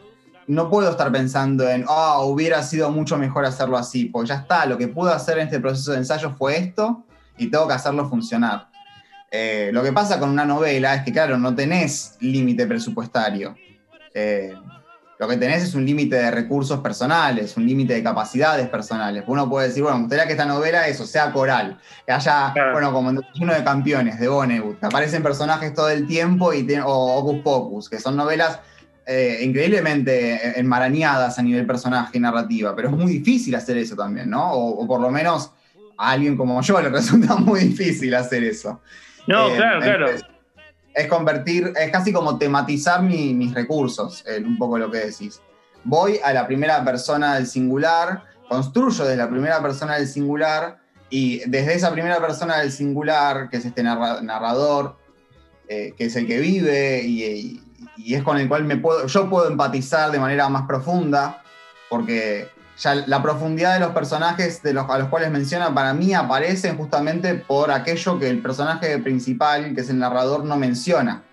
no 0.47 0.69
puedo 0.69 0.89
estar 0.89 1.11
pensando 1.11 1.69
en, 1.69 1.85
ah, 1.87 2.21
hubiera 2.21 2.63
sido 2.63 2.89
mucho 2.89 3.17
mejor 3.17 3.45
hacerlo 3.45 3.77
así, 3.77 4.05
porque 4.05 4.29
ya 4.29 4.35
está, 4.35 4.65
lo 4.65 4.77
que 4.77 4.87
pude 4.87 5.11
hacer 5.11 5.37
en 5.37 5.45
este 5.45 5.59
proceso 5.59 5.91
de 5.91 5.97
ensayo 5.97 6.31
fue 6.31 6.57
esto 6.57 7.03
y 7.37 7.51
tengo 7.51 7.67
que 7.67 7.73
hacerlo 7.73 8.09
funcionar. 8.09 8.69
Eh, 9.29 9.71
lo 9.73 9.83
que 9.83 9.91
pasa 9.91 10.19
con 10.19 10.29
una 10.29 10.45
novela 10.45 10.95
es 10.95 11.03
que, 11.03 11.11
claro, 11.11 11.37
no 11.37 11.53
tenés 11.53 12.15
límite 12.21 12.65
presupuestario. 12.65 13.55
Eh, 14.13 14.53
lo 15.19 15.27
que 15.27 15.35
tenés 15.35 15.63
es 15.63 15.73
un 15.73 15.85
límite 15.85 16.15
de 16.15 16.31
recursos 16.31 16.79
personales, 16.79 17.57
un 17.57 17.65
límite 17.65 17.95
de 17.95 18.03
capacidades 18.03 18.69
personales. 18.69 19.23
Uno 19.27 19.49
puede 19.49 19.67
decir, 19.67 19.81
bueno, 19.81 19.97
me 19.97 20.03
gustaría 20.03 20.27
que 20.27 20.33
esta 20.33 20.45
novela, 20.45 20.87
eso, 20.87 21.05
sea 21.05 21.33
coral, 21.33 21.77
que 22.05 22.13
haya, 22.13 22.53
bueno, 22.71 22.93
como 22.93 23.09
en 23.09 23.19
uno 23.41 23.53
de 23.53 23.63
campeones, 23.63 24.19
de 24.19 24.27
Vonnegut, 24.27 24.79
que 24.79 24.85
aparecen 24.85 25.23
personajes 25.23 25.73
todo 25.73 25.89
el 25.89 26.07
tiempo, 26.07 26.53
y 26.53 26.65
o 26.85 27.15
Ocus 27.17 27.41
Pocus, 27.41 27.89
que 27.89 27.99
son 27.99 28.15
novelas 28.15 28.59
eh, 29.07 29.39
increíblemente 29.41 30.59
enmarañadas 30.59 31.39
a 31.39 31.41
nivel 31.41 31.65
personaje 31.65 32.17
y 32.17 32.19
narrativa, 32.19 32.75
pero 32.75 32.89
es 32.89 32.95
muy 32.95 33.11
difícil 33.11 33.55
hacer 33.55 33.77
eso 33.77 33.95
también, 33.95 34.29
¿no? 34.29 34.51
O, 34.51 34.85
por 34.85 34.99
lo 34.99 35.09
menos 35.09 35.51
a 35.97 36.11
alguien 36.11 36.35
como 36.35 36.61
yo 36.61 36.81
le 36.81 36.89
resulta 36.99 37.35
muy 37.37 37.61
difícil 37.61 38.13
hacer 38.13 38.43
eso. 38.43 38.81
No, 39.27 39.49
eh, 39.49 39.55
claro, 39.55 39.81
claro 39.81 40.07
es 40.97 41.07
convertir, 41.07 41.73
es 41.79 41.91
casi 41.91 42.11
como 42.11 42.39
tematizar 42.39 43.03
mis 43.03 43.53
recursos, 43.53 44.25
un 44.43 44.57
poco 44.57 44.79
lo 44.79 44.89
que 44.89 44.97
decís. 44.97 45.39
Voy 45.83 46.19
a 46.23 46.33
la 46.33 46.47
primera 46.47 46.83
persona 46.83 47.35
del 47.35 47.45
singular, 47.45 48.23
construyo 48.49 49.03
desde 49.03 49.17
la 49.17 49.29
primera 49.29 49.61
persona 49.61 49.95
del 49.97 50.07
singular 50.07 50.79
y 51.09 51.47
desde 51.49 51.75
esa 51.75 51.91
primera 51.91 52.19
persona 52.19 52.57
del 52.57 52.71
singular, 52.71 53.47
que 53.49 53.57
es 53.57 53.65
este 53.65 53.83
narrador, 53.83 54.97
eh, 55.69 55.93
que 55.97 56.05
es 56.05 56.15
el 56.15 56.27
que 56.27 56.39
vive 56.39 57.03
y, 57.03 57.61
es 58.05 58.23
con 58.23 58.37
el 58.37 58.47
cual 58.47 58.63
me 58.63 58.77
puedo, 58.77 59.07
yo 59.07 59.29
puedo 59.29 59.47
empatizar 59.49 60.11
de 60.11 60.19
manera 60.19 60.49
más 60.49 60.67
profunda, 60.67 61.41
porque 61.89 62.49
ya 62.77 62.95
la 62.95 63.21
profundidad 63.23 63.73
de 63.73 63.79
los 63.79 63.91
personajes 63.91 64.61
de 64.61 64.73
los, 64.73 64.89
a 64.89 64.99
los 64.99 65.09
cuales 65.09 65.31
menciona 65.31 65.73
para 65.73 65.93
mí 65.93 66.13
aparecen 66.13 66.77
justamente 66.77 67.35
por 67.35 67.71
aquello 67.71 68.19
que 68.19 68.29
el 68.29 68.41
personaje 68.41 68.99
principal, 68.99 69.73
que 69.73 69.81
es 69.81 69.89
el 69.89 69.99
narrador, 69.99 70.45
no 70.45 70.57
menciona. 70.57 71.23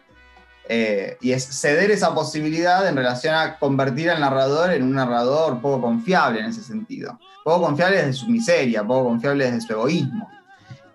Eh, 0.67 1.19
y 1.21 1.33
es 1.33 1.45
ceder 1.45 1.91
esa 1.91 2.15
posibilidad 2.15 2.89
en 2.89 2.97
relación 2.97 3.35
a 3.35 3.59
convertir 3.59 4.11
al 4.11 4.21
narrador 4.21 4.73
en 4.73 4.83
un 4.83 4.95
narrador 4.95 5.61
poco 5.61 5.83
confiable 5.83 6.41
en 6.41 6.47
ese 6.47 6.63
sentido. 6.63 7.19
Poco 7.45 7.67
confiable 7.67 7.99
desde 7.99 8.15
su 8.15 8.29
miseria, 8.29 8.83
poco 8.83 9.05
confiable 9.05 9.45
desde 9.45 9.61
su 9.61 9.75
egoísmo. 9.75 10.31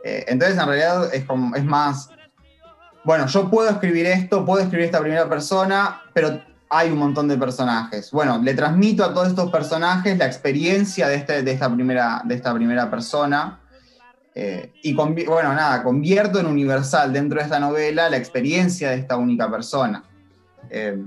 Eh, 0.03 0.25
entonces, 0.27 0.57
en 0.57 0.65
realidad, 0.65 1.13
es, 1.13 1.25
como, 1.25 1.55
es 1.55 1.63
más, 1.63 2.09
bueno, 3.03 3.27
yo 3.27 3.49
puedo 3.49 3.69
escribir 3.69 4.05
esto, 4.05 4.45
puedo 4.45 4.61
escribir 4.61 4.85
esta 4.85 4.99
primera 4.99 5.27
persona, 5.27 6.01
pero 6.13 6.41
hay 6.69 6.91
un 6.91 6.99
montón 6.99 7.27
de 7.27 7.37
personajes. 7.37 8.11
Bueno, 8.11 8.39
le 8.41 8.53
transmito 8.53 9.03
a 9.03 9.13
todos 9.13 9.29
estos 9.29 9.49
personajes 9.51 10.17
la 10.17 10.25
experiencia 10.25 11.07
de, 11.07 11.15
este, 11.15 11.43
de, 11.43 11.51
esta, 11.51 11.73
primera, 11.73 12.21
de 12.23 12.35
esta 12.35 12.53
primera 12.53 12.89
persona. 12.89 13.59
Eh, 14.35 14.73
y 14.83 14.93
bueno, 14.93 15.53
nada, 15.53 15.83
convierto 15.83 16.39
en 16.39 16.45
universal 16.45 17.11
dentro 17.11 17.39
de 17.39 17.45
esta 17.45 17.59
novela 17.59 18.09
la 18.09 18.17
experiencia 18.17 18.91
de 18.91 18.97
esta 18.97 19.17
única 19.17 19.49
persona. 19.49 20.03
Eh, 20.69 21.03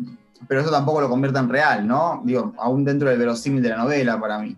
pero 0.49 0.61
eso 0.61 0.71
tampoco 0.71 1.01
lo 1.01 1.09
convierte 1.09 1.39
en 1.39 1.49
real, 1.49 1.87
¿no? 1.87 2.21
Digo, 2.25 2.53
aún 2.59 2.85
dentro 2.85 3.09
del 3.09 3.19
verosímil 3.19 3.63
de 3.63 3.69
la 3.69 3.77
novela 3.77 4.19
para 4.21 4.39
mí. 4.39 4.57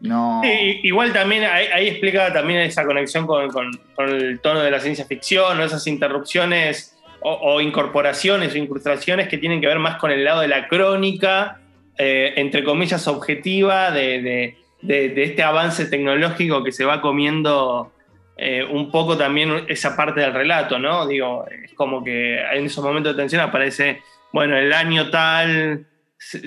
No. 0.00 0.42
igual 0.84 1.12
también 1.12 1.42
ahí, 1.44 1.88
explica 1.88 2.32
también 2.32 2.60
esa 2.60 2.84
conexión 2.84 3.26
con, 3.26 3.48
con, 3.50 4.08
el 4.08 4.38
tono 4.40 4.60
de 4.60 4.70
la 4.70 4.78
ciencia 4.78 5.04
ficción, 5.04 5.58
o 5.58 5.64
esas 5.64 5.86
interrupciones 5.88 6.96
o, 7.20 7.60
incorporaciones 7.60 8.54
o 8.54 8.58
incrustaciones 8.58 9.28
que 9.28 9.38
tienen 9.38 9.60
que 9.60 9.66
ver 9.66 9.78
más 9.78 9.96
con 9.96 10.10
el 10.10 10.24
lado 10.24 10.40
de 10.40 10.48
la 10.48 10.68
crónica, 10.68 11.60
eh, 11.96 12.34
entre 12.36 12.62
comillas, 12.62 13.08
objetiva 13.08 13.90
de, 13.90 14.56
este 14.86 15.42
avance 15.42 15.86
tecnológico 15.86 16.62
que 16.62 16.70
se 16.70 16.84
va 16.84 17.00
comiendo 17.00 17.92
eh, 18.36 18.62
un 18.62 18.92
poco 18.92 19.16
también 19.16 19.64
esa 19.66 19.96
parte 19.96 20.20
del 20.20 20.32
relato, 20.32 20.78
¿no? 20.78 21.06
Digo, 21.06 21.44
es 21.64 21.74
como 21.74 22.04
que 22.04 22.38
en 22.40 22.66
esos 22.66 22.84
momentos 22.84 23.16
de 23.16 23.22
tensión 23.22 23.42
aparece, 23.42 24.00
bueno, 24.32 24.56
el 24.56 24.72
año 24.72 25.10
tal, 25.10 25.86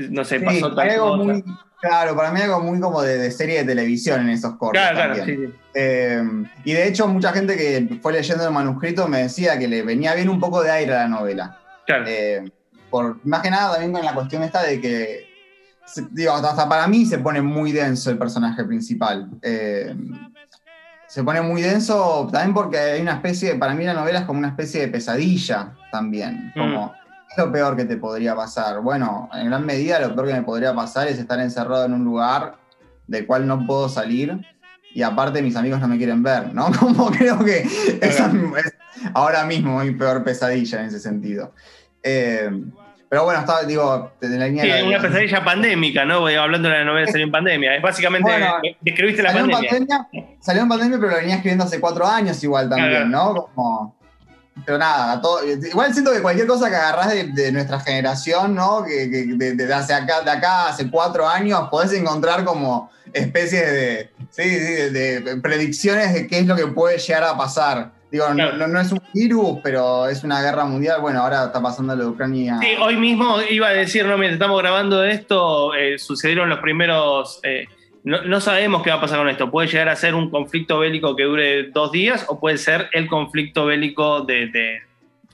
no 0.10 0.24
sé, 0.24 0.39
pasó 0.39 0.74
tal 0.74 0.97
cosa. 0.97 1.43
Claro, 1.82 2.16
para 2.16 2.32
mí 2.32 2.40
algo 2.40 2.60
muy 2.62 2.80
como 2.80 3.02
de, 3.02 3.32
serie 3.32 3.60
de 3.60 3.66
televisión 3.66 4.22
en 4.22 4.30
esos 4.30 4.56
cortes. 4.56 4.80
Claro, 4.80 5.14
claro, 5.14 5.26
sí, 5.26 5.52
eh, 5.74 6.24
y 6.64 6.74
de 6.74 6.88
hecho, 6.88 7.08
mucha 7.08 7.34
gente 7.34 7.58
que 7.58 7.98
fue 8.02 8.14
leyendo 8.14 8.46
el 8.46 8.54
manuscrito 8.54 9.08
me 9.08 9.24
decía 9.24 9.58
que 9.58 9.68
le 9.68 9.82
venía 9.82 10.14
bien 10.14 10.30
un 10.30 10.40
poco 10.40 10.62
de 10.62 10.70
aire 10.70 10.94
a 10.94 11.00
la 11.00 11.08
novela. 11.08 11.58
Claro. 11.88 12.06
Eh, 12.08 12.52
por, 12.92 13.26
más 13.26 13.42
que 13.42 13.50
nada 13.50 13.72
también 13.72 13.94
con 13.94 14.06
la 14.06 14.14
cuestión 14.14 14.44
esta 14.44 14.62
de 14.62 14.80
que, 14.80 15.28
digo, 16.12 16.34
hasta 16.34 16.70
para 16.70 16.88
mí 16.88 17.06
se 17.06 17.18
pone 17.18 17.42
muy 17.42 17.72
denso 17.72 18.12
el 18.12 18.20
personaje 18.20 18.64
principal. 18.64 19.30
Eh, 19.42 19.96
se 21.08 21.24
pone 21.24 21.42
muy 21.42 21.64
denso 21.64 22.30
también 22.32 22.54
porque 22.54 22.78
hay 22.78 23.02
una 23.02 23.14
especie, 23.14 23.56
para 23.56 23.74
mí 23.74 23.86
la 23.86 23.96
novela 23.96 24.20
es 24.20 24.26
como 24.26 24.38
una 24.38 24.50
especie 24.50 24.82
de 24.82 24.88
pesadilla 24.90 25.74
también. 25.92 26.52
Como, 26.56 26.88
mm 26.88 27.01
lo 27.38 27.52
peor 27.52 27.76
que 27.76 27.86
te 27.86 27.98
podría 27.98 28.36
pasar? 28.36 28.82
Bueno, 28.82 29.30
en 29.34 29.48
gran 29.48 29.66
medida 29.66 30.00
lo 30.00 30.14
peor 30.14 30.28
que 30.28 30.34
me 30.34 30.44
podría 30.44 30.74
pasar 30.74 31.08
es 31.08 31.18
estar 31.20 31.40
encerrado 31.40 31.86
en 31.86 31.94
un 31.94 32.04
lugar 32.04 32.56
del 33.08 33.26
cual 33.26 33.48
no 33.48 33.66
puedo 33.66 33.90
salir 33.90 34.40
y 34.94 35.02
aparte 35.02 35.42
mis 35.42 35.56
amigos 35.56 35.80
no 35.80 35.88
me 35.88 35.98
quieren 35.98 36.24
ver, 36.24 36.54
¿no? 36.54 36.72
Como 36.80 37.12
creo 37.12 37.40
que 37.44 37.62
esa 38.02 38.28
es 38.28 38.76
ahora 39.14 39.46
mismo 39.46 39.80
mi 39.80 39.92
peor 39.92 40.24
pesadilla 40.24 40.82
en 40.82 40.86
ese 40.88 41.00
sentido. 41.00 41.54
Eh, 42.04 42.50
pero 43.10 43.26
bueno, 43.26 43.42
estaba, 43.42 43.64
digo, 43.64 44.14
desde 44.22 44.38
la 44.38 44.48
línea 44.48 44.64
sí, 44.64 44.88
una 44.88 45.02
pesadilla 45.02 45.44
pandémica, 45.44 46.06
¿no? 46.06 46.22
Voy 46.22 46.36
hablando 46.36 46.70
de 46.70 46.78
la 46.78 46.86
novela 46.86 47.08
salió 47.08 47.26
en 47.26 47.32
pandemia. 47.32 47.76
Es 47.76 47.82
básicamente, 47.82 48.32
describiste 48.80 49.22
la 49.22 49.34
pandemia. 49.34 50.08
Salió 50.40 50.62
en 50.62 50.70
pandemia, 50.70 50.98
pero 50.98 51.12
lo 51.12 51.18
venía 51.18 51.36
escribiendo 51.36 51.66
hace 51.66 51.82
cuatro 51.82 52.08
años 52.08 52.42
igual 52.42 52.70
también, 52.70 53.12
¿no? 53.12 53.50
Como, 53.54 53.98
pero 54.66 54.78
nada, 54.78 55.22
todo, 55.22 55.39
igual 55.45 55.93
siento 55.93 56.12
que 56.12 56.22
cualquier 56.22 56.47
cosa 56.47 56.70
que 56.70 56.76
agarrás 56.76 57.14
de, 57.34 57.52
nuestra 57.52 57.80
generación, 57.80 58.54
¿no? 58.54 58.84
Que, 58.84 59.08
de, 59.08 59.74
hace 59.74 59.93
acá, 59.93 60.22
de 60.22 60.32
acá 60.32 60.68
hace 60.68 60.89
cuatro 60.89 61.28
años, 61.28 61.68
podés 61.70 61.93
encontrar 61.93 62.43
como 62.43 62.91
especies 63.14 63.72
de, 63.72 64.10
sí, 64.30 64.43
de, 64.43 65.39
predicciones 65.41 66.14
de 66.14 66.28
qué 66.28 66.39
es 66.39 66.47
lo 66.47 66.56
que 66.56 66.68
puede 66.68 66.97
llegar 66.97 67.24
a 67.24 67.38
pasar. 67.38 67.91
Digo, 68.12 68.26
no, 68.34 68.82
es 68.82 68.91
un 68.91 69.02
virus, 69.14 69.60
pero 69.64 70.08
es 70.10 70.24
una 70.26 70.41
guerra 70.41 70.66
mundial. 70.66 70.99
Bueno, 70.99 71.22
ahora 71.22 71.45
está 71.45 71.62
pasando 71.62 71.95
lo 71.95 72.04
de 72.04 72.10
Ucrania. 72.10 72.58
Sí, 72.62 72.76
hoy 72.78 72.97
mismo 72.97 73.41
iba 73.49 73.70
a 73.70 73.72
decir, 73.72 74.06
no, 74.06 74.18
mientras 74.18 74.34
estamos 74.34 74.62
grabando 74.62 75.02
esto, 75.06 75.74
eh, 75.74 75.97
sucedieron 75.97 76.49
los 76.49 76.60
primeros... 76.60 77.39
Eh, 77.43 77.68
no, 78.04 78.41
sabemos 78.41 78.82
qué 78.82 78.89
va 78.89 78.95
a 78.95 79.02
pasar 79.02 79.20
con 79.20 79.30
esto. 79.30 79.52
Puede 79.52 79.68
llegar 79.68 79.89
a 79.89 79.95
ser 79.95 80.16
un 80.16 80.30
conflicto 80.32 80.80
bélico 80.80 81.16
que 81.16 81.24
dure 81.24 81.70
dos 81.70 81.91
días 81.91 82.26
o 82.28 82.39
puede 82.39 82.58
ser 82.58 82.89
el 82.93 83.08
conflicto 83.08 83.66
bélico 83.66 84.22
de, 84.22 84.49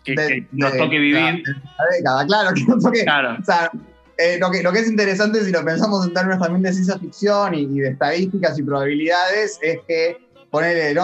que, 0.03 0.45
nos 0.51 0.75
toque 0.75 0.99
vivir. 0.99 1.43
claro, 2.27 2.53
que 2.53 2.63
nos 2.65 2.83
toque. 2.83 3.01
O 3.01 3.43
sea, 3.43 3.71
eh, 4.17 4.37
lo, 4.39 4.51
que, 4.51 4.63
lo 4.63 4.73
que 4.73 4.79
es 4.79 4.87
interesante 4.89 5.43
si 5.45 5.51
lo 5.51 5.63
pensamos 5.63 6.05
en 6.05 6.13
términos 6.13 6.39
también 6.39 6.63
de 6.63 6.73
ciencia 6.73 6.97
ficción 6.97 7.53
y, 7.53 7.65
de 7.79 7.89
estadísticas 7.89 8.59
y 8.59 8.63
probabilidades 8.63 9.59
es 9.61 9.79
que 9.87 10.17
ponerle 10.51 10.89
en 10.89 10.97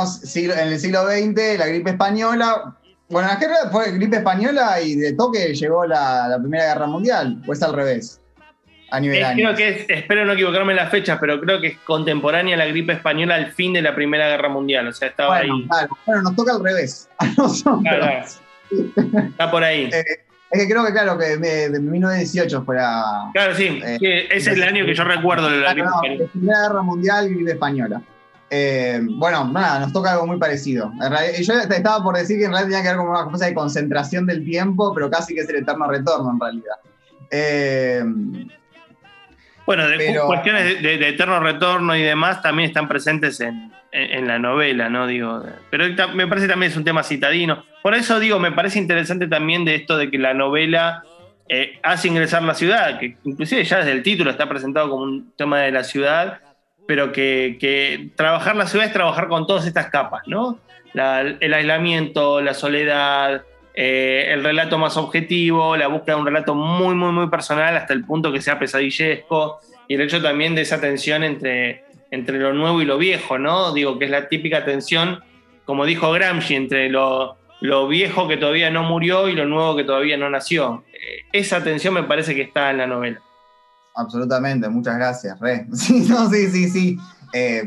el 0.67 0.79
siglo 0.79 1.05
XX 1.05 1.59
la 1.59 1.67
gripe 1.67 1.91
española, 1.91 2.75
bueno, 3.09 3.27
la 3.27 3.35
guerra 3.35 3.69
fue 3.71 3.91
gripe 3.91 4.17
española 4.17 4.81
y 4.81 4.95
de 4.95 5.13
toque 5.13 5.53
llegó 5.53 5.85
la, 5.85 6.27
la 6.27 6.39
Primera 6.39 6.73
Guerra 6.73 6.87
Mundial, 6.87 7.41
o 7.47 7.53
es 7.53 7.61
al 7.61 7.73
revés 7.73 8.19
a 8.93 8.99
nivel 8.99 9.23
eh, 9.23 9.33
Creo 9.33 9.55
que 9.55 9.85
espero 9.89 10.23
no 10.23 10.33
equivocarme 10.33 10.73
en 10.73 10.77
las 10.77 10.91
fechas, 10.91 11.17
pero 11.19 11.41
creo 11.41 11.59
que 11.59 11.67
es 11.67 11.77
contemporánea 11.79 12.55
la 12.55 12.67
gripe 12.67 12.93
española 12.93 13.33
al 13.33 13.51
fin 13.51 13.73
de 13.73 13.81
la 13.81 13.95
Primera 13.95 14.27
Guerra 14.27 14.49
Mundial. 14.49 14.87
O 14.87 14.93
sea, 14.93 15.07
estaba 15.07 15.37
ahí. 15.37 15.49
Bueno, 16.05 16.21
nos 16.21 16.35
toca 16.35 16.53
al 16.53 16.63
revés. 16.63 17.09
Está 18.69 19.49
por 19.49 19.63
ahí. 19.63 19.89
Eh, 19.91 20.03
es 20.51 20.59
que 20.59 20.69
creo 20.69 20.85
que, 20.85 20.91
claro, 20.91 21.17
que 21.17 21.37
de, 21.37 21.79
1918 21.79 22.63
fuera. 22.63 23.03
Claro, 23.33 23.55
sí. 23.55 23.81
Eh, 23.83 24.27
ese 24.29 24.51
es 24.51 24.57
el 24.57 24.63
año 24.63 24.85
que 24.85 24.93
yo 24.93 25.03
recuerdo 25.03 25.49
de 25.49 25.57
la 25.57 25.73
gripe 25.73 25.87
española. 25.87 26.29
Primera 26.31 26.61
Guerra 26.61 26.81
Mundial, 26.83 27.29
gripe 27.29 27.51
española. 27.51 28.01
bueno, 29.17 29.51
nada, 29.51 29.79
nos 29.79 29.91
toca 29.91 30.11
algo 30.11 30.27
muy 30.27 30.37
parecido. 30.37 30.91
yo 31.41 31.53
estaba 31.55 32.03
por 32.03 32.15
decir 32.15 32.37
que 32.37 32.45
en 32.45 32.51
realidad 32.51 32.67
tenía 32.67 32.81
que 32.83 32.89
ver 32.89 32.97
como 32.97 33.09
una 33.09 33.25
cosa 33.25 33.47
de 33.47 33.55
concentración 33.55 34.27
del 34.27 34.45
tiempo, 34.45 34.93
pero 34.93 35.09
casi 35.09 35.33
que 35.33 35.41
es 35.41 35.49
el 35.49 35.55
eterno 35.55 35.87
retorno 35.87 36.29
en 36.29 36.39
realidad. 36.39 36.75
Eh, 37.31 38.03
bueno, 39.65 39.83
cuestiones 40.25 40.81
de, 40.81 41.07
eterno 41.07 41.39
retorno 41.39 41.95
y 41.95 42.01
demás 42.01 42.41
también 42.41 42.67
están 42.67 42.87
presentes 42.87 43.39
en, 43.39 43.71
la 44.27 44.39
novela, 44.39 44.89
¿no? 44.89 45.07
Digo, 45.07 45.43
pero 45.69 45.85
me 46.13 46.27
parece 46.27 46.47
también 46.47 46.71
es 46.71 46.77
un 46.77 46.83
tema 46.83 47.03
citadino. 47.03 47.63
Por 47.81 47.93
eso 47.93 48.19
digo, 48.19 48.39
me 48.39 48.51
parece 48.51 48.79
interesante 48.79 49.27
también 49.27 49.65
de 49.65 49.75
esto 49.75 49.97
de 49.97 50.09
que 50.09 50.17
la 50.17 50.33
novela 50.33 51.03
eh, 51.47 51.79
hace 51.83 52.07
ingresar 52.07 52.41
la 52.43 52.55
ciudad, 52.55 52.99
que 52.99 53.17
inclusive 53.23 53.63
ya 53.63 53.77
desde 53.77 53.91
el 53.91 54.01
título 54.01 54.31
está 54.31 54.49
presentado 54.49 54.89
como 54.89 55.03
un 55.03 55.33
tema 55.35 55.59
de 55.59 55.71
la 55.71 55.83
ciudad, 55.83 56.39
pero 56.87 57.11
que, 57.11 58.09
trabajar 58.15 58.55
la 58.55 58.67
ciudad 58.67 58.87
es 58.87 58.93
trabajar 58.93 59.27
con 59.27 59.45
todas 59.45 59.67
estas 59.67 59.89
capas, 59.89 60.23
¿no? 60.27 60.59
el 60.93 61.53
aislamiento, 61.53 62.39
la 62.39 62.53
soledad, 62.53 63.43
eh, 63.75 64.27
el 64.29 64.43
relato 64.43 64.77
más 64.77 64.97
objetivo, 64.97 65.75
la 65.75 65.87
búsqueda 65.87 66.15
de 66.15 66.21
un 66.21 66.27
relato 66.27 66.53
muy, 66.53 66.93
muy, 66.93 67.11
muy 67.11 67.27
personal 67.27 67.75
hasta 67.75 67.93
el 67.93 68.05
punto 68.05 68.31
que 68.31 68.41
sea 68.41 68.59
pesadillesco 68.59 69.59
y 69.87 69.95
el 69.95 70.01
hecho 70.01 70.21
también 70.21 70.53
de 70.53 70.61
esa 70.61 70.79
tensión 70.79 71.23
entre, 71.23 71.83
entre 72.11 72.39
lo 72.39 72.53
nuevo 72.53 72.81
y 72.81 72.85
lo 72.85 72.97
viejo, 72.97 73.39
¿no? 73.39 73.73
Digo 73.73 73.97
que 73.97 74.05
es 74.05 74.11
la 74.11 74.29
típica 74.29 74.63
tensión, 74.63 75.23
como 75.65 75.85
dijo 75.85 76.11
Gramsci, 76.11 76.55
entre 76.55 76.89
lo, 76.89 77.37
lo 77.61 77.87
viejo 77.87 78.27
que 78.27 78.37
todavía 78.37 78.69
no 78.69 78.83
murió 78.83 79.27
y 79.27 79.33
lo 79.33 79.45
nuevo 79.45 79.75
que 79.75 79.83
todavía 79.83 80.17
no 80.17 80.29
nació. 80.29 80.83
Eh, 80.93 81.25
esa 81.31 81.63
tensión 81.63 81.95
me 81.95 82.03
parece 82.03 82.35
que 82.35 82.43
está 82.43 82.69
en 82.69 82.77
la 82.77 82.87
novela. 82.87 83.21
absolutamente, 83.95 84.69
muchas 84.69 84.97
gracias, 84.97 85.39
re. 85.39 85.65
Sí, 85.73 86.05
no, 86.07 86.29
sí, 86.29 86.47
sí, 86.51 86.69
sí. 86.69 86.97
Eh, 87.33 87.65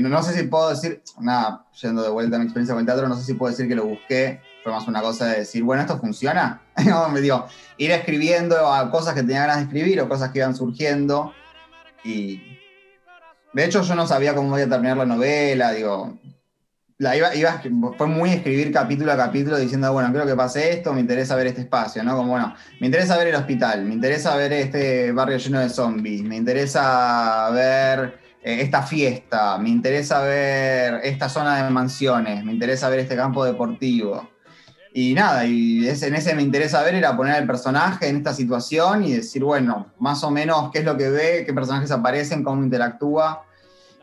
no 0.00 0.22
sé 0.22 0.34
si 0.34 0.46
puedo 0.46 0.68
decir, 0.68 1.00
nada, 1.18 1.64
yendo 1.80 2.02
de 2.02 2.10
vuelta 2.10 2.36
a 2.36 2.38
mi 2.38 2.44
experiencia 2.44 2.74
con 2.74 2.80
el 2.80 2.86
teatro, 2.86 3.08
no 3.08 3.16
sé 3.16 3.24
si 3.24 3.32
puedo 3.32 3.50
decir 3.50 3.66
que 3.66 3.74
lo 3.74 3.86
busqué, 3.86 4.42
más 4.72 4.88
una 4.88 5.00
cosa 5.00 5.26
de 5.26 5.40
decir, 5.40 5.62
bueno, 5.62 5.82
esto 5.82 5.98
funciona. 5.98 6.62
me 7.12 7.20
digo, 7.20 7.46
ir 7.76 7.90
escribiendo 7.90 8.72
a 8.72 8.90
cosas 8.90 9.14
que 9.14 9.22
tenía 9.22 9.40
ganas 9.40 9.56
de 9.58 9.62
escribir 9.64 10.00
o 10.00 10.08
cosas 10.08 10.30
que 10.30 10.38
iban 10.38 10.54
surgiendo. 10.54 11.32
Y 12.04 12.40
de 13.52 13.64
hecho 13.64 13.82
yo 13.82 13.94
no 13.94 14.06
sabía 14.06 14.34
cómo 14.34 14.56
iba 14.58 14.66
a 14.66 14.70
terminar 14.70 14.96
la 14.96 15.06
novela, 15.06 15.72
digo, 15.72 16.18
la 16.98 17.16
iba, 17.16 17.34
iba, 17.34 17.62
fue 17.96 18.06
muy 18.08 18.30
escribir 18.30 18.72
capítulo 18.72 19.12
a 19.12 19.16
capítulo 19.16 19.56
diciendo, 19.56 19.92
bueno, 19.92 20.12
creo 20.12 20.26
que 20.26 20.34
pase 20.34 20.72
esto, 20.72 20.92
me 20.92 21.00
interesa 21.00 21.36
ver 21.36 21.46
este 21.46 21.60
espacio, 21.60 22.02
¿no? 22.02 22.16
Como, 22.16 22.32
bueno, 22.32 22.54
me 22.80 22.86
interesa 22.86 23.16
ver 23.16 23.28
el 23.28 23.36
hospital, 23.36 23.84
me 23.84 23.94
interesa 23.94 24.36
ver 24.36 24.52
este 24.52 25.12
barrio 25.12 25.38
lleno 25.38 25.60
de 25.60 25.68
zombies, 25.68 26.22
me 26.22 26.36
interesa 26.36 27.50
ver 27.50 28.18
eh, 28.42 28.62
esta 28.62 28.82
fiesta, 28.82 29.58
me 29.58 29.68
interesa 29.68 30.22
ver 30.22 31.00
esta 31.04 31.28
zona 31.28 31.62
de 31.62 31.70
mansiones, 31.70 32.44
me 32.44 32.52
interesa 32.52 32.88
ver 32.88 33.00
este 33.00 33.14
campo 33.14 33.44
deportivo. 33.44 34.28
Y 35.00 35.14
nada, 35.14 35.46
y 35.46 35.88
en 35.88 36.14
ese 36.16 36.34
me 36.34 36.42
interesa 36.42 36.82
ver 36.82 36.96
era 36.96 37.16
poner 37.16 37.34
al 37.34 37.46
personaje 37.46 38.08
en 38.08 38.16
esta 38.16 38.34
situación 38.34 39.04
y 39.04 39.12
decir, 39.12 39.44
bueno, 39.44 39.92
más 40.00 40.24
o 40.24 40.30
menos 40.32 40.72
qué 40.72 40.80
es 40.80 40.84
lo 40.84 40.96
que 40.96 41.08
ve, 41.08 41.44
qué 41.46 41.54
personajes 41.54 41.92
aparecen, 41.92 42.42
cómo 42.42 42.64
interactúa 42.64 43.44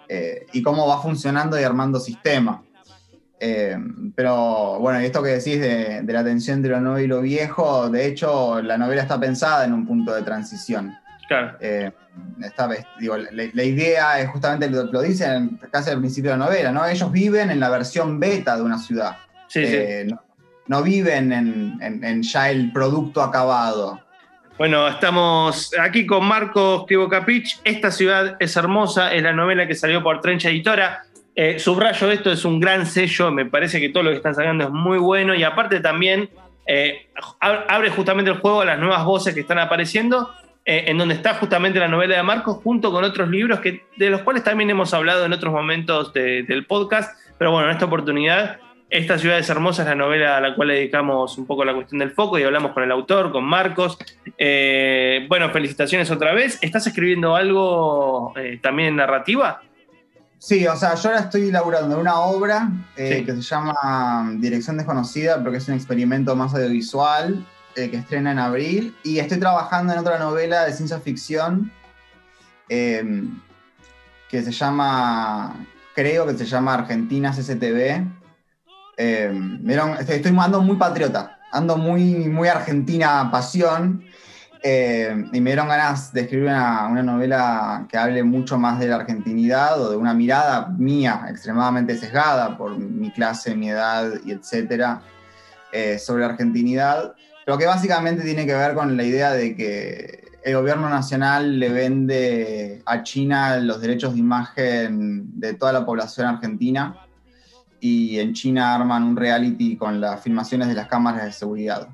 eh, 0.08 0.46
y 0.54 0.62
cómo 0.62 0.88
va 0.88 1.02
funcionando 1.02 1.60
y 1.60 1.64
armando 1.66 2.00
sistema. 2.00 2.64
Eh, 3.42 3.78
pero 4.16 4.80
bueno, 4.80 5.02
y 5.02 5.06
esto 5.08 5.22
que 5.22 5.32
decís 5.32 5.60
de, 5.60 6.02
la 6.08 6.24
tensión 6.24 6.60
entre 6.60 6.72
lo 6.72 6.80
nuevo 6.80 7.00
y 7.00 7.08
lo 7.08 7.20
viejo, 7.20 7.90
de 7.90 8.06
hecho, 8.06 8.62
la 8.62 8.78
novela 8.78 9.02
está 9.02 9.20
pensada 9.20 9.66
en 9.66 9.74
un 9.74 9.86
punto 9.86 10.16
de 10.16 10.22
transición. 10.22 10.98
Claro. 11.28 11.58
Eh, 11.60 11.92
esta 12.42 12.68
vez, 12.68 12.86
digo, 13.02 13.18
la, 13.18 13.64
idea 13.66 14.22
es 14.22 14.30
justamente 14.30 14.70
lo, 14.70 14.86
lo 14.86 15.02
dicen 15.02 15.60
casi 15.70 15.90
al 15.90 16.00
principio 16.00 16.32
de 16.32 16.38
la 16.38 16.46
novela, 16.46 16.72
¿no? 16.72 16.86
Ellos 16.86 17.12
viven 17.12 17.50
en 17.50 17.60
la 17.60 17.68
versión 17.68 18.18
beta 18.18 18.56
de 18.56 18.64
una 18.64 18.80
ciudad. 18.80 19.18
Sí, 19.50 19.66
sí. 19.66 19.76
Eh, 19.76 20.08
no, 20.68 20.84
viven 20.84 21.32
en, 21.32 22.24
ya 22.24 22.50
el 22.50 22.72
producto 22.72 23.22
acabado. 23.22 24.00
Bueno, 24.58 24.88
estamos 24.88 25.72
aquí 25.80 26.06
con 26.06 26.26
Marcos 26.26 26.86
Capich. 27.10 27.60
Esta 27.64 27.92
ciudad 27.92 28.38
es 28.40 28.56
hermosa, 28.56 29.14
es 29.14 29.22
la 29.22 29.34
novela 29.34 29.68
que 29.68 29.76
salió 29.76 30.02
por 30.02 30.22
Trencha 30.22 30.50
Editora. 30.50 31.04
Eh, 31.36 31.60
subrayo 31.60 32.10
esto, 32.10 32.32
es 32.32 32.46
un 32.46 32.62
gran 32.62 32.86
sello, 32.86 33.30
me 33.30 33.46
parece 33.46 33.82
que 33.82 33.90
todo 33.90 34.04
lo 34.04 34.12
que 34.12 34.18
están 34.18 34.34
sacando 34.34 34.64
es 34.64 34.70
muy 34.70 34.98
bueno 34.98 35.36
y 35.36 35.44
aparte 35.44 35.82
también 35.82 36.30
eh, 36.66 37.10
abre 37.42 37.90
justamente 37.90 38.32
el 38.32 38.38
juego 38.38 38.62
a 38.62 38.66
las 38.66 38.80
nuevas 38.80 39.04
voces 39.04 39.34
que 39.34 39.42
están 39.42 39.60
apareciendo, 39.60 40.32
eh, 40.64 40.86
en 40.88 40.98
donde 40.98 41.14
está 41.14 41.34
justamente 41.34 41.78
la 41.78 41.90
novela 41.90 42.16
de 42.16 42.24
Marcos 42.24 42.60
junto 42.64 42.90
con 42.90 43.04
otros 43.04 43.28
libros 43.28 43.60
que, 43.60 43.86
de 43.98 44.10
los 44.10 44.22
cuales 44.22 44.46
también 44.46 44.70
hemos 44.70 44.94
hablado 44.94 45.26
en 45.26 45.34
otros 45.34 45.54
momentos 45.54 46.14
del 46.14 46.66
podcast, 46.66 47.20
pero 47.38 47.52
bueno, 47.52 47.68
en 47.68 47.74
esta 47.74 47.86
oportunidad, 47.86 48.60
Esta 48.90 49.18
ciudad 49.18 49.40
es 49.40 49.50
hermosa 49.50 49.82
es 49.82 49.90
la 49.90 49.96
novela 49.96 50.38
a 50.38 50.42
la 50.42 50.56
cual 50.56 50.70
dedicamos 50.70 51.38
un 51.38 51.46
poco 51.46 51.66
la 51.66 51.74
cuestión 51.74 52.00
del 52.00 52.12
foco 52.12 52.38
y 52.38 52.44
hablamos 52.44 52.72
con 52.72 52.84
el 52.84 52.92
autor, 52.92 53.32
con 53.32 53.44
Marcos. 53.44 53.98
bueno, 55.28 55.50
felicitaciones 55.52 56.12
otra 56.12 56.34
vez. 56.34 56.60
¿Estás 56.62 56.88
escribiendo 56.88 57.36
algo 57.36 58.34
también 58.62 58.90
en 58.90 58.96
narrativa? 58.98 59.62
Sí, 60.46 60.68
o 60.68 60.76
sea, 60.76 60.94
yo 60.94 61.10
ahora 61.10 61.22
estoy 61.22 61.50
elaborando 61.50 62.00
una 62.00 62.20
obra 62.20 62.70
eh, 62.96 63.24
que 63.26 63.32
se 63.34 63.42
llama 63.42 64.32
Dirección 64.38 64.78
Desconocida, 64.78 65.42
porque 65.42 65.58
es 65.58 65.68
un 65.68 65.74
experimento 65.74 66.36
más 66.36 66.54
audiovisual 66.54 67.44
eh, 67.76 67.90
que 67.90 67.98
estrena 67.98 68.32
en 68.32 68.38
abril. 68.38 68.96
Y 69.04 69.18
estoy 69.18 69.40
trabajando 69.40 69.94
en 69.94 70.00
otra 70.00 70.20
novela 70.20 70.66
de 70.66 70.74
ciencia 70.74 71.00
ficción 71.00 71.72
em, 72.70 73.42
que 74.30 74.44
se 74.44 74.52
llama, 74.52 75.66
creo 75.96 76.28
que 76.28 76.34
se 76.36 76.46
llama 76.46 76.76
Argentina 76.76 77.34
CCTV. 78.96 78.98
Em, 78.98 79.70
estoy, 80.00 80.38
ando 80.40 80.62
muy 80.62 80.78
patriota, 80.78 81.38
ando 81.52 81.78
muy, 81.78 82.30
muy 82.30 82.48
argentina 82.48 83.30
pasión. 83.32 84.04
Eh, 84.68 85.16
y 85.32 85.42
me 85.42 85.52
dieron 85.52 85.68
ganas 85.68 86.12
de 86.12 86.22
escribir 86.22 86.48
una, 86.48 86.90
novela 87.04 87.86
que 87.88 87.98
hable 87.98 88.24
mucho 88.24 88.58
más 88.58 88.80
de 88.80 88.88
la 88.88 88.96
argentinidad 88.96 89.80
o 89.80 89.92
de 89.92 89.98
una 89.98 90.16
mirada 90.16 90.70
mía 90.70 91.28
extremadamente 91.30 91.96
sesgada 91.96 92.58
por 92.58 92.76
mi 92.76 93.12
clase, 93.12 93.54
mi 93.54 93.70
edad 93.70 94.14
y 94.26 94.32
etcétera 94.32 95.04
eh, 95.72 96.00
sobre 96.00 96.22
la 96.22 96.32
argentinidad, 96.32 97.14
pero 97.46 97.60
que 97.60 97.68
básicamente 97.68 98.24
tiene 98.24 98.48
que 98.48 98.56
ver 98.56 98.74
con 98.74 98.98
la 98.98 99.04
idea 99.04 99.34
de 99.34 99.56
que 99.56 100.32
el 100.44 100.56
gobierno 100.56 100.90
nacional 100.90 101.60
le 101.60 101.70
vende 101.70 102.82
a 102.88 103.04
China 103.04 103.58
los 103.58 103.82
derechos 103.82 104.14
de 104.14 104.20
imagen 104.20 105.40
de 105.40 105.54
toda 105.54 105.74
la 105.74 105.86
población 105.86 106.26
argentina 106.26 107.05
y 107.86 108.20
en 108.20 108.34
China 108.34 108.74
arman 108.74 109.04
un 109.04 109.16
reality 109.16 109.78
con 109.78 110.02
las 110.02 110.24
filmaciones 110.24 110.68
de 110.68 110.74
las 110.74 110.88
cámaras 110.88 111.26
de 111.26 111.32
seguridad. 111.32 111.88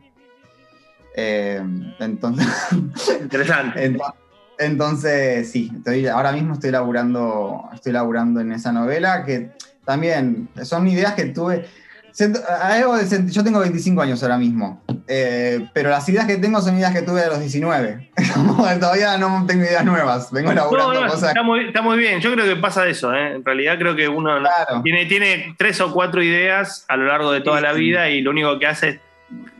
Eh, 1.18 1.62
entonces, 2.00 2.48
Interesante. 3.22 3.98
entonces, 4.58 5.52
sí, 5.52 5.70
estoy, 5.76 6.08
ahora 6.08 6.32
mismo 6.32 6.54
estoy 6.54 6.72
laburando, 6.72 7.70
estoy 7.74 7.92
laburando 7.92 8.40
en 8.40 8.54
esa 8.54 8.72
novela 8.72 9.26
que 9.26 9.52
también 9.84 10.48
son 10.64 10.88
ideas 10.88 11.14
que 11.14 11.26
tuve. 11.26 11.66
Yo 12.18 13.44
tengo 13.44 13.60
25 13.60 14.02
años 14.02 14.24
ahora 14.24 14.38
mismo, 14.38 14.84
eh, 15.08 15.68
pero 15.74 15.90
las 15.90 16.08
ideas 16.10 16.26
que 16.26 16.38
tengo 16.38 16.62
son 16.62 16.78
ideas 16.78 16.94
que 16.94 17.02
tuve 17.02 17.22
a 17.22 17.28
los 17.28 17.40
19. 17.40 18.12
Todavía 18.80 19.18
no 19.18 19.46
tengo 19.48 19.64
ideas 19.64 19.86
nuevas, 19.86 20.32
vengo 20.32 20.54
laburando 20.54 21.08
cosas. 21.08 21.30
Está 21.30 21.44
muy, 21.44 21.68
está 21.68 21.82
muy, 21.82 21.98
bien, 21.98 22.20
yo 22.20 22.32
creo 22.34 22.46
que 22.46 22.56
pasa 22.56 22.88
eso. 22.88 23.14
¿eh? 23.14 23.36
En 23.36 23.46
realidad, 23.46 23.78
creo 23.78 23.96
que 23.96 24.08
uno 24.08 24.32
tiene, 24.84 25.06
tiene 25.06 25.56
tres 25.58 25.80
o 25.82 25.92
cuatro 25.94 26.22
ideas 26.22 26.86
a 26.88 26.98
lo 26.98 27.06
largo 27.06 27.32
de 27.32 27.42
toda 27.42 27.62
la 27.62 27.74
vida 27.74 28.10
y 28.10 28.22
lo 28.22 28.32
único 28.32 28.60
que 28.60 28.68
hace 28.68 28.90
es 28.90 29.00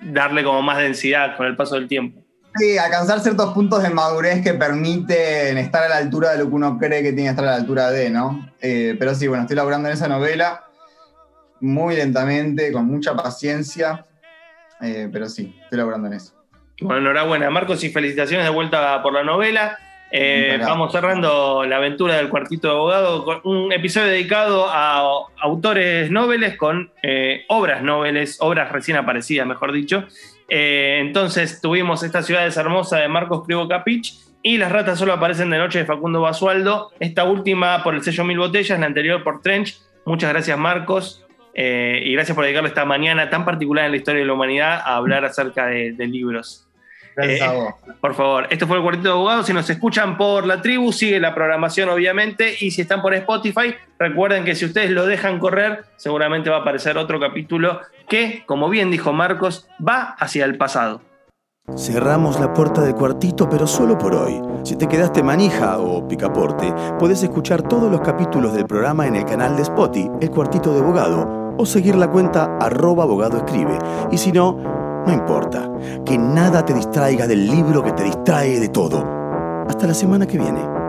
darle 0.02 0.44
como 0.44 0.62
más 0.62 0.78
densidad 0.78 1.38
con 1.38 1.46
el 1.46 1.56
paso 1.56 1.76
del 1.76 1.88
tiempo. 1.88 2.22
Sí, 2.56 2.78
alcanzar 2.78 3.22
ciertos 3.22 3.54
puntos 3.54 3.82
de 3.82 3.90
madurez 3.90 4.44
que 4.44 4.54
permiten 4.54 5.58
estar 5.58 5.84
a 5.84 5.88
la 5.88 5.98
altura 5.98 6.32
de 6.32 6.40
lo 6.40 6.50
que 6.50 6.56
uno 6.56 6.78
cree 6.78 7.02
que 7.02 7.14
tiene 7.14 7.24
que 7.24 7.30
estar 7.30 7.46
a 7.46 7.52
la 7.52 7.56
altura 7.56 7.92
de, 7.92 8.10
¿no? 8.10 8.52
Eh, 8.60 8.98
pero 9.00 9.16
sí, 9.16 9.28
bueno, 9.28 9.44
estoy 9.44 9.56
laburando 9.56 9.88
en 9.88 9.94
esa 9.94 10.10
novela 10.10 10.66
muy 11.62 11.96
lentamente, 11.96 12.72
con 12.72 12.86
mucha 12.86 13.16
paciencia, 13.16 14.06
eh, 14.82 15.10
pero 15.12 15.30
sí, 15.30 15.56
estoy 15.64 15.78
laburando 15.78 16.08
en 16.08 16.14
eso. 16.14 16.34
Bueno, 16.82 17.02
enhorabuena, 17.02 17.50
Marcos, 17.50 17.84
y 17.84 17.90
felicitaciones 17.90 18.46
de 18.46 18.52
vuelta 18.52 19.02
por 19.04 19.14
la 19.14 19.24
novela. 19.24 19.78
Eh, 20.14 20.60
vamos 20.62 20.92
cerrando 20.92 21.64
la 21.64 21.78
aventura 21.78 22.18
del 22.18 22.28
cuartito 22.28 22.68
de 22.68 22.74
abogado 22.74 23.24
con 23.24 23.40
un 23.46 23.72
episodio 23.72 24.08
dedicado 24.08 24.68
a 24.70 25.02
autores 25.40 26.12
noveles 26.12 26.58
con 26.58 26.92
eh, 27.02 27.46
obras 27.48 27.82
noveles, 27.82 28.38
obras 28.42 28.72
recién 28.74 28.98
aparecidas, 28.98 29.48
mejor 29.48 29.72
dicho. 29.72 30.06
Eh, 30.50 30.98
entonces 31.00 31.62
tuvimos 31.62 32.04
esta 32.04 32.24
ciudad 32.24 32.46
hermosa 32.46 32.98
de 32.98 33.08
Marcos 33.08 33.46
Cribo 33.46 33.70
Capich 33.70 34.16
y 34.44 34.58
Las 34.58 34.72
ratas 34.72 35.00
solo 35.00 35.14
aparecen 35.14 35.50
de 35.52 35.60
noche 35.60 35.80
de 35.80 35.86
Facundo 35.86 36.20
Basualdo. 36.20 36.92
Esta 37.00 37.24
última 37.24 37.84
por 37.84 37.94
el 37.94 38.04
sello 38.04 38.26
Mil 38.26 38.40
Botellas, 38.40 38.80
la 38.80 38.88
anterior 38.88 39.24
por 39.24 39.42
Trench. 39.42 39.80
Muchas 40.06 40.32
gracias, 40.32 40.58
Marcos. 40.58 41.24
Y 41.54 42.14
gracias 42.14 42.36
por 42.36 42.44
dedicarle 42.44 42.70
esta 42.70 42.86
mañana 42.86 43.30
tan 43.30 43.46
particular 43.46 43.86
en 43.86 43.92
la 43.92 43.98
historia 43.98 44.22
de 44.22 44.28
la 44.28 44.34
humanidad 44.34 44.82
a 44.86 44.96
hablar 44.96 45.26
acerca 45.26 45.68
de 45.68 46.08
libros. 46.08 46.68
Eh, 47.18 47.40
por 48.00 48.16
favor, 48.16 48.48
esto 48.50 48.68
fue 48.68 48.78
el 48.78 48.84
Cuartito 48.84 49.10
de 49.10 49.14
Abogados. 49.14 49.46
Si 49.46 49.54
nos 49.54 49.70
escuchan 49.70 50.18
por 50.18 50.46
la 50.46 50.62
tribu, 50.62 50.92
sigue 50.92 51.20
la 51.20 51.34
programación, 51.34 51.90
obviamente. 51.90 52.56
Y 52.60 52.72
si 52.72 52.82
están 52.82 53.02
por 53.02 53.14
Spotify, 53.14 53.76
recuerden 54.00 54.46
que 54.46 54.56
si 54.56 54.66
ustedes 54.66 54.92
lo 54.92 55.06
dejan 55.06 55.40
correr, 55.40 55.84
seguramente 55.98 56.50
va 56.50 56.58
a 56.58 56.60
aparecer 56.62 56.98
otro 56.98 57.20
capítulo 57.20 57.82
que, 58.08 58.44
como 58.46 58.70
bien 58.70 58.92
dijo 58.92 59.14
Marcos, 59.14 59.68
va 59.86 60.16
hacia 60.20 60.46
el 60.46 60.58
pasado. 60.58 61.02
Cerramos 61.78 62.40
la 62.40 62.54
puerta 62.54 62.82
de 62.82 62.94
cuartito, 62.94 63.48
pero 63.48 63.68
solo 63.68 63.98
por 63.98 64.16
hoy. 64.16 64.42
Si 64.64 64.76
te 64.76 64.88
quedaste 64.88 65.24
manija 65.24 65.78
o 65.78 66.08
picaporte, 66.08 66.74
puedes 67.00 67.24
escuchar 67.24 67.62
todos 67.62 67.90
los 67.90 68.02
capítulos 68.02 68.54
del 68.54 68.66
programa 68.66 69.08
en 69.08 69.16
el 69.16 69.26
canal 69.26 69.56
de 69.56 69.62
Spotify, 69.62 70.10
El 70.22 70.32
Cuartito 70.32 70.74
de 70.74 70.80
Abogado, 70.80 71.41
o 71.58 71.66
seguir 71.66 71.96
la 71.96 72.10
cuenta 72.10 72.58
arroba 72.60 73.04
abogado 73.04 73.38
escribe. 73.38 73.78
Y 74.12 74.18
si 74.18 74.32
no, 74.32 74.54
no 75.06 75.14
importa, 75.14 75.70
que 76.06 76.18
nada 76.18 76.66
te 76.66 76.74
distraiga 76.74 77.28
del 77.28 77.48
libro 77.48 77.84
que 77.84 77.94
te 77.94 78.04
distrae 78.04 78.60
de 78.60 78.70
todo. 78.70 79.04
Hasta 79.68 79.88
la 79.88 79.94
semana 79.94 80.28
que 80.28 80.38
viene. 80.38 80.81